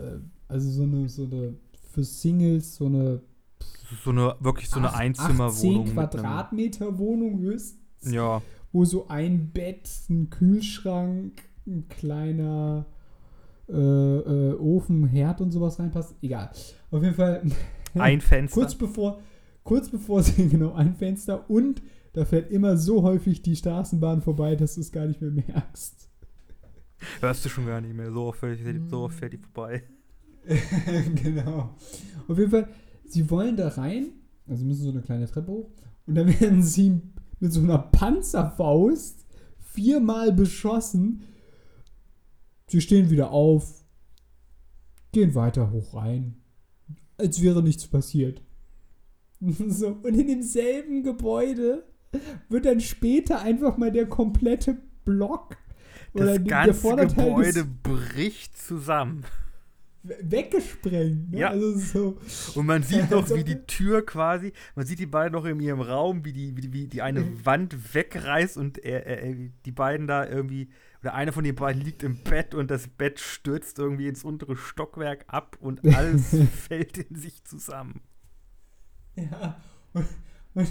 also 0.48 0.70
so 0.70 0.82
eine, 0.84 1.08
so 1.08 1.24
eine 1.24 1.54
für 1.90 2.04
Singles, 2.04 2.76
so 2.76 2.86
eine 2.86 3.20
So 4.04 4.10
eine, 4.10 4.36
wirklich 4.40 4.68
so 4.70 4.78
eine 4.78 4.88
acht- 4.90 4.98
Einzimmerwohnung. 5.00 5.48
18 5.48 5.72
mit 5.72 5.86
einem- 5.88 5.94
Quadratmeter 5.94 6.98
Wohnung 6.98 7.38
höchstens, 7.40 8.12
Ja, 8.12 8.40
wo 8.72 8.84
so 8.84 9.08
ein 9.08 9.50
Bett, 9.52 9.88
ein 10.10 10.30
Kühlschrank, 10.30 11.42
ein 11.66 11.88
kleiner 11.88 12.86
äh, 13.68 13.72
äh, 13.74 14.54
Ofen, 14.58 15.06
Herd 15.06 15.40
und 15.40 15.50
sowas 15.50 15.78
reinpasst. 15.78 16.14
Egal. 16.22 16.50
Auf 16.90 17.02
jeden 17.02 17.14
Fall 17.14 17.42
ein 17.94 18.20
Fenster. 18.20 18.54
kurz 18.60 18.74
bevor, 18.74 19.20
kurz 19.64 19.88
bevor 19.90 20.22
sie 20.22 20.48
genau 20.48 20.72
ein 20.74 20.94
Fenster 20.94 21.50
und 21.50 21.82
da 22.12 22.24
fährt 22.24 22.50
immer 22.52 22.76
so 22.76 23.02
häufig 23.02 23.42
die 23.42 23.56
Straßenbahn 23.56 24.22
vorbei, 24.22 24.54
dass 24.54 24.76
du 24.76 24.80
es 24.82 24.92
gar 24.92 25.06
nicht 25.06 25.20
mehr 25.20 25.32
merkst. 25.32 26.08
Hörst 27.20 27.44
du 27.44 27.48
schon 27.48 27.66
gar 27.66 27.80
nicht 27.80 27.94
mehr. 27.94 28.12
So 28.12 28.26
oft 28.26 28.38
fährt, 28.38 28.60
die- 28.60 28.88
so 28.88 29.00
oft 29.00 29.18
fährt 29.18 29.32
die 29.32 29.38
vorbei. 29.38 29.82
genau. 31.22 31.74
Auf 32.28 32.38
jeden 32.38 32.50
Fall, 32.50 32.68
sie 33.06 33.28
wollen 33.30 33.56
da 33.56 33.68
rein, 33.68 34.12
also 34.46 34.64
müssen 34.64 34.84
so 34.84 34.90
eine 34.90 35.02
kleine 35.02 35.26
Treppe 35.26 35.50
hoch, 35.50 35.70
und 36.06 36.14
dann 36.14 36.28
werden 36.40 36.62
sie 36.62 37.00
mit 37.40 37.52
so 37.52 37.60
einer 37.60 37.78
Panzerfaust 37.78 39.26
viermal 39.58 40.32
beschossen. 40.32 41.22
Sie 42.68 42.80
stehen 42.80 43.10
wieder 43.10 43.30
auf, 43.32 43.84
gehen 45.12 45.34
weiter 45.34 45.70
hoch 45.72 45.94
rein, 45.94 46.36
als 47.18 47.42
wäre 47.42 47.62
nichts 47.62 47.86
passiert. 47.86 48.42
So, 49.68 49.88
und 50.02 50.14
in 50.14 50.26
demselben 50.26 51.02
Gebäude 51.02 51.84
wird 52.48 52.64
dann 52.66 52.80
später 52.80 53.40
einfach 53.42 53.76
mal 53.76 53.90
der 53.92 54.06
komplette 54.06 54.78
Block 55.04 55.56
Das 56.14 56.42
ganze 56.44 56.96
Gebäude 56.96 57.64
bricht 57.82 58.56
zusammen. 58.56 59.24
weggesprengt. 60.04 61.32
Ne? 61.32 61.38
Ja. 61.40 61.48
Also 61.50 61.76
so. 61.78 62.18
Und 62.54 62.66
man 62.66 62.82
sieht 62.82 63.10
noch, 63.10 63.28
wie 63.34 63.44
die 63.44 63.66
Tür 63.66 64.04
quasi, 64.04 64.52
man 64.74 64.86
sieht 64.86 64.98
die 64.98 65.06
beiden 65.06 65.32
noch 65.32 65.44
in 65.44 65.60
ihrem 65.60 65.80
Raum, 65.80 66.24
wie 66.24 66.32
die, 66.32 66.56
wie, 66.56 66.60
die- 66.60 66.72
wie 66.72 66.86
die 66.88 67.02
eine 67.02 67.20
Mhm. 67.20 67.44
Wand 67.46 67.94
wegreißt 67.94 68.56
und 68.56 68.78
er, 68.78 69.06
er, 69.06 69.22
er, 69.22 69.34
die 69.64 69.72
beiden 69.72 70.06
da 70.06 70.26
irgendwie, 70.28 70.68
oder 71.00 71.14
einer 71.14 71.32
von 71.32 71.44
den 71.44 71.54
beiden 71.54 71.82
liegt 71.82 72.02
im 72.02 72.18
Bett 72.22 72.54
und 72.54 72.70
das 72.70 72.86
Bett 72.88 73.18
stürzt 73.18 73.78
irgendwie 73.78 74.08
ins 74.08 74.24
untere 74.24 74.56
Stockwerk 74.56 75.24
ab 75.26 75.56
und 75.60 75.82
alles 75.94 76.34
fällt 76.68 76.98
in 76.98 77.16
sich 77.16 77.42
zusammen. 77.44 78.00
Ja. 79.30 79.56
Und, 79.92 80.06
und, 80.54 80.68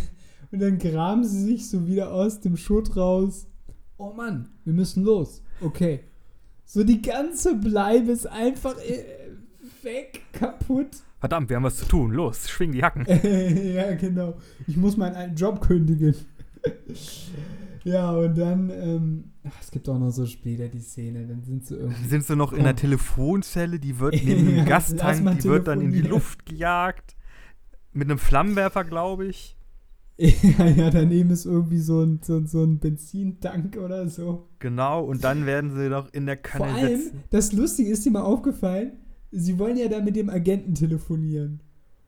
und 0.51 0.59
dann 0.61 0.77
graben 0.77 1.23
sie 1.23 1.43
sich 1.43 1.69
so 1.69 1.87
wieder 1.87 2.11
aus 2.11 2.41
dem 2.41 2.57
Schutt 2.57 2.95
raus. 2.97 3.47
Oh 3.97 4.11
Mann, 4.11 4.49
wir 4.65 4.73
müssen 4.73 5.03
los. 5.03 5.41
Okay. 5.61 6.01
So 6.65 6.83
die 6.83 7.01
ganze 7.01 7.55
Bleibe 7.55 8.11
ist 8.11 8.27
einfach 8.27 8.77
äh, 8.79 9.05
weg, 9.83 10.21
kaputt. 10.33 10.87
Verdammt, 11.19 11.49
wir 11.49 11.55
haben 11.55 11.63
was 11.63 11.77
zu 11.77 11.85
tun. 11.85 12.11
Los, 12.11 12.49
schwing 12.49 12.73
die 12.73 12.83
Hacken. 12.83 13.05
ja, 13.73 13.95
genau. 13.95 14.35
Ich 14.67 14.75
muss 14.75 14.97
meinen 14.97 15.15
alten 15.15 15.35
Job 15.35 15.61
kündigen. 15.61 16.15
ja, 17.83 18.11
und 18.11 18.37
dann, 18.37 18.69
ähm, 18.69 19.23
ach, 19.45 19.61
es 19.61 19.71
gibt 19.71 19.87
auch 19.87 19.97
noch 19.97 20.11
so 20.11 20.25
später 20.25 20.67
die 20.67 20.81
Szene, 20.81 21.25
dann 21.25 21.43
sind 21.43 21.65
sie 21.65 21.75
irgendwie. 21.75 22.09
Sind 22.09 22.25
sie 22.25 22.35
noch 22.35 22.51
in 22.51 22.63
der 22.63 22.75
Telefonzelle, 22.75 23.79
die 23.79 23.99
wird 23.99 24.15
neben 24.15 24.45
dem 24.47 24.57
Ja, 24.57 24.63
Gastank, 24.65 25.39
die 25.39 25.49
wird 25.49 25.67
dann 25.67 25.81
in 25.81 25.91
die. 25.91 26.01
Luft 26.01 26.45
gejagt. 26.45 27.12
Mit 27.93 28.09
einem 28.09 28.17
Flammenwerfer, 28.19 28.83
glaube 28.83 29.27
ich. 29.27 29.55
ja, 30.17 30.67
ja, 30.67 30.89
daneben 30.91 31.31
ist 31.31 31.45
irgendwie 31.45 31.79
so 31.79 32.01
ein, 32.01 32.19
so, 32.21 32.37
ein- 32.37 32.45
so 32.47 32.63
ein 32.63 32.77
Benzintank 32.79 33.77
oder 33.77 34.07
so. 34.09 34.47
Genau, 34.59 35.03
und 35.05 35.23
dann 35.23 35.45
werden 35.47 35.75
sie 35.75 35.89
noch 35.89 36.13
in 36.13 36.25
der 36.27 36.35
Vor 36.37 36.43
Kanne 36.67 36.73
allem, 36.73 36.99
sitzen. 37.01 37.23
das 37.31 37.51
Lustige 37.51 37.89
ist 37.89 38.05
dir 38.05 38.11
mal 38.11 38.21
aufgefallen, 38.21 38.91
sie 39.31 39.57
wollen 39.57 39.75
ja 39.77 39.87
da 39.87 40.01
mit 40.01 40.15
dem 40.15 40.29
Agenten 40.29 40.75
telefonieren. 40.75 41.61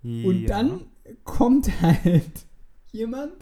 Und 0.04 0.42
Ja. 0.42 0.48
dann 0.50 0.82
kommt 1.24 1.82
halt 1.82 2.46
jemand, 2.92 3.34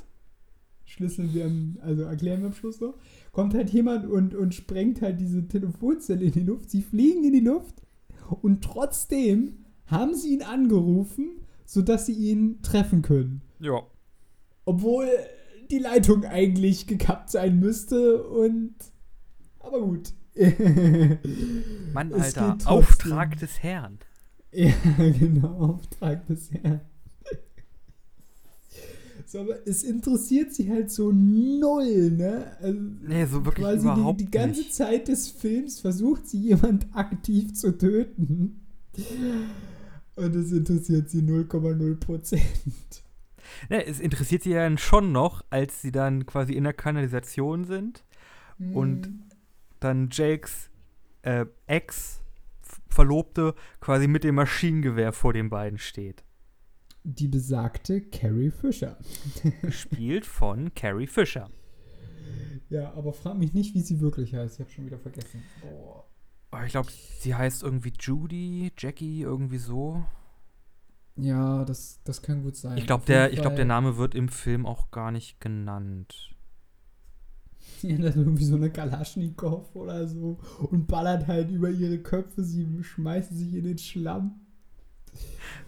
schlüsseln 0.86 1.34
wir, 1.34 1.46
am, 1.46 1.78
also 1.82 2.04
erklären 2.04 2.40
wir 2.42 2.48
am 2.48 2.54
Schluss 2.54 2.80
noch, 2.80 2.96
kommt 3.34 3.54
halt 3.54 3.70
jemand 3.72 4.06
und, 4.06 4.34
und 4.34 4.56
sprengt 4.56 5.02
halt 5.02 5.20
diese 5.20 5.46
Telefonzelle 5.48 6.24
in 6.24 6.32
die 6.32 6.40
Luft. 6.44 6.70
Sie 6.70 6.82
fliegen 6.82 7.26
in 7.26 7.34
die 7.34 7.42
Luft 7.42 7.82
und 8.42 8.64
trotzdem 8.64 9.66
haben 9.88 10.14
sie 10.16 10.34
ihn 10.36 10.42
angerufen, 10.44 11.32
sodass 11.66 12.06
sie 12.06 12.14
ihn 12.14 12.62
treffen 12.62 13.02
können. 13.02 13.42
Ja. 13.60 13.82
Obwohl 14.66 15.08
die 15.72 15.80
Leitung 15.80 16.26
eigentlich 16.26 16.88
gekappt 16.88 17.30
sein 17.32 17.60
müsste 17.60 18.24
und. 18.24 18.76
Aber 19.60 19.82
gut. 19.82 20.14
Mann, 21.94 22.12
Es 22.12 22.38
Alter. 22.38 22.58
Auftrag 22.66 23.38
des 23.40 23.62
Herrn. 23.62 24.00
Ja, 24.52 24.72
genau, 24.98 25.76
Auftrag 25.76 26.26
des 26.28 26.52
Herrn. 26.52 26.82
So, 29.26 29.40
aber 29.40 29.68
es 29.68 29.82
interessiert 29.84 30.54
sie 30.54 30.70
halt 30.70 30.92
so 30.92 31.12
null, 31.12 32.12
ne? 32.12 32.56
Also 32.62 32.80
Nee, 33.02 33.26
so 33.26 33.44
wirklich 33.44 33.66
quasi 33.66 33.82
überhaupt 33.88 34.20
die, 34.20 34.26
die 34.26 34.32
ganze 34.32 34.60
nicht. 34.60 34.76
Zeit 34.76 35.08
des 35.08 35.30
Films 35.30 35.80
versucht 35.80 36.28
sie 36.28 36.38
jemand 36.40 36.86
aktiv 36.96 37.54
zu 37.56 37.76
töten. 37.76 38.62
Und 40.16 40.36
es 40.36 40.52
interessiert 40.52 41.10
sie 41.10 41.22
0,0 41.22 41.96
Prozent. 42.00 43.04
Ne, 43.70 43.86
es 43.86 44.00
interessiert 44.00 44.44
sie 44.44 44.52
ja 44.52 44.64
dann 44.64 44.78
schon 44.78 45.12
noch, 45.12 45.44
als 45.50 45.82
sie 45.82 45.92
dann 45.92 46.26
quasi 46.26 46.54
in 46.54 46.64
der 46.64 46.74
Kanalisation 46.74 47.66
sind. 47.66 48.04
Und 48.74 49.10
Dann 49.80 50.10
Jakes 50.12 50.70
äh, 51.24 51.46
Ex-Verlobte 51.68 53.54
quasi 53.82 54.08
mit 54.08 54.24
dem 54.24 54.36
Maschinengewehr 54.36 55.12
vor 55.12 55.34
den 55.34 55.50
beiden 55.50 55.78
steht. 55.78 56.24
die 57.04 57.28
besagte 57.28 58.02
Carrie 58.02 58.52
Fisher. 58.52 58.98
Gespielt 59.62 60.26
von 60.26 60.74
Carrie 60.74 61.08
Fisher. 61.08 61.50
Ja, 62.70 62.94
aber 62.94 63.12
frag 63.14 63.38
mich 63.38 63.54
nicht, 63.54 63.76
wie 63.76 63.82
sie 63.82 64.00
wirklich 64.00 64.34
heißt. 64.34 64.56
Ich 64.56 64.60
habe 64.62 64.72
schon 64.72 64.86
wieder 64.86 64.98
vergessen. 65.00 65.44
Boah. 65.62 66.00
Oh, 66.00 66.03
ich 66.66 66.72
glaube, 66.72 66.90
sie 67.20 67.36
heißt 67.36 67.64
irgendwie 67.64 67.94
Judy, 68.00 68.72
Jackie, 68.78 69.22
irgendwie 69.22 69.58
so. 69.58 70.04
Ja, 71.16 71.64
das, 71.66 72.00
das 72.04 72.22
kann 72.22 72.44
gut 72.44 72.56
sein. 72.56 72.78
Ich 72.78 72.88
glaube, 72.88 73.06
der, 73.06 73.32
ich 73.32 73.42
glaub, 73.42 73.56
der 73.56 73.66
Name 73.66 73.98
wird 73.98 74.16
im 74.16 74.30
Film 74.30 74.66
auch 74.66 74.92
gar 74.92 75.12
nicht 75.12 75.40
genannt. 75.40 76.36
Die 77.82 77.94
hat 77.94 78.04
dann 78.04 78.24
irgendwie 78.24 78.46
so 78.46 78.56
eine 78.56 78.70
Kalaschnikow 78.70 79.76
oder 79.76 80.08
so 80.08 80.40
und 80.72 80.88
ballert 80.88 81.28
halt 81.28 81.52
über 81.52 81.70
ihre 81.70 82.00
Köpfe. 82.00 82.44
Sie 82.44 82.84
schmeißen 82.84 83.36
sich 83.38 83.54
in 83.54 83.66
den 83.66 83.78
Schlamm. 83.78 84.40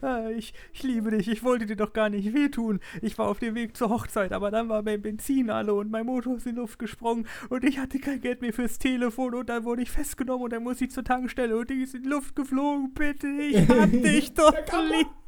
Ah, 0.02 0.30
ich, 0.30 0.54
ich 0.74 0.84
liebe 0.84 1.12
dich, 1.12 1.28
ich 1.28 1.43
wollte 1.43 1.66
dir 1.66 1.76
doch 1.76 1.93
gar 1.93 2.10
nicht 2.10 2.34
wehtun. 2.34 2.80
Ich 3.02 3.18
war 3.18 3.28
auf 3.28 3.39
dem 3.39 3.56
Weg 3.56 3.76
zur 3.76 3.89
Hochzeit, 3.89 4.34
aber 4.34 4.52
dann 4.52 4.70
war 4.70 4.82
mein 4.82 5.02
Benzin 5.02 5.50
alle 5.50 5.74
und 5.74 5.89
mein 5.89 6.06
Motor 6.06 6.38
ist 6.38 6.46
in 6.46 6.56
die 6.56 6.62
Luft 6.62 6.80
gesprungen 6.80 7.28
und 7.50 7.64
ich 7.64 7.80
hatte 7.80 8.00
kein 8.00 8.22
Geld 8.22 8.41
mehr 8.41 8.54
fürs 8.54 8.78
Telefon 8.78 9.34
und 9.34 9.50
dann 9.50 9.64
wurde 9.64 9.82
ich 9.82 9.91
festgenommen 9.91 10.43
und 10.43 10.54
dann 10.54 10.64
muss 10.64 10.82
ich 10.82 10.91
zur 10.91 11.04
Tankstelle 11.04 11.58
und 11.58 11.70
die 11.70 11.82
ist 11.82 11.96
in 11.96 12.04
die 12.04 12.10
Luft 12.10 12.36
geflogen. 12.36 12.93
Bitte, 12.93 13.28
ich 13.28 13.68
hab 13.68 13.91
dich 13.91 14.34
doch 14.34 14.54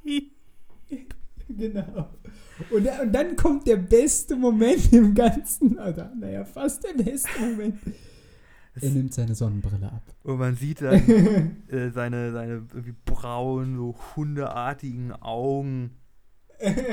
lieb. 0.03 0.31
Genau. 1.49 2.09
Und, 2.71 2.87
und 2.87 3.13
dann 3.13 3.35
kommt 3.35 3.67
der 3.67 3.77
beste 3.77 4.35
Moment 4.35 4.91
im 4.91 5.13
Ganzen. 5.13 5.77
Oder, 5.77 6.11
naja, 6.19 6.43
fast 6.43 6.83
der 6.83 7.01
beste 7.01 7.39
Moment. 7.39 7.79
Er 8.83 8.91
nimmt 8.91 9.13
seine 9.13 9.35
Sonnenbrille 9.35 9.91
ab. 9.91 10.03
Und 10.23 10.37
man 10.37 10.55
sieht 10.55 10.81
dann 10.81 10.93
äh, 11.69 11.89
seine, 11.91 12.31
seine 12.31 12.65
braunen, 13.05 13.75
so 13.77 13.95
hundeartigen 14.15 15.13
Augen 15.13 15.91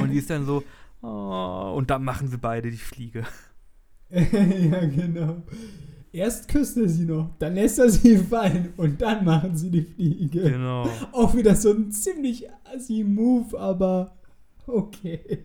und 0.01 0.11
die 0.11 0.19
ist 0.19 0.31
dann 0.31 0.45
so, 0.45 0.63
oh, 1.03 1.75
und 1.77 1.91
dann 1.91 2.05
machen 2.05 2.29
sie 2.29 2.39
beide 2.39 2.71
die 2.71 2.77
Fliege. 2.77 3.25
ja, 4.11 4.85
genau. 4.87 5.43
Erst 6.13 6.49
küsst 6.49 6.77
er 6.77 6.89
sie 6.89 7.07
noch, 7.07 7.37
dann 7.39 7.55
lässt 7.55 7.79
er 7.79 7.91
sie 7.91 8.19
fallen 8.19 8.73
und 8.77 9.01
dann 9.03 9.25
machen 9.25 9.57
sie 9.57 9.71
die 9.71 9.83
Fliege. 9.83 10.43
Genau. 10.43 10.89
Auch 11.13 11.35
wieder 11.35 11.57
so 11.57 11.73
ein 11.73 11.91
ziemlich 11.91 12.47
assi 12.65 13.03
Move, 13.03 13.59
aber 13.59 14.17
okay. 14.67 15.45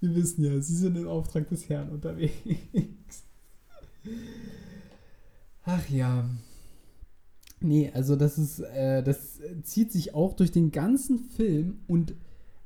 Wir 0.00 0.14
wissen 0.14 0.44
ja, 0.44 0.60
sie 0.60 0.76
sind 0.76 0.96
im 0.96 1.08
Auftrag 1.08 1.48
des 1.48 1.68
Herrn 1.68 1.88
unterwegs. 1.88 3.24
Ach 5.66 5.88
ja. 5.88 6.24
Nee, 7.60 7.90
also 7.92 8.14
das 8.14 8.38
ist, 8.38 8.60
äh, 8.60 9.02
das 9.02 9.40
zieht 9.64 9.90
sich 9.90 10.14
auch 10.14 10.34
durch 10.34 10.52
den 10.52 10.70
ganzen 10.70 11.18
Film 11.18 11.80
und 11.88 12.14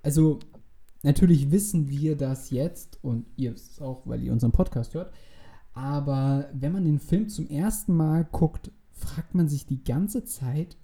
also 0.03 0.38
natürlich 1.03 1.51
wissen 1.51 1.88
wir 1.88 2.16
das 2.16 2.51
jetzt 2.51 2.98
und 3.03 3.26
ihr 3.36 3.55
es 3.55 3.80
auch, 3.80 4.07
weil 4.07 4.22
ihr 4.22 4.32
unseren 4.32 4.53
Podcast 4.53 4.92
hört, 4.92 5.12
aber 5.72 6.51
wenn 6.53 6.72
man 6.72 6.84
den 6.84 6.98
Film 6.98 7.28
zum 7.30 7.48
ersten 7.48 7.94
Mal 7.94 8.24
guckt, 8.30 8.70
fragt 8.92 9.34
man 9.34 9.48
sich 9.48 9.64
die 9.64 9.82
ganze 9.82 10.24
Zeit, 10.24 10.76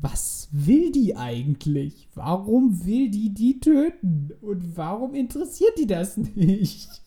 was 0.00 0.48
will 0.50 0.92
die 0.92 1.14
eigentlich? 1.14 2.08
Warum 2.14 2.86
will 2.86 3.10
die 3.10 3.34
die 3.34 3.60
töten? 3.60 4.32
Und 4.40 4.76
warum 4.76 5.14
interessiert 5.14 5.76
die 5.78 5.86
das 5.86 6.16
nicht? 6.34 7.03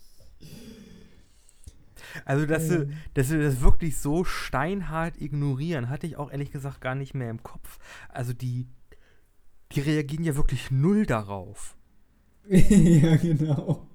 Also, 2.26 2.46
dass, 2.46 2.68
sie, 2.68 2.76
Ähm. 2.76 2.94
dass 3.14 3.30
sie 3.30 3.40
das 3.40 3.62
wirklich 3.62 3.98
so 3.98 4.24
steinhart 4.24 5.20
ignorieren, 5.22 5.90
hatte 5.90 6.08
ich 6.08 6.18
auch 6.18 6.32
ehrlich 6.32 6.52
gesagt 6.52 6.82
gar 6.82 6.96
nicht 6.96 7.14
mehr 7.14 7.30
im 7.30 7.44
Kopf. 7.44 7.80
Also, 8.10 8.34
die, 8.34 8.68
die 9.72 9.82
reagieren 9.82 10.24
ja 10.24 10.36
wirklich 10.36 10.72
null 10.72 11.06
darauf. 11.06 11.76
ja, 12.50 13.16
genau. 13.18 13.88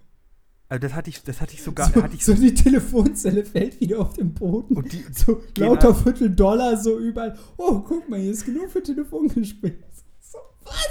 Also, 0.69 0.81
das 0.81 0.95
hatte 0.95 1.11
ich, 1.11 1.23
das 1.23 1.41
hatte 1.41 1.55
ich 1.55 1.63
sogar. 1.63 1.91
so, 1.91 2.03
hatte 2.03 2.17
ich 2.17 2.25
so 2.25 2.35
die 2.35 2.55
Telefonzelle 2.55 3.45
fällt 3.45 3.81
wieder 3.81 4.01
auf 4.01 4.15
den 4.15 4.33
Boden. 4.33 4.77
und 4.77 4.93
die, 4.93 5.05
so 5.13 5.43
gehen 5.55 5.67
lauter. 5.67 5.95
Viertel 5.95 6.31
Dollar 6.31 6.77
so 6.77 6.99
überall. 6.99 7.39
Oh, 7.57 7.81
guck 7.81 8.09
mal, 8.09 8.19
hier 8.19 8.33
ist 8.33 8.47
genug 8.47 8.71
für 8.71 8.83
Telefongespräche. 8.83 9.85
So, 10.21 10.39
was? 10.65 10.89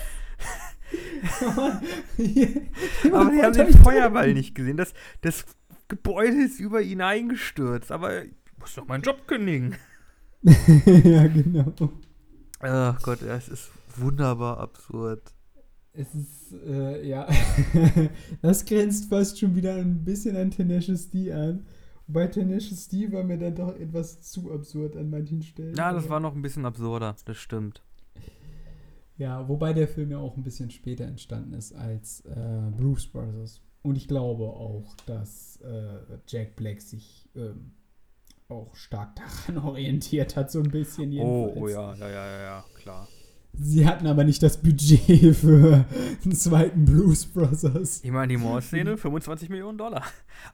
Aber 3.12 3.32
die 3.32 3.42
haben 3.42 3.54
den 3.54 3.74
Feuerball 3.74 4.34
nicht 4.34 4.56
gesehen. 4.56 4.78
Das, 4.78 4.94
das 5.22 5.46
Gebäude 5.92 6.46
ist 6.46 6.62
über 6.62 6.82
ihn 6.82 7.02
eingestürzt. 7.02 7.92
Aber 7.92 8.24
ich 8.24 8.32
muss 8.58 8.76
doch 8.76 8.88
meinen 8.88 9.04
Job 9.04 9.28
kündigen. 9.28 9.76
ja, 10.42 11.28
genau. 11.28 11.74
Ach 12.60 13.02
Gott, 13.02 13.22
ja, 13.22 13.36
es 13.36 13.50
ist 13.50 13.70
wunderbar 13.98 14.58
absurd. 14.60 15.22
Es 15.94 16.16
ist, 16.16 16.54
äh, 16.66 17.06
ja, 17.06 17.28
das 18.42 18.64
grenzt 18.64 19.10
fast 19.10 19.38
schon 19.38 19.54
wieder 19.54 19.76
ein 19.76 20.06
bisschen 20.06 20.38
an 20.38 20.50
Tenacious 20.50 21.10
D 21.10 21.34
an. 21.34 21.66
Wobei 22.08 22.28
Tenacious 22.28 22.88
D 22.88 23.12
war 23.12 23.26
mir 23.26 23.38
dann 23.38 23.56
doch 23.56 23.76
etwas 23.76 24.22
zu 24.22 24.54
absurd 24.54 24.96
an 24.96 25.10
manchen 25.10 25.44
Stellen. 25.44 25.76
Ja, 25.76 25.92
das 25.92 26.08
war 26.08 26.22
noch 26.22 26.34
ein 26.34 26.42
bisschen 26.42 26.66
absurder, 26.66 27.18
das 27.26 27.36
stimmt. 27.36 27.84
Ja, 29.18 29.50
wobei 29.50 29.74
der 29.74 29.90
Film 29.90 30.12
ja 30.12 30.20
auch 30.20 30.38
ein 30.38 30.44
bisschen 30.44 30.72
später 30.72 31.04
entstanden 31.04 31.54
ist 31.54 31.74
als 31.74 32.22
äh, 32.22 32.72
Bruce 32.78 33.08
Brothers. 33.08 33.62
Und 33.84 33.96
ich 33.96 34.08
glaube 34.08 34.44
auch, 34.44 34.96
dass 35.06 35.60
äh, 35.62 36.18
Jack 36.28 36.56
Black 36.56 36.82
sich 36.82 37.28
ähm, 37.36 37.72
auch 38.48 38.76
stark 38.76 39.16
daran 39.16 39.64
orientiert 39.66 40.36
hat, 40.36 40.52
so 40.52 40.60
ein 40.60 40.70
bisschen 40.70 41.10
Oh, 41.20 41.48
jedenfalls. 41.48 41.58
oh 41.58 41.68
ja, 41.68 41.96
ja, 41.96 42.10
ja, 42.10 42.26
ja, 42.28 42.42
ja, 42.42 42.66
klar. 42.76 43.08
Sie 43.54 43.86
hatten 43.86 44.08
aber 44.08 44.24
nicht 44.24 44.42
das 44.44 44.62
Budget 44.62 45.36
für 45.36 45.86
einen 46.24 46.36
zweiten 46.36 46.86
Blues 46.86 47.26
Brothers. 47.26 48.02
Ich 48.04 48.12
meine, 48.12 48.30
die 48.30 48.38
Mordszene, 48.38 48.98
25 48.98 49.50
Millionen 49.50 49.78
Dollar. 49.78 50.04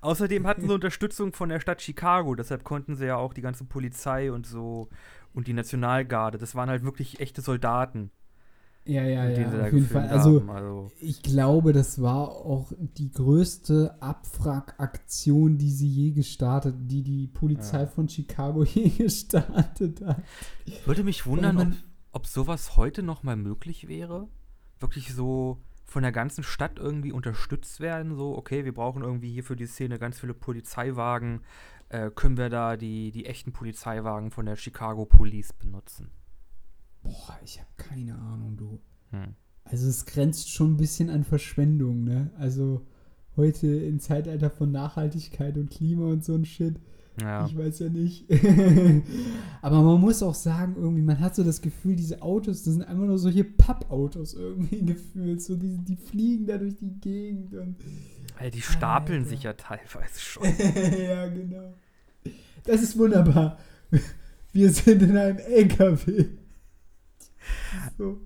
Außerdem 0.01 0.47
hatten 0.47 0.67
sie 0.67 0.73
Unterstützung 0.73 1.33
von 1.33 1.49
der 1.49 1.59
Stadt 1.59 1.81
Chicago, 1.81 2.33
deshalb 2.33 2.63
konnten 2.63 2.95
sie 2.95 3.05
ja 3.05 3.17
auch 3.17 3.33
die 3.33 3.41
ganze 3.41 3.65
Polizei 3.65 4.31
und 4.31 4.47
so 4.47 4.89
und 5.33 5.47
die 5.47 5.53
Nationalgarde, 5.53 6.39
das 6.39 6.55
waren 6.55 6.69
halt 6.69 6.83
wirklich 6.83 7.19
echte 7.19 7.41
Soldaten, 7.41 8.09
Ja, 8.87 9.03
ja, 9.03 9.29
ja, 9.29 9.35
sie 9.49 9.57
da 9.57 9.65
auf 9.65 9.73
jeden 9.73 9.85
Fall. 9.87 10.07
Also, 10.07 10.39
haben. 10.39 10.49
Also, 10.49 10.91
ich 10.99 11.21
glaube, 11.21 11.73
das 11.73 12.01
war 12.01 12.29
auch 12.29 12.71
die 12.79 13.11
größte 13.11 14.01
Abfragaktion, 14.01 15.57
die 15.57 15.71
sie 15.71 15.87
je 15.87 16.11
gestartet, 16.11 16.75
die 16.79 17.03
die 17.03 17.27
Polizei 17.27 17.81
Ja. 17.81 17.87
von 17.87 18.07
Chicago 18.07 18.63
je 18.63 18.89
gestartet 18.89 20.01
hat. 20.05 20.21
würde 20.85 21.03
mich 21.03 21.25
wundern, 21.25 21.57
ob, 21.57 21.67
ob 22.13 22.27
sowas 22.27 22.77
heute 22.77 23.03
noch 23.03 23.23
mal 23.23 23.35
möglich 23.35 23.87
wäre. 23.87 24.27
Wirklich 24.79 25.13
so 25.13 25.57
von 25.85 26.03
der 26.03 26.11
ganzen 26.11 26.43
Stadt 26.43 26.79
irgendwie 26.79 27.11
unterstützt 27.11 27.79
werden. 27.79 28.15
So, 28.15 28.37
okay, 28.37 28.65
wir 28.65 28.73
brauchen 28.73 29.03
irgendwie 29.03 29.31
hier 29.31 29.43
für 29.43 29.55
die 29.55 29.65
Szene 29.65 29.99
ganz 29.99 30.19
viele 30.19 30.33
Polizeiwagen. 30.33 31.41
Äh, 31.89 32.11
können 32.13 32.37
wir 32.37 32.49
da 32.49 32.75
die, 32.75 33.11
die 33.11 33.25
echten 33.25 33.53
Polizeiwagen 33.53 34.31
von 34.31 34.45
der 34.45 34.57
Chicago 34.57 35.05
Police 35.05 35.53
benutzen? 35.53 36.11
Boah, 37.07 37.37
ich 37.43 37.59
habe 37.59 37.69
keine 37.77 38.15
Ahnung, 38.15 38.57
du. 38.57 38.79
Hm. 39.11 39.35
Also 39.63 39.87
es 39.89 40.05
grenzt 40.05 40.49
schon 40.49 40.73
ein 40.73 40.77
bisschen 40.77 41.09
an 41.09 41.23
Verschwendung, 41.23 42.03
ne? 42.03 42.31
Also 42.37 42.85
heute 43.35 43.67
im 43.67 43.99
Zeitalter 43.99 44.49
von 44.49 44.71
Nachhaltigkeit 44.71 45.57
und 45.57 45.69
Klima 45.69 46.05
und 46.05 46.23
so 46.23 46.35
ein 46.35 46.45
Shit. 46.45 46.79
Ja. 47.21 47.45
Ich 47.47 47.57
weiß 47.57 47.79
ja 47.79 47.89
nicht. 47.89 48.25
Aber 49.61 49.81
man 49.81 49.99
muss 49.99 50.21
auch 50.21 50.35
sagen, 50.35 50.75
irgendwie, 50.77 51.01
man 51.01 51.19
hat 51.19 51.35
so 51.35 51.43
das 51.43 51.61
Gefühl, 51.61 51.95
diese 51.95 52.21
Autos, 52.21 52.63
das 52.63 52.73
sind 52.75 52.83
einfach 52.83 53.05
nur 53.05 53.17
solche 53.17 53.43
Pappautos 53.43 54.35
irgendwie 54.35 54.81
gefühlt. 54.85 55.41
So, 55.41 55.55
die, 55.55 55.77
die 55.79 55.95
fliegen 55.95 56.45
da 56.45 56.57
durch 56.57 56.75
die 56.75 56.99
Gegend 56.99 57.55
und. 57.55 57.77
Ey, 58.39 58.51
die 58.51 58.61
stapeln 58.61 59.19
Alter. 59.19 59.29
sich 59.29 59.43
ja 59.43 59.53
teilweise 59.53 60.19
schon. 60.19 60.43
ja, 60.45 61.27
genau. 61.27 61.73
Das 62.65 62.83
ist 62.83 62.97
wunderbar. 62.97 63.57
Wir 64.51 64.71
sind 64.71 65.01
in 65.01 65.17
einem 65.17 65.37
LKW. 65.37 66.25
So. 67.97 68.21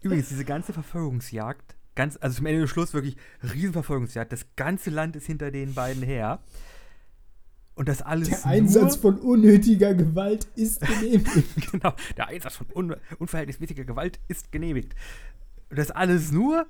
Übrigens, 0.00 0.28
diese 0.28 0.44
ganze 0.44 0.72
Verfolgungsjagd, 0.72 1.76
ganz, 1.94 2.18
also 2.20 2.36
zum 2.36 2.46
Ende 2.46 2.62
des 2.62 2.70
Schluss 2.70 2.92
wirklich 2.94 3.16
Riesenverfolgungsjagd, 3.42 4.32
das 4.32 4.46
ganze 4.56 4.90
Land 4.90 5.16
ist 5.16 5.26
hinter 5.26 5.50
den 5.50 5.74
beiden 5.74 6.02
her. 6.02 6.40
Und 7.74 7.88
das 7.88 8.02
alles 8.02 8.28
Der 8.28 8.46
Einsatz 8.46 8.96
von 8.96 9.18
unnötiger 9.18 9.94
Gewalt 9.94 10.46
ist 10.56 10.80
genehmigt. 10.80 11.70
genau, 11.72 11.94
der 12.16 12.28
Einsatz 12.28 12.56
von 12.56 12.66
un, 12.74 12.96
unverhältnismäßiger 13.18 13.84
Gewalt 13.84 14.20
ist 14.28 14.52
genehmigt. 14.52 14.94
Und 15.70 15.78
das 15.78 15.90
alles 15.90 16.32
nur, 16.32 16.66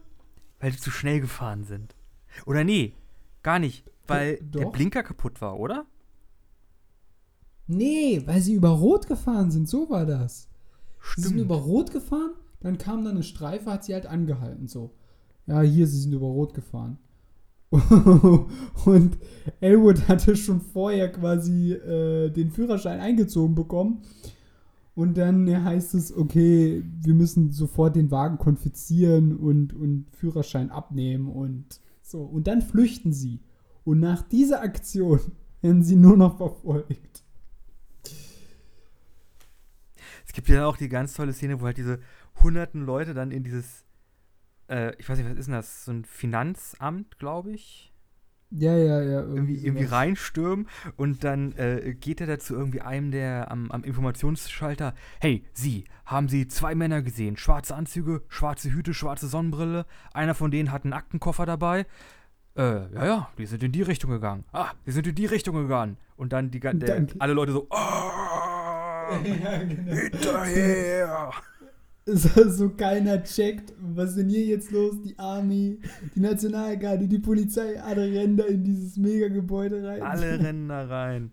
weil 0.61 0.73
sie 0.73 0.79
zu 0.79 0.91
schnell 0.91 1.21
gefahren 1.21 1.65
sind. 1.65 1.97
Oder 2.47 2.63
nee, 2.63 2.95
gar 3.43 3.59
nicht, 3.59 3.85
weil 4.07 4.39
Doch. 4.43 4.61
der 4.61 4.71
Blinker 4.71 5.03
kaputt 5.03 5.41
war, 5.41 5.59
oder? 5.59 5.87
nee, 7.67 8.23
weil 8.27 8.41
sie 8.41 8.55
über 8.55 8.71
Rot 8.71 9.07
gefahren 9.07 9.51
sind. 9.51 9.69
So 9.69 9.89
war 9.91 10.07
das. 10.07 10.49
Sie 11.17 11.23
sind 11.23 11.33
Stimmt. 11.33 11.45
über 11.45 11.57
Rot 11.57 11.93
gefahren, 11.93 12.33
dann 12.61 12.79
kam 12.79 13.05
dann 13.05 13.15
eine 13.15 13.23
Streife, 13.23 13.71
hat 13.71 13.85
sie 13.85 13.95
halt 13.95 14.07
angehalten. 14.07 14.69
So. 14.69 14.93
Ja, 15.47 15.61
hier, 15.61 15.87
sie 15.87 16.01
sind 16.01 16.13
über 16.13 16.27
Rot 16.27 16.55
gefahren. 16.55 16.99
Und 18.85 19.17
Elwood 19.61 20.07
hatte 20.09 20.37
schon 20.37 20.61
vorher 20.61 21.11
quasi 21.11 21.73
äh, 21.73 22.31
den 22.31 22.51
Führerschein 22.51 23.01
eingezogen 23.01 23.55
bekommen. 23.55 24.03
Und 24.95 25.17
dann 25.17 25.65
heißt 25.65 25.95
es, 25.95 26.15
okay, 26.15 26.85
wir 27.01 27.15
müssen 27.15 27.51
sofort 27.51 27.97
den 27.97 28.11
Wagen 28.11 28.37
konfiszieren 28.37 29.35
und, 29.37 29.73
und 29.73 30.05
Führerschein 30.11 30.71
abnehmen 30.71 31.29
und 31.29 31.81
so. 32.03 32.21
Und 32.21 32.47
dann 32.47 32.61
flüchten 32.61 33.13
sie. 33.13 33.41
Und 33.85 34.01
nach 34.01 34.21
dieser 34.21 34.61
Aktion 34.61 35.21
werden 35.63 35.83
sie 35.83 35.97
nur 35.97 36.19
noch 36.19 36.37
verfolgt. 36.37 37.22
Es 40.33 40.37
gibt 40.37 40.49
ja 40.49 40.65
auch 40.67 40.79
die 40.79 40.89
ganz 40.89 41.13
tolle 41.13 41.35
Szene, 41.35 41.61
wo 41.61 41.67
halt 41.67 41.77
diese 41.77 41.99
hunderten 42.43 42.87
Leute 42.87 43.13
dann 43.13 43.31
in 43.31 43.43
dieses, 43.45 43.85
äh, 44.71 44.95
ich 44.99 45.07
weiß 45.07 45.19
nicht, 45.19 45.29
was 45.31 45.37
ist 45.37 45.45
denn 45.47 45.55
das, 45.55 45.85
so 45.85 45.93
ein 45.93 46.07
Finanzamt, 46.07 47.19
glaube 47.19 47.51
ich, 47.51 47.93
Ja, 48.51 48.75
ja, 48.75 49.03
ja. 49.03 49.21
irgendwie, 49.21 49.57
irgendwie 49.57 49.85
sowas. 49.85 49.93
reinstürmen 49.99 50.69
und 50.97 51.23
dann 51.23 51.53
äh, 51.53 51.95
geht 52.01 52.23
er 52.23 52.27
dazu 52.27 52.55
irgendwie 52.55 52.81
einem 52.81 53.11
der 53.11 53.51
am, 53.51 53.71
am 53.71 53.85
Informationsschalter, 53.85 54.95
hey, 55.21 55.45
Sie, 55.53 55.85
haben 56.07 56.31
Sie 56.31 56.49
zwei 56.49 56.75
Männer 56.75 57.03
gesehen, 57.03 57.37
schwarze 57.37 57.75
Anzüge, 57.75 58.23
schwarze 58.29 58.73
Hüte, 58.73 58.95
schwarze 58.95 59.29
Sonnenbrille, 59.29 59.85
einer 60.15 60.35
von 60.35 60.51
denen 60.51 60.73
hat 60.73 60.85
einen 60.85 60.95
Aktenkoffer 60.95 61.45
dabei. 61.45 61.85
Äh, 62.57 62.95
ja, 62.95 63.05
ja, 63.07 63.31
die 63.37 63.45
sind 63.47 63.63
in 63.63 63.73
die 63.73 63.83
Richtung 63.83 64.11
gegangen. 64.11 64.45
Ah, 64.53 64.71
die 64.87 64.93
sind 64.93 65.07
in 65.07 65.15
die 65.15 65.27
Richtung 65.27 65.57
gegangen. 65.57 65.99
Und 66.17 66.33
dann 66.33 66.51
die, 66.51 66.61
der, 66.61 67.07
alle 67.19 67.33
Leute 67.33 67.53
so, 67.53 67.67
oh, 67.71 68.32
ja, 69.45 69.59
genau. 69.63 70.45
hinterher. 70.45 71.33
So, 72.05 72.51
so 72.51 72.71
keiner 72.71 73.23
checkt, 73.23 73.73
was 73.81 74.11
ist 74.11 74.19
denn 74.19 74.29
hier 74.29 74.45
jetzt 74.45 74.73
los? 74.73 75.01
Die 75.03 75.17
Army, 75.19 75.79
die 76.17 76.21
Nationalgarde, 76.21 77.07
die 77.07 77.21
Polizei, 77.21 77.81
alle 77.81 78.03
rennen 78.13 78.37
da 78.37 78.45
in 78.45 78.65
dieses 78.65 78.97
Megagebäude 78.97 79.87
rein. 79.87 80.03
Alle 80.03 80.41
rennen 80.45 80.69
da 80.69 80.85
rein. 80.87 81.31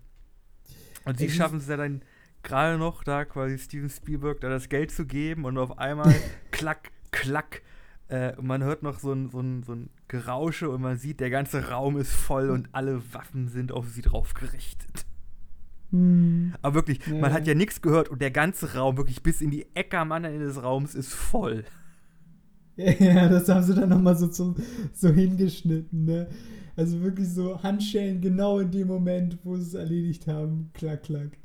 Und 1.04 1.18
sie 1.18 1.28
schaffen 1.28 1.58
es 1.58 1.66
ja 1.66 1.76
dann 1.76 2.02
gerade 2.44 2.78
noch, 2.78 3.02
da 3.02 3.24
quasi 3.24 3.58
Steven 3.58 3.90
Spielberg 3.90 4.40
da 4.40 4.48
das 4.48 4.68
Geld 4.68 4.92
zu 4.92 5.06
geben 5.06 5.44
und 5.44 5.58
auf 5.58 5.78
einmal 5.78 6.14
klack, 6.52 6.92
klack. 7.10 7.62
Äh, 8.06 8.36
und 8.36 8.46
man 8.46 8.62
hört 8.62 8.84
noch 8.84 9.00
so 9.00 9.12
ein, 9.12 9.28
so, 9.28 9.40
ein, 9.40 9.64
so 9.64 9.72
ein 9.72 9.90
Gerausche 10.06 10.70
und 10.70 10.82
man 10.82 10.98
sieht, 10.98 11.18
der 11.18 11.30
ganze 11.30 11.70
Raum 11.70 11.96
ist 11.96 12.12
voll 12.12 12.48
und 12.50 12.68
alle 12.72 13.02
Waffen 13.12 13.48
sind 13.48 13.72
auf 13.72 13.88
sie 13.88 14.02
drauf 14.02 14.34
gerichtet. 14.34 15.04
Hm. 15.90 16.54
Aber 16.62 16.74
wirklich, 16.76 17.00
Ja, 17.06 17.14
man 17.20 17.32
hat 17.32 17.46
ja 17.46 17.54
nichts 17.54 17.82
gehört 17.82 18.08
und 18.08 18.20
der 18.22 18.30
ganze 18.30 18.74
Raum, 18.74 18.96
wirklich 18.96 19.22
bis 19.22 19.40
in 19.40 19.50
die 19.50 19.66
Ecke 19.74 19.98
am 19.98 20.12
anderen 20.12 20.36
Ende 20.36 20.46
des 20.46 20.62
Raums, 20.62 20.94
ist 20.94 21.12
voll. 21.12 21.64
Ja, 22.76 23.28
das 23.28 23.48
haben 23.48 23.62
sie 23.62 23.74
dann 23.74 23.90
nochmal 23.90 24.16
so, 24.16 24.30
so, 24.30 24.54
so 24.94 25.08
hingeschnitten, 25.10 26.04
ne? 26.06 26.28
Also 26.76 27.00
wirklich 27.02 27.28
so 27.28 27.62
Handschellen 27.62 28.20
genau 28.22 28.58
in 28.60 28.70
dem 28.70 28.88
Moment, 28.88 29.38
wo 29.44 29.56
sie 29.56 29.62
es 29.64 29.74
erledigt 29.74 30.26
haben. 30.26 30.70
Klack, 30.72 31.02
klack. 31.02 31.36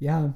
Ja. 0.00 0.34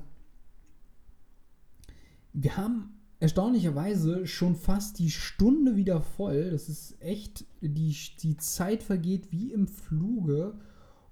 wir 2.33 2.57
haben 2.57 2.91
erstaunlicherweise 3.21 4.27
schon 4.27 4.57
fast 4.57 4.99
die 4.99 5.11
Stunde 5.11 5.77
wieder 5.77 6.03
voll. 6.03 6.51
Das 6.51 6.69
ist 6.69 7.01
echt, 7.01 7.47
die, 7.61 7.97
die 8.21 8.37
Zeit 8.37 8.83
vergeht 8.83 9.33
wie 9.33 9.53
im 9.53 9.67
Fluge. 9.67 10.55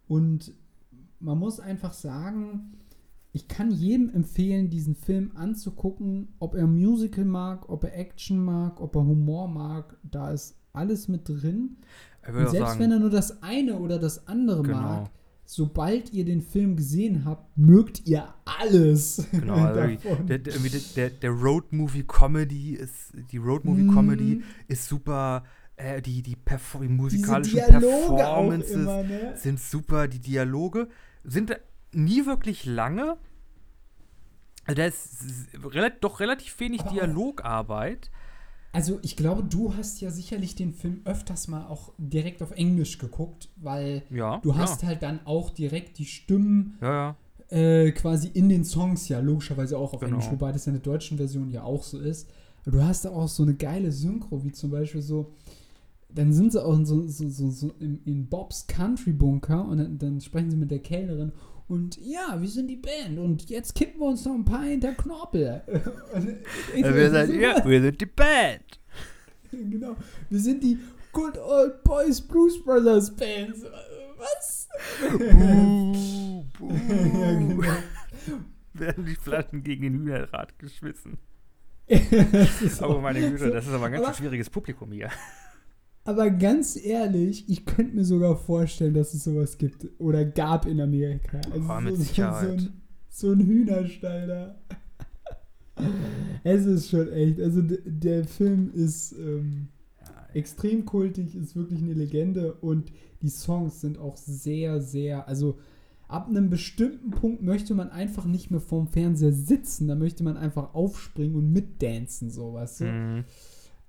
Und 0.09 0.53
man 1.23 1.39
muss 1.39 1.61
einfach 1.61 1.93
sagen, 1.93 2.73
ich 3.33 3.49
kann 3.49 3.71
jedem 3.71 4.11
empfehlen, 4.11 4.69
diesen 4.69 4.95
Film 4.95 5.33
anzugucken, 5.35 6.29
ob 6.39 6.55
er 6.55 6.67
Musical 6.67 7.25
mag, 7.25 7.69
ob 7.69 7.85
er 7.85 7.97
Action 7.97 8.45
mag, 8.45 8.81
ob 8.81 8.95
er 8.95 9.05
Humor 9.05 9.49
mag. 9.49 9.97
Da 10.03 10.31
ist 10.31 10.57
alles 10.73 11.09
mit 11.09 11.29
drin. 11.29 11.79
Selbst 12.25 12.53
sagen, 12.53 12.81
wenn 12.81 12.93
er 12.93 12.99
nur 12.99 13.11
das 13.11 13.43
eine 13.43 13.79
oder 13.79 13.99
das 13.99 14.29
andere 14.29 14.63
genau. 14.63 14.81
mag, 14.81 15.11
sobald 15.45 16.13
ihr 16.13 16.25
den 16.25 16.43
Film 16.43 16.77
gesehen 16.77 17.25
habt, 17.25 17.57
mögt 17.57 18.07
ihr 18.07 18.29
alles. 18.45 19.27
Genau, 19.33 19.55
also 19.55 19.97
der, 20.25 20.39
der, 20.39 21.11
der 21.11 21.31
Road 21.31 21.73
Movie 21.73 22.05
Comedy 22.05 22.75
ist, 22.75 23.13
die 23.33 23.39
Road 23.39 23.65
Movie 23.65 23.87
Comedy 23.87 24.37
mm. 24.37 24.43
ist 24.69 24.87
super. 24.87 25.45
Äh, 25.77 26.03
die, 26.03 26.23
die, 26.23 26.37
die 26.37 26.89
musikalischen 26.89 27.61
Performances 27.61 28.73
immer, 28.73 29.03
ne? 29.03 29.33
sind 29.37 29.59
super. 29.59 30.07
Die 30.07 30.21
Dialoge 30.21 30.89
sind 31.25 31.57
nie 31.93 32.27
wirklich 32.27 32.65
lange. 32.65 33.17
Also 34.65 34.77
da 34.77 34.87
ist 34.87 35.19
doch 36.01 36.21
relativ 36.21 36.59
wenig 36.61 36.83
Dialogarbeit. 36.83 38.11
Also 38.73 38.99
ich 39.03 39.17
glaube, 39.17 39.45
du 39.45 39.75
hast 39.77 40.01
ja 40.01 40.11
sicherlich 40.11 40.55
den 40.55 40.73
Film 40.73 41.03
öfters 41.05 41.47
mal 41.47 41.67
auch 41.67 41.93
direkt 41.99 42.43
auf 42.43 42.53
Englisch 42.53 42.97
geguckt, 42.99 43.51
weil 43.57 44.03
ja, 44.09 44.39
du 44.39 44.57
hast 44.57 44.83
halt 44.83 45.03
dann 45.03 45.21
auch 45.27 45.51
direkt 45.51 45.99
die 45.99 46.07
Stimmen 46.07 46.79
ja, 46.81 47.17
ja. 47.51 47.57
Äh, 47.57 47.93
quasi 47.93 48.29
in 48.29 48.49
den 48.49 48.65
Songs 48.65 49.09
ja 49.11 49.21
logischerweise 49.21 49.77
auch 49.77 49.93
auf 49.93 50.01
genau. 50.01 50.15
Englisch, 50.15 50.31
wobei 50.31 50.53
das 50.53 50.65
ja 50.65 50.73
in 50.73 50.81
der 50.81 50.91
deutschen 50.91 51.19
Version 51.19 51.51
ja 51.51 51.65
auch 51.65 51.83
so 51.83 51.99
ist. 51.99 52.31
Du 52.65 52.83
hast 52.83 53.05
da 53.05 53.11
auch 53.11 53.29
so 53.29 53.43
eine 53.43 53.55
geile 53.55 53.93
Synchro, 53.93 54.43
wie 54.43 54.53
zum 54.53 54.71
Beispiel 54.71 55.03
so, 55.03 55.35
dann 56.15 56.33
sind 56.33 56.53
sie 56.53 56.65
auch 56.65 56.77
in, 56.77 56.87
so, 56.87 57.07
so, 57.07 57.29
so, 57.29 57.51
so 57.51 57.73
in, 57.81 58.03
in, 58.05 58.29
Bobs 58.29 58.67
Country 58.67 59.13
Bunker 59.13 59.67
und 59.67 59.79
dann, 59.79 59.99
dann 59.99 60.21
sprechen 60.21 60.51
sie 60.51 60.57
mit 60.57 60.71
der 60.71 60.81
Kellnerin 60.81 61.33
und 61.69 61.97
ja, 61.99 62.37
wir 62.39 62.49
sind 62.49 62.69
die 62.69 62.77
Band 62.77 63.19
und 63.19 63.49
jetzt 63.49 63.75
kippen 63.75 64.01
wir 64.01 64.09
uns 64.09 64.25
noch 64.25 64.35
ein 64.35 64.45
paar 64.45 64.65
hinter 64.65 64.93
Knorpel. 64.93 65.63
wir, 66.75 67.11
sind, 67.11 67.41
ja, 67.41 67.65
wir 67.65 67.83
sind 67.83 68.01
die 68.01 68.07
Band. 68.07 68.81
genau. 69.51 69.97
Wir 70.29 70.41
sind 70.41 70.63
die 70.63 70.79
Good 71.13 71.39
Old 71.39 71.83
Boys 71.85 72.21
Blues 72.21 72.63
Brothers 72.63 73.15
Band. 73.15 73.57
Was? 74.19 74.69
Buh, 75.01 76.45
buh. 76.59 76.73
ja, 76.73 77.39
genau. 77.39 77.73
Werden 78.75 79.07
die 79.07 79.17
Flaschen 79.17 79.63
gegen 79.63 79.83
den 79.83 79.95
Hühnerrad 79.95 80.59
geschmissen. 80.59 81.19
aber 82.81 83.01
meine 83.01 83.31
Güte, 83.31 83.51
das 83.51 83.67
ist 83.67 83.73
aber 83.73 83.87
ein 83.87 83.93
ganz 83.93 84.07
aber, 84.07 84.15
schwieriges 84.15 84.49
Publikum 84.49 84.93
hier. 84.93 85.11
Aber 86.05 86.31
ganz 86.31 86.77
ehrlich, 86.77 87.49
ich 87.49 87.65
könnte 87.65 87.95
mir 87.95 88.05
sogar 88.05 88.37
vorstellen, 88.37 88.95
dass 88.95 89.15
es 89.15 89.25
sowas 89.25 89.57
gibt 89.57 89.87
oder 89.99 90.25
gab 90.25 90.67
in 90.67 90.81
Amerika. 90.81 91.41
Also 91.53 91.67
oh, 91.71 91.81
mit 91.81 91.97
so, 91.97 92.03
Sicherheit. 92.03 92.61
So 92.61 92.67
ein, 92.67 92.73
so 93.09 93.33
ein 93.33 93.41
Hühnerstall 93.47 94.27
da. 94.27 94.57
es 96.45 96.67
ist 96.67 96.91
schon 96.91 97.11
echt. 97.13 97.41
Also 97.41 97.63
der 97.63 98.25
Film 98.25 98.73
ist 98.75 99.13
ähm, 99.13 99.69
ja, 100.01 100.35
extrem 100.35 100.85
kultig, 100.85 101.37
ist 101.37 101.55
wirklich 101.55 101.81
eine 101.81 101.95
Legende 101.95 102.55
und 102.55 102.93
die 103.23 103.31
Songs 103.31 103.81
sind 103.81 103.97
auch 103.99 104.17
sehr, 104.17 104.81
sehr. 104.81 105.29
Also 105.29 105.59
ab 106.09 106.29
einem 106.29 106.51
bestimmten 106.51 107.11
Punkt 107.11 107.43
möchte 107.43 107.75
man 107.75 107.91
einfach 107.91 108.25
nicht 108.25 108.51
mehr 108.51 108.61
vorm 108.61 108.89
Fernseher 108.89 109.33
sitzen. 109.33 109.87
Da 109.87 109.95
möchte 109.95 110.25
man 110.25 110.37
einfach 110.37 110.75
aufspringen 110.75 111.37
und 111.37 111.53
mitdancen, 111.53 112.31
so 112.31 112.55
weißt 112.55 112.81
du. 112.81 112.85
Mhm. 112.87 113.25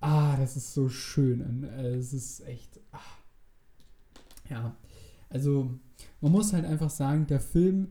Ah, 0.04 0.36
das 0.36 0.58
ist 0.58 0.74
so 0.74 0.90
schön. 0.90 1.64
Äh, 1.64 1.96
es 1.96 2.12
ist 2.12 2.46
echt. 2.46 2.82
Ach. 2.92 3.20
Ja. 4.50 4.76
Also, 5.30 5.80
man 6.20 6.32
muss 6.34 6.52
halt 6.52 6.66
einfach 6.66 6.90
sagen, 6.90 7.26
der 7.28 7.40
Film 7.40 7.88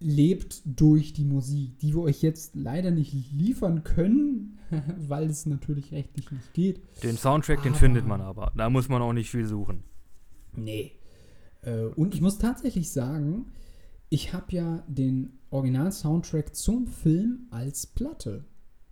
lebt 0.00 0.60
durch 0.66 1.14
die 1.14 1.24
Musik, 1.24 1.78
die 1.78 1.94
wir 1.94 2.02
euch 2.02 2.20
jetzt 2.20 2.54
leider 2.54 2.90
nicht 2.90 3.14
liefern 3.32 3.84
können, 3.84 4.58
weil 5.08 5.30
es 5.30 5.46
natürlich 5.46 5.92
rechtlich 5.92 6.30
nicht 6.30 6.52
geht. 6.52 6.82
Den 7.02 7.16
Soundtrack, 7.16 7.60
aber, 7.60 7.70
den 7.70 7.74
findet 7.74 8.06
man 8.06 8.20
aber. 8.20 8.52
Da 8.54 8.68
muss 8.68 8.90
man 8.90 9.00
auch 9.00 9.14
nicht 9.14 9.30
viel 9.30 9.46
suchen. 9.46 9.82
Nee. 10.54 10.92
Äh, 11.62 11.84
und 11.86 12.14
ich 12.14 12.20
muss 12.20 12.36
tatsächlich 12.36 12.92
sagen, 12.92 13.46
ich 14.10 14.34
habe 14.34 14.52
ja 14.52 14.84
den 14.88 15.38
Original-Soundtrack 15.48 16.54
zum 16.54 16.86
Film 16.86 17.46
als 17.50 17.86
Platte 17.86 18.44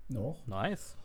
noch. 0.08 0.46
Nice. 0.46 0.96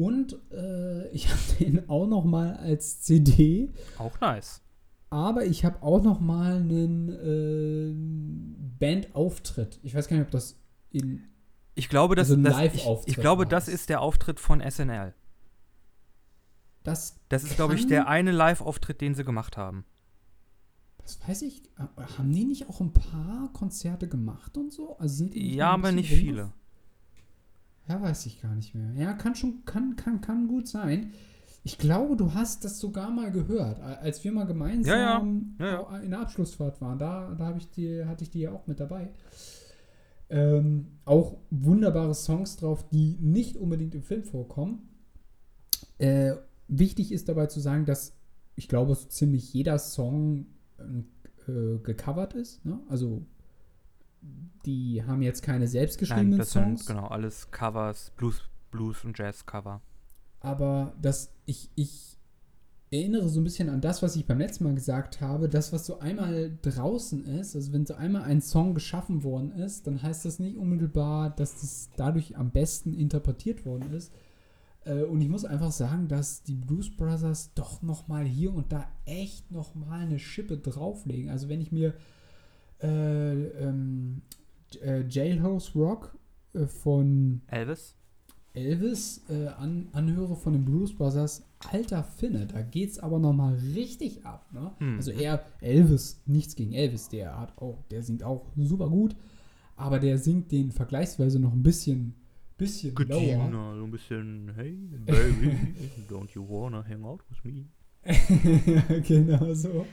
Und 0.00 0.38
äh, 0.50 1.08
ich 1.08 1.28
habe 1.30 1.40
den 1.58 1.88
auch 1.90 2.06
noch 2.06 2.24
mal 2.24 2.56
als 2.56 3.02
CD. 3.02 3.70
Auch 3.98 4.18
nice. 4.20 4.62
Aber 5.10 5.44
ich 5.44 5.64
habe 5.64 5.82
auch 5.82 6.02
noch 6.02 6.20
mal 6.20 6.56
einen 6.56 7.08
äh, 7.10 7.92
Bandauftritt. 8.78 9.78
Ich 9.82 9.94
weiß 9.94 10.08
gar 10.08 10.16
nicht, 10.16 10.26
ob 10.26 10.30
das 10.30 10.56
in 10.90 11.24
ich 11.74 11.88
glaube, 11.88 12.14
das, 12.14 12.30
also 12.30 12.42
das 12.42 12.74
ich, 12.74 12.86
ich, 13.06 13.16
glaube, 13.16 13.46
das 13.46 13.68
ist 13.68 13.88
der 13.88 14.00
Auftritt 14.00 14.40
von 14.40 14.60
SNL. 14.60 15.14
Das, 16.82 17.20
das 17.28 17.44
ist, 17.44 17.56
glaube 17.56 17.74
ich, 17.74 17.86
der 17.86 18.08
eine 18.08 18.32
Live-Auftritt, 18.32 19.00
den 19.00 19.14
sie 19.14 19.24
gemacht 19.24 19.56
haben. 19.56 19.84
Das 20.98 21.26
weiß 21.26 21.42
ich. 21.42 21.62
Haben 21.78 22.32
die 22.32 22.44
nicht 22.44 22.68
auch 22.68 22.80
ein 22.80 22.92
paar 22.92 23.50
Konzerte 23.52 24.08
gemacht 24.08 24.56
und 24.56 24.72
so? 24.72 24.98
Also 24.98 25.16
sind 25.16 25.34
die 25.34 25.54
ja, 25.54 25.70
aber 25.70 25.92
nicht 25.92 26.10
viele. 26.10 26.52
Ja, 27.90 28.00
weiß 28.00 28.26
ich 28.26 28.40
gar 28.40 28.54
nicht 28.54 28.72
mehr. 28.72 28.92
Ja, 28.94 29.14
kann 29.14 29.34
schon, 29.34 29.64
kann, 29.64 29.96
kann, 29.96 30.20
kann 30.20 30.46
gut 30.46 30.68
sein. 30.68 31.12
Ich 31.64 31.76
glaube, 31.76 32.16
du 32.16 32.34
hast 32.34 32.64
das 32.64 32.78
sogar 32.78 33.10
mal 33.10 33.32
gehört, 33.32 33.80
als 33.80 34.22
wir 34.22 34.30
mal 34.30 34.46
gemeinsam 34.46 35.56
ja, 35.58 35.66
ja. 35.66 35.72
Ja, 35.90 35.98
in 35.98 36.10
der 36.10 36.20
Abschlussfahrt 36.20 36.80
waren. 36.80 37.00
Da, 37.00 37.34
da 37.34 37.54
ich 37.56 37.68
die, 37.70 38.04
hatte 38.04 38.22
ich 38.22 38.30
die 38.30 38.40
ja 38.40 38.52
auch 38.52 38.68
mit 38.68 38.78
dabei. 38.78 39.10
Ähm, 40.28 40.86
auch 41.04 41.38
wunderbare 41.50 42.14
Songs 42.14 42.56
drauf, 42.56 42.88
die 42.88 43.16
nicht 43.20 43.56
unbedingt 43.56 43.96
im 43.96 44.04
Film 44.04 44.22
vorkommen. 44.22 44.88
Äh, 45.98 46.34
wichtig 46.68 47.10
ist 47.10 47.28
dabei 47.28 47.46
zu 47.46 47.58
sagen, 47.58 47.86
dass 47.86 48.16
ich 48.54 48.68
glaube, 48.68 48.94
so 48.94 49.08
ziemlich 49.08 49.52
jeder 49.52 49.80
Song 49.80 50.46
äh, 50.78 51.78
gecovert 51.82 52.34
ist. 52.34 52.64
Ne? 52.64 52.78
Also 52.88 53.26
die 54.66 55.02
haben 55.04 55.22
jetzt 55.22 55.42
keine 55.42 55.66
selbstgeschriebenen 55.66 56.30
Nein, 56.30 56.38
das 56.38 56.50
Songs. 56.50 56.86
Sind, 56.86 56.96
genau, 56.96 57.08
alles 57.08 57.50
Covers, 57.50 58.12
Blues, 58.16 58.42
Blues 58.70 59.04
und 59.04 59.18
Jazz-Cover. 59.18 59.80
Aber 60.40 60.94
das, 61.00 61.32
ich, 61.46 61.70
ich 61.74 62.18
erinnere 62.90 63.28
so 63.28 63.40
ein 63.40 63.44
bisschen 63.44 63.68
an 63.68 63.80
das, 63.80 64.02
was 64.02 64.16
ich 64.16 64.26
beim 64.26 64.38
letzten 64.38 64.64
Mal 64.64 64.74
gesagt 64.74 65.20
habe. 65.20 65.48
Das, 65.48 65.72
was 65.72 65.86
so 65.86 66.00
einmal 66.00 66.58
draußen 66.62 67.24
ist, 67.24 67.54
also 67.54 67.72
wenn 67.72 67.86
so 67.86 67.94
einmal 67.94 68.22
ein 68.22 68.40
Song 68.40 68.74
geschaffen 68.74 69.22
worden 69.22 69.52
ist, 69.52 69.86
dann 69.86 70.02
heißt 70.02 70.24
das 70.24 70.38
nicht 70.38 70.56
unmittelbar, 70.56 71.30
dass 71.30 71.60
das 71.60 71.90
dadurch 71.96 72.36
am 72.36 72.50
besten 72.50 72.94
interpretiert 72.94 73.64
worden 73.64 73.92
ist. 73.92 74.12
Äh, 74.84 75.02
und 75.02 75.20
ich 75.20 75.28
muss 75.28 75.44
einfach 75.44 75.72
sagen, 75.72 76.08
dass 76.08 76.42
die 76.42 76.56
Blues 76.56 76.94
Brothers 76.94 77.54
doch 77.54 77.82
noch 77.82 78.08
mal 78.08 78.24
hier 78.24 78.52
und 78.52 78.72
da 78.72 78.88
echt 79.04 79.50
noch 79.52 79.74
mal 79.74 80.00
eine 80.00 80.18
Schippe 80.18 80.58
drauflegen. 80.58 81.30
Also 81.30 81.48
wenn 81.48 81.60
ich 81.60 81.70
mir 81.70 81.94
äh, 82.82 83.44
ähm, 83.64 84.22
äh, 84.82 85.02
Jailhouse 85.08 85.74
Rock 85.74 86.16
äh, 86.54 86.66
von 86.66 87.42
Elvis. 87.48 87.96
Elvis 88.52 89.22
äh, 89.28 89.46
an, 89.46 89.88
anhöre 89.92 90.34
von 90.34 90.52
den 90.52 90.64
Blues 90.64 90.94
Brothers, 90.94 91.44
alter 91.70 92.02
Finne, 92.02 92.46
da 92.46 92.62
geht's 92.62 92.98
aber 92.98 93.18
nochmal 93.18 93.54
richtig 93.74 94.26
ab. 94.26 94.46
Ne? 94.52 94.72
Hm. 94.78 94.96
Also 94.96 95.12
er, 95.12 95.44
Elvis, 95.60 96.20
nichts 96.26 96.56
gegen 96.56 96.72
Elvis, 96.72 97.08
der 97.08 97.38
hat 97.38 97.56
auch, 97.58 97.84
der 97.90 98.02
singt 98.02 98.24
auch 98.24 98.46
super 98.56 98.88
gut, 98.88 99.14
aber 99.76 100.00
der 100.00 100.18
singt 100.18 100.50
den 100.50 100.72
vergleichsweise 100.72 101.38
noch 101.38 101.52
ein 101.52 101.62
bisschen, 101.62 102.14
bisschen 102.58 102.94
Getina, 102.94 103.48
lower. 103.48 103.76
so 103.76 103.84
ein 103.84 103.90
bisschen, 103.90 104.52
hey, 104.56 104.72
baby, 105.06 105.74
don't 106.10 106.34
you 106.34 106.44
wanna 106.46 106.84
hang 106.86 107.04
out 107.04 107.22
with 107.30 107.44
me? 107.44 107.66
genau 109.06 109.54
so. 109.54 109.86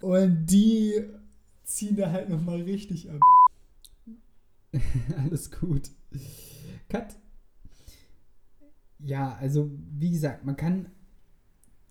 Und 0.00 0.46
die 0.46 0.94
ziehen 1.64 1.96
da 1.96 2.10
halt 2.10 2.28
nochmal 2.28 2.62
richtig 2.62 3.10
ab. 3.10 3.20
Alles 5.16 5.50
gut. 5.50 5.90
Cut. 6.88 7.16
Ja, 8.98 9.34
also 9.34 9.70
wie 9.98 10.10
gesagt, 10.10 10.44
man 10.44 10.56
kann 10.56 10.90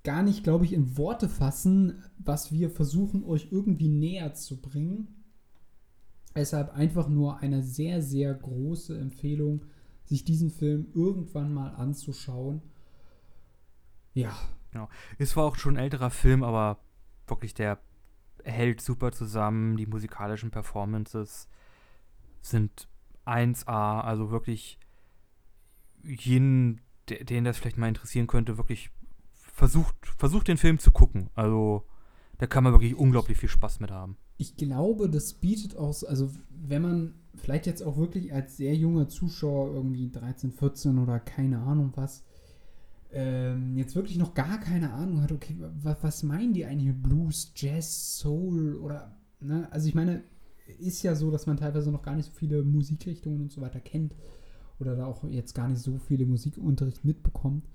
gar 0.04 0.24
nicht, 0.24 0.44
glaube 0.44 0.66
ich, 0.66 0.74
in 0.74 0.98
Worte 0.98 1.30
fassen, 1.30 2.04
was 2.18 2.52
wir 2.52 2.70
versuchen, 2.70 3.24
euch 3.24 3.50
irgendwie 3.52 3.90
näher 3.90 4.34
zu 4.34 4.62
bringen. 4.62 5.24
Deshalb 6.36 6.74
einfach 6.74 7.10
nur 7.10 7.40
eine 7.40 7.62
sehr, 7.62 8.02
sehr 8.02 8.34
große 8.34 8.98
Empfehlung, 8.98 9.66
sich 10.06 10.24
diesen 10.24 10.50
Film 10.50 10.88
irgendwann 10.94 11.54
mal 11.54 11.70
anzuschauen. 11.76 12.62
Ja. 14.14 14.36
Genau. 14.72 14.90
Es 15.18 15.36
war 15.36 15.46
auch 15.46 15.58
schon 15.58 15.76
ein 15.76 15.84
älterer 15.84 16.10
Film, 16.10 16.44
aber 16.44 16.80
wirklich 17.28 17.54
der 17.54 17.80
hält 18.44 18.82
super 18.82 19.12
zusammen. 19.12 19.78
Die 19.78 19.86
musikalischen 19.86 20.52
Performances 20.52 21.48
sind 22.42 22.88
1A, 23.26 24.02
also 24.02 24.32
wirklich 24.32 24.80
jeden, 26.04 26.82
den 27.08 27.44
das 27.44 27.58
vielleicht 27.58 27.78
mal 27.78 27.88
interessieren 27.88 28.28
könnte, 28.28 28.58
wirklich 28.58 28.90
versucht, 29.34 29.96
versucht 30.18 30.48
den 30.48 30.58
Film 30.58 30.80
zu 30.80 30.92
gucken. 30.92 31.30
Also 31.36 31.86
da 32.38 32.48
kann 32.48 32.64
man 32.64 32.74
wirklich 32.74 32.96
unglaublich 32.96 33.38
viel 33.38 33.50
Spaß 33.50 33.80
mit 33.80 33.92
haben. 33.92 34.18
Ich 34.38 34.56
glaube, 34.56 35.10
das 35.10 35.36
bietet 35.36 35.78
auch, 35.78 36.02
also 36.08 36.32
wenn 36.50 36.82
man 36.82 37.14
vielleicht 37.36 37.68
jetzt 37.68 37.84
auch 37.84 37.98
wirklich 37.98 38.34
als 38.34 38.58
sehr 38.58 38.76
junger 38.76 39.08
Zuschauer 39.08 39.74
irgendwie 39.74 40.10
13, 40.10 40.52
14 40.52 40.98
oder 40.98 41.20
keine 41.20 41.60
Ahnung 41.60 41.94
was, 41.96 42.24
ähm, 43.14 43.78
jetzt 43.78 43.96
wirklich 43.96 44.18
noch 44.18 44.34
gar 44.34 44.60
keine 44.60 44.94
Ahnung 44.94 45.22
hat, 45.22 45.32
okay, 45.32 45.56
was, 45.60 45.98
was 46.02 46.24
meinen 46.24 46.54
die 46.54 46.66
eigentlich 46.66 46.88
mit 46.88 47.04
Blues, 47.04 47.52
Jazz, 47.56 48.18
Soul 48.20 48.76
oder, 48.76 49.18
ne? 49.40 49.68
Also 49.72 49.88
ich 49.88 49.96
meine, 49.96 50.24
ist 50.80 51.04
ja 51.04 51.16
so, 51.16 51.32
dass 51.32 51.46
man 51.46 51.58
teilweise 51.58 51.92
noch 51.92 52.04
gar 52.04 52.16
nicht 52.16 52.28
so 52.28 52.32
viele 52.32 52.64
Musikrichtungen 52.64 53.42
und 53.42 53.52
so 53.52 53.62
weiter 53.62 53.80
kennt 53.80 54.16
oder 54.80 54.96
da 54.96 55.06
auch 55.06 55.24
jetzt 55.26 55.54
gar 55.54 55.68
nicht 55.68 55.82
so 55.82 55.98
viele 55.98 56.26
Musikunterricht 56.26 57.06
mitbekommt. 57.06 57.68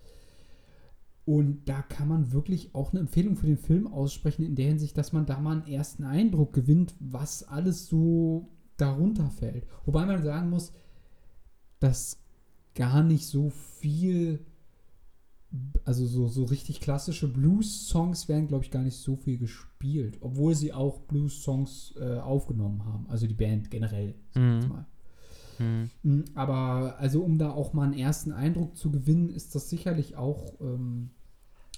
Und 1.24 1.68
da 1.68 1.82
kann 1.82 2.08
man 2.08 2.32
wirklich 2.32 2.74
auch 2.74 2.92
eine 2.92 3.00
Empfehlung 3.00 3.36
für 3.36 3.46
den 3.46 3.58
Film 3.58 3.88
aussprechen, 3.88 4.44
in 4.44 4.54
der 4.54 4.68
Hinsicht, 4.68 4.96
dass 4.96 5.12
man 5.12 5.26
da 5.26 5.40
mal 5.40 5.58
einen 5.58 5.66
ersten 5.66 6.04
Eindruck 6.04 6.52
gewinnt, 6.52 6.94
was 7.00 7.42
alles 7.42 7.86
so 7.86 8.48
darunter 8.76 9.30
fällt. 9.30 9.66
Wobei 9.84 10.06
man 10.06 10.22
sagen 10.22 10.50
muss, 10.50 10.72
dass 11.80 12.18
gar 12.74 13.02
nicht 13.02 13.26
so 13.26 13.50
viel, 13.50 14.44
also 15.84 16.06
so, 16.06 16.28
so 16.28 16.44
richtig 16.44 16.80
klassische 16.80 17.28
Blues-Songs 17.32 18.28
werden, 18.28 18.48
glaube 18.48 18.64
ich, 18.64 18.70
gar 18.70 18.82
nicht 18.82 18.96
so 18.96 19.16
viel 19.16 19.38
gespielt, 19.38 20.18
obwohl 20.20 20.54
sie 20.54 20.72
auch 20.72 21.00
Blues-Songs 21.02 21.94
äh, 21.98 22.18
aufgenommen 22.18 22.84
haben, 22.84 23.06
also 23.08 23.26
die 23.26 23.34
Band 23.34 23.70
generell, 23.70 24.14
sag 24.32 24.42
ich 24.42 24.54
jetzt 24.54 24.64
Mhm. 24.68 24.68
mal. 24.74 24.86
Hm. 25.58 25.90
Mm, 26.02 26.24
Aber 26.34 26.98
also 26.98 27.22
um 27.22 27.38
da 27.38 27.50
auch 27.50 27.72
mal 27.72 27.84
einen 27.84 27.94
ersten 27.94 28.30
Eindruck 28.32 28.76
zu 28.76 28.90
gewinnen, 28.90 29.30
ist 29.30 29.54
das 29.54 29.70
sicherlich 29.70 30.16
auch 30.16 30.60
ähm, 30.60 31.10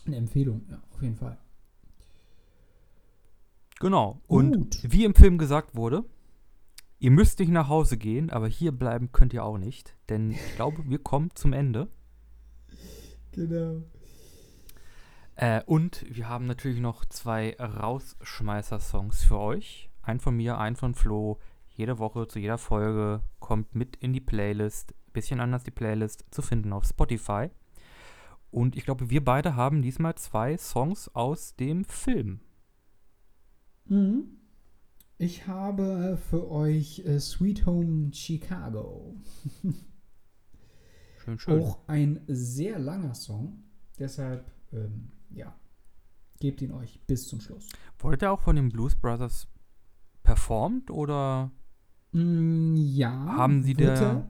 eine 0.05 0.17
Empfehlung, 0.17 0.63
ja, 0.69 0.83
auf 0.91 1.01
jeden 1.03 1.15
Fall. 1.17 1.39
Genau. 3.81 4.21
Und 4.27 4.57
Gut. 4.57 4.79
wie 4.93 5.05
im 5.05 5.15
Film 5.15 5.39
gesagt 5.39 5.77
wurde, 5.77 6.05
ihr 6.99 7.11
müsst 7.13 7.39
nicht 7.39 7.51
nach 7.53 7.69
Hause 7.69 7.97
gehen, 7.97 8.31
aber 8.31 8.49
hier 8.49 8.73
bleiben 8.73 9.13
könnt 9.13 9.33
ihr 9.33 9.45
auch 9.45 9.59
nicht. 9.59 9.95
Denn 10.09 10.33
ich 10.33 10.57
glaube, 10.57 10.83
wir 10.89 10.99
kommen 10.99 11.31
zum 11.35 11.53
Ende. 11.53 11.89
Genau. 13.39 13.83
Äh, 15.37 15.63
und 15.67 16.05
wir 16.09 16.29
haben 16.29 16.47
natürlich 16.47 16.81
noch 16.81 17.05
zwei 17.05 17.57
Rausschmeißer-Songs 17.61 19.23
für 19.25 19.39
euch. 19.39 19.89
Ein 20.03 20.19
von 20.19 20.37
mir, 20.37 20.59
ein 20.59 20.75
von 20.75 20.95
Flo. 20.95 21.39
Jede 21.69 22.01
Woche 22.01 22.27
zu 22.27 22.41
jeder 22.41 22.59
Folge 22.59 23.23
kommt 23.39 23.77
mit 23.77 23.95
in 23.97 24.13
die 24.13 24.21
Playlist. 24.21 24.93
Bisschen 25.13 25.39
anders 25.39 25.63
die 25.63 25.71
Playlist 25.71 26.25
zu 26.33 26.43
finden 26.43 26.73
auf 26.73 26.85
Spotify. 26.85 27.51
Und 28.51 28.77
ich 28.77 28.85
glaube, 28.85 29.11
wir 29.11 29.25
beide 29.25 29.55
haben 29.55 29.83
diesmal 29.83 30.17
zwei 30.17 30.57
Songs 30.57 31.15
aus 31.15 31.55
dem 31.55 31.85
Film. 31.85 32.41
Mhm. 33.85 34.39
Ich 35.19 35.47
habe 35.47 36.19
für 36.31 36.51
euch 36.51 37.05
äh, 37.07 37.21
Sweet 37.21 37.65
Home 37.67 38.13
Chicago. 38.13 39.15
Schön, 41.29 41.39
schön. 41.39 41.61
Auch 41.63 41.87
ein 41.89 42.21
sehr 42.27 42.79
langer 42.79 43.15
Song. 43.15 43.63
Deshalb, 43.99 44.51
ähm, 44.73 45.11
ja, 45.31 45.55
gebt 46.41 46.63
ihn 46.63 46.73
euch 46.73 47.01
bis 47.07 47.29
zum 47.29 47.41
Schluss. 47.41 47.69
Wurde 47.99 48.17
der 48.17 48.33
auch 48.33 48.41
von 48.41 48.57
den 48.57 48.71
Blues 48.71 48.97
Brothers 48.97 49.47
performt 50.23 50.91
oder? 50.91 51.51
Mm, 52.13 52.77
ja. 52.77 53.11
Haben 53.13 53.63
Sie 53.63 53.75
der- 53.75 53.95
er, 54.01 54.29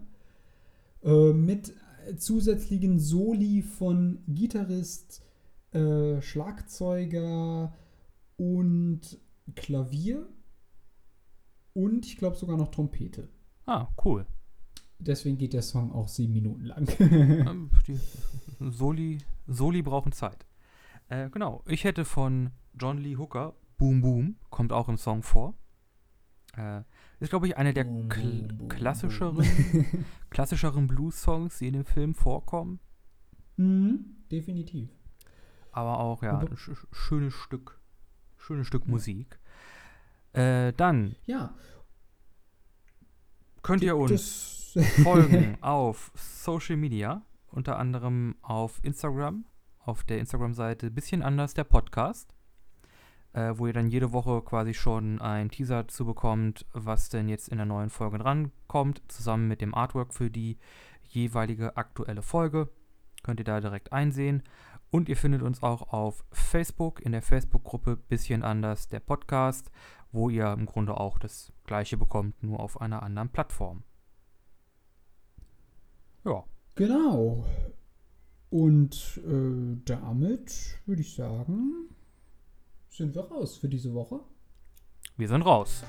Äh, 1.00 1.32
mit 1.32 1.72
zusätzlichen 2.16 2.98
Soli 2.98 3.62
von 3.62 4.18
Gitarrist, 4.26 5.22
äh, 5.70 6.20
Schlagzeuger 6.20 7.72
und 8.36 9.00
Klavier 9.54 10.26
und 11.74 12.04
ich 12.06 12.16
glaube 12.16 12.34
sogar 12.36 12.56
noch 12.56 12.68
Trompete. 12.72 13.28
Ah, 13.66 13.86
cool. 14.04 14.26
Deswegen 15.00 15.38
geht 15.38 15.52
der 15.52 15.62
Song 15.62 15.92
auch 15.92 16.08
sieben 16.08 16.32
Minuten 16.32 16.64
lang. 16.64 16.86
Die 17.86 18.00
Soli, 18.70 19.18
Soli 19.46 19.82
brauchen 19.82 20.12
Zeit. 20.12 20.44
Äh, 21.08 21.30
genau, 21.30 21.62
ich 21.66 21.84
hätte 21.84 22.04
von 22.04 22.50
John 22.74 22.98
Lee 22.98 23.16
Hooker 23.16 23.54
Boom 23.78 24.00
Boom, 24.02 24.36
kommt 24.50 24.72
auch 24.72 24.88
im 24.88 24.98
Song 24.98 25.22
vor. 25.22 25.54
Äh, 26.56 26.82
ist, 27.20 27.28
glaube 27.30 27.46
ich, 27.46 27.56
einer 27.56 27.72
der 27.72 27.84
Boom, 27.84 28.08
kl 28.08 28.48
boom, 28.52 28.68
klassischeren, 28.68 29.36
boom. 29.36 30.04
klassischeren 30.30 30.86
Blues-Songs, 30.88 31.58
die 31.58 31.68
in 31.68 31.74
dem 31.74 31.84
Film 31.84 32.14
vorkommen. 32.14 32.80
mhm, 33.56 34.16
definitiv. 34.32 34.88
Aber 35.70 36.00
auch, 36.00 36.22
ja, 36.24 36.32
Aber- 36.38 36.50
ein 36.50 36.56
sch 36.56 36.70
schönes 36.90 37.34
Stück. 37.34 37.78
Schönes 38.36 38.66
Stück 38.66 38.84
Ja. 38.86 38.90
Musik. 38.90 39.38
Äh, 40.32 40.72
dann 40.72 41.14
Ja. 41.26 41.54
könnt 43.62 43.82
ihr 43.84 43.96
uns 43.96 44.57
folgen 45.02 45.56
auf 45.62 46.12
Social 46.14 46.76
Media, 46.76 47.22
unter 47.50 47.78
anderem 47.78 48.36
auf 48.42 48.80
Instagram, 48.82 49.46
auf 49.78 50.04
der 50.04 50.18
Instagram-Seite 50.18 50.90
Bisschen 50.90 51.22
anders 51.22 51.54
der 51.54 51.64
Podcast, 51.64 52.34
äh, 53.32 53.54
wo 53.56 53.66
ihr 53.66 53.72
dann 53.72 53.88
jede 53.88 54.12
Woche 54.12 54.42
quasi 54.42 54.74
schon 54.74 55.20
ein 55.20 55.50
Teaser 55.50 55.88
zu 55.88 56.04
bekommt, 56.04 56.66
was 56.72 57.08
denn 57.08 57.28
jetzt 57.28 57.48
in 57.48 57.56
der 57.56 57.66
neuen 57.66 57.90
Folge 57.90 58.18
drankommt, 58.18 59.02
zusammen 59.08 59.48
mit 59.48 59.60
dem 59.60 59.74
Artwork 59.74 60.12
für 60.12 60.30
die 60.30 60.58
jeweilige 61.02 61.76
aktuelle 61.76 62.22
Folge. 62.22 62.68
Könnt 63.22 63.40
ihr 63.40 63.44
da 63.44 63.60
direkt 63.60 63.92
einsehen. 63.92 64.42
Und 64.90 65.08
ihr 65.08 65.16
findet 65.16 65.42
uns 65.42 65.62
auch 65.62 65.92
auf 65.92 66.24
Facebook, 66.30 67.00
in 67.00 67.12
der 67.12 67.22
Facebook-Gruppe 67.22 67.96
Bisschen 67.96 68.42
anders 68.42 68.88
der 68.88 69.00
Podcast, 69.00 69.70
wo 70.12 70.30
ihr 70.30 70.50
im 70.52 70.64
Grunde 70.64 70.96
auch 70.98 71.18
das 71.18 71.52
gleiche 71.64 71.96
bekommt, 71.96 72.42
nur 72.42 72.60
auf 72.60 72.80
einer 72.80 73.02
anderen 73.02 73.28
Plattform. 73.28 73.82
Ja, 76.28 76.44
Genau. 76.74 77.44
Und 78.50 79.20
äh, 79.26 79.76
damit 79.84 80.78
würde 80.86 81.02
ich 81.02 81.14
sagen, 81.14 81.88
sind 82.88 83.14
wir 83.14 83.22
raus 83.22 83.56
für 83.56 83.68
diese 83.68 83.92
Woche. 83.94 84.20
wir 85.16 85.28
sind 85.28 85.42
raus. 85.42 85.84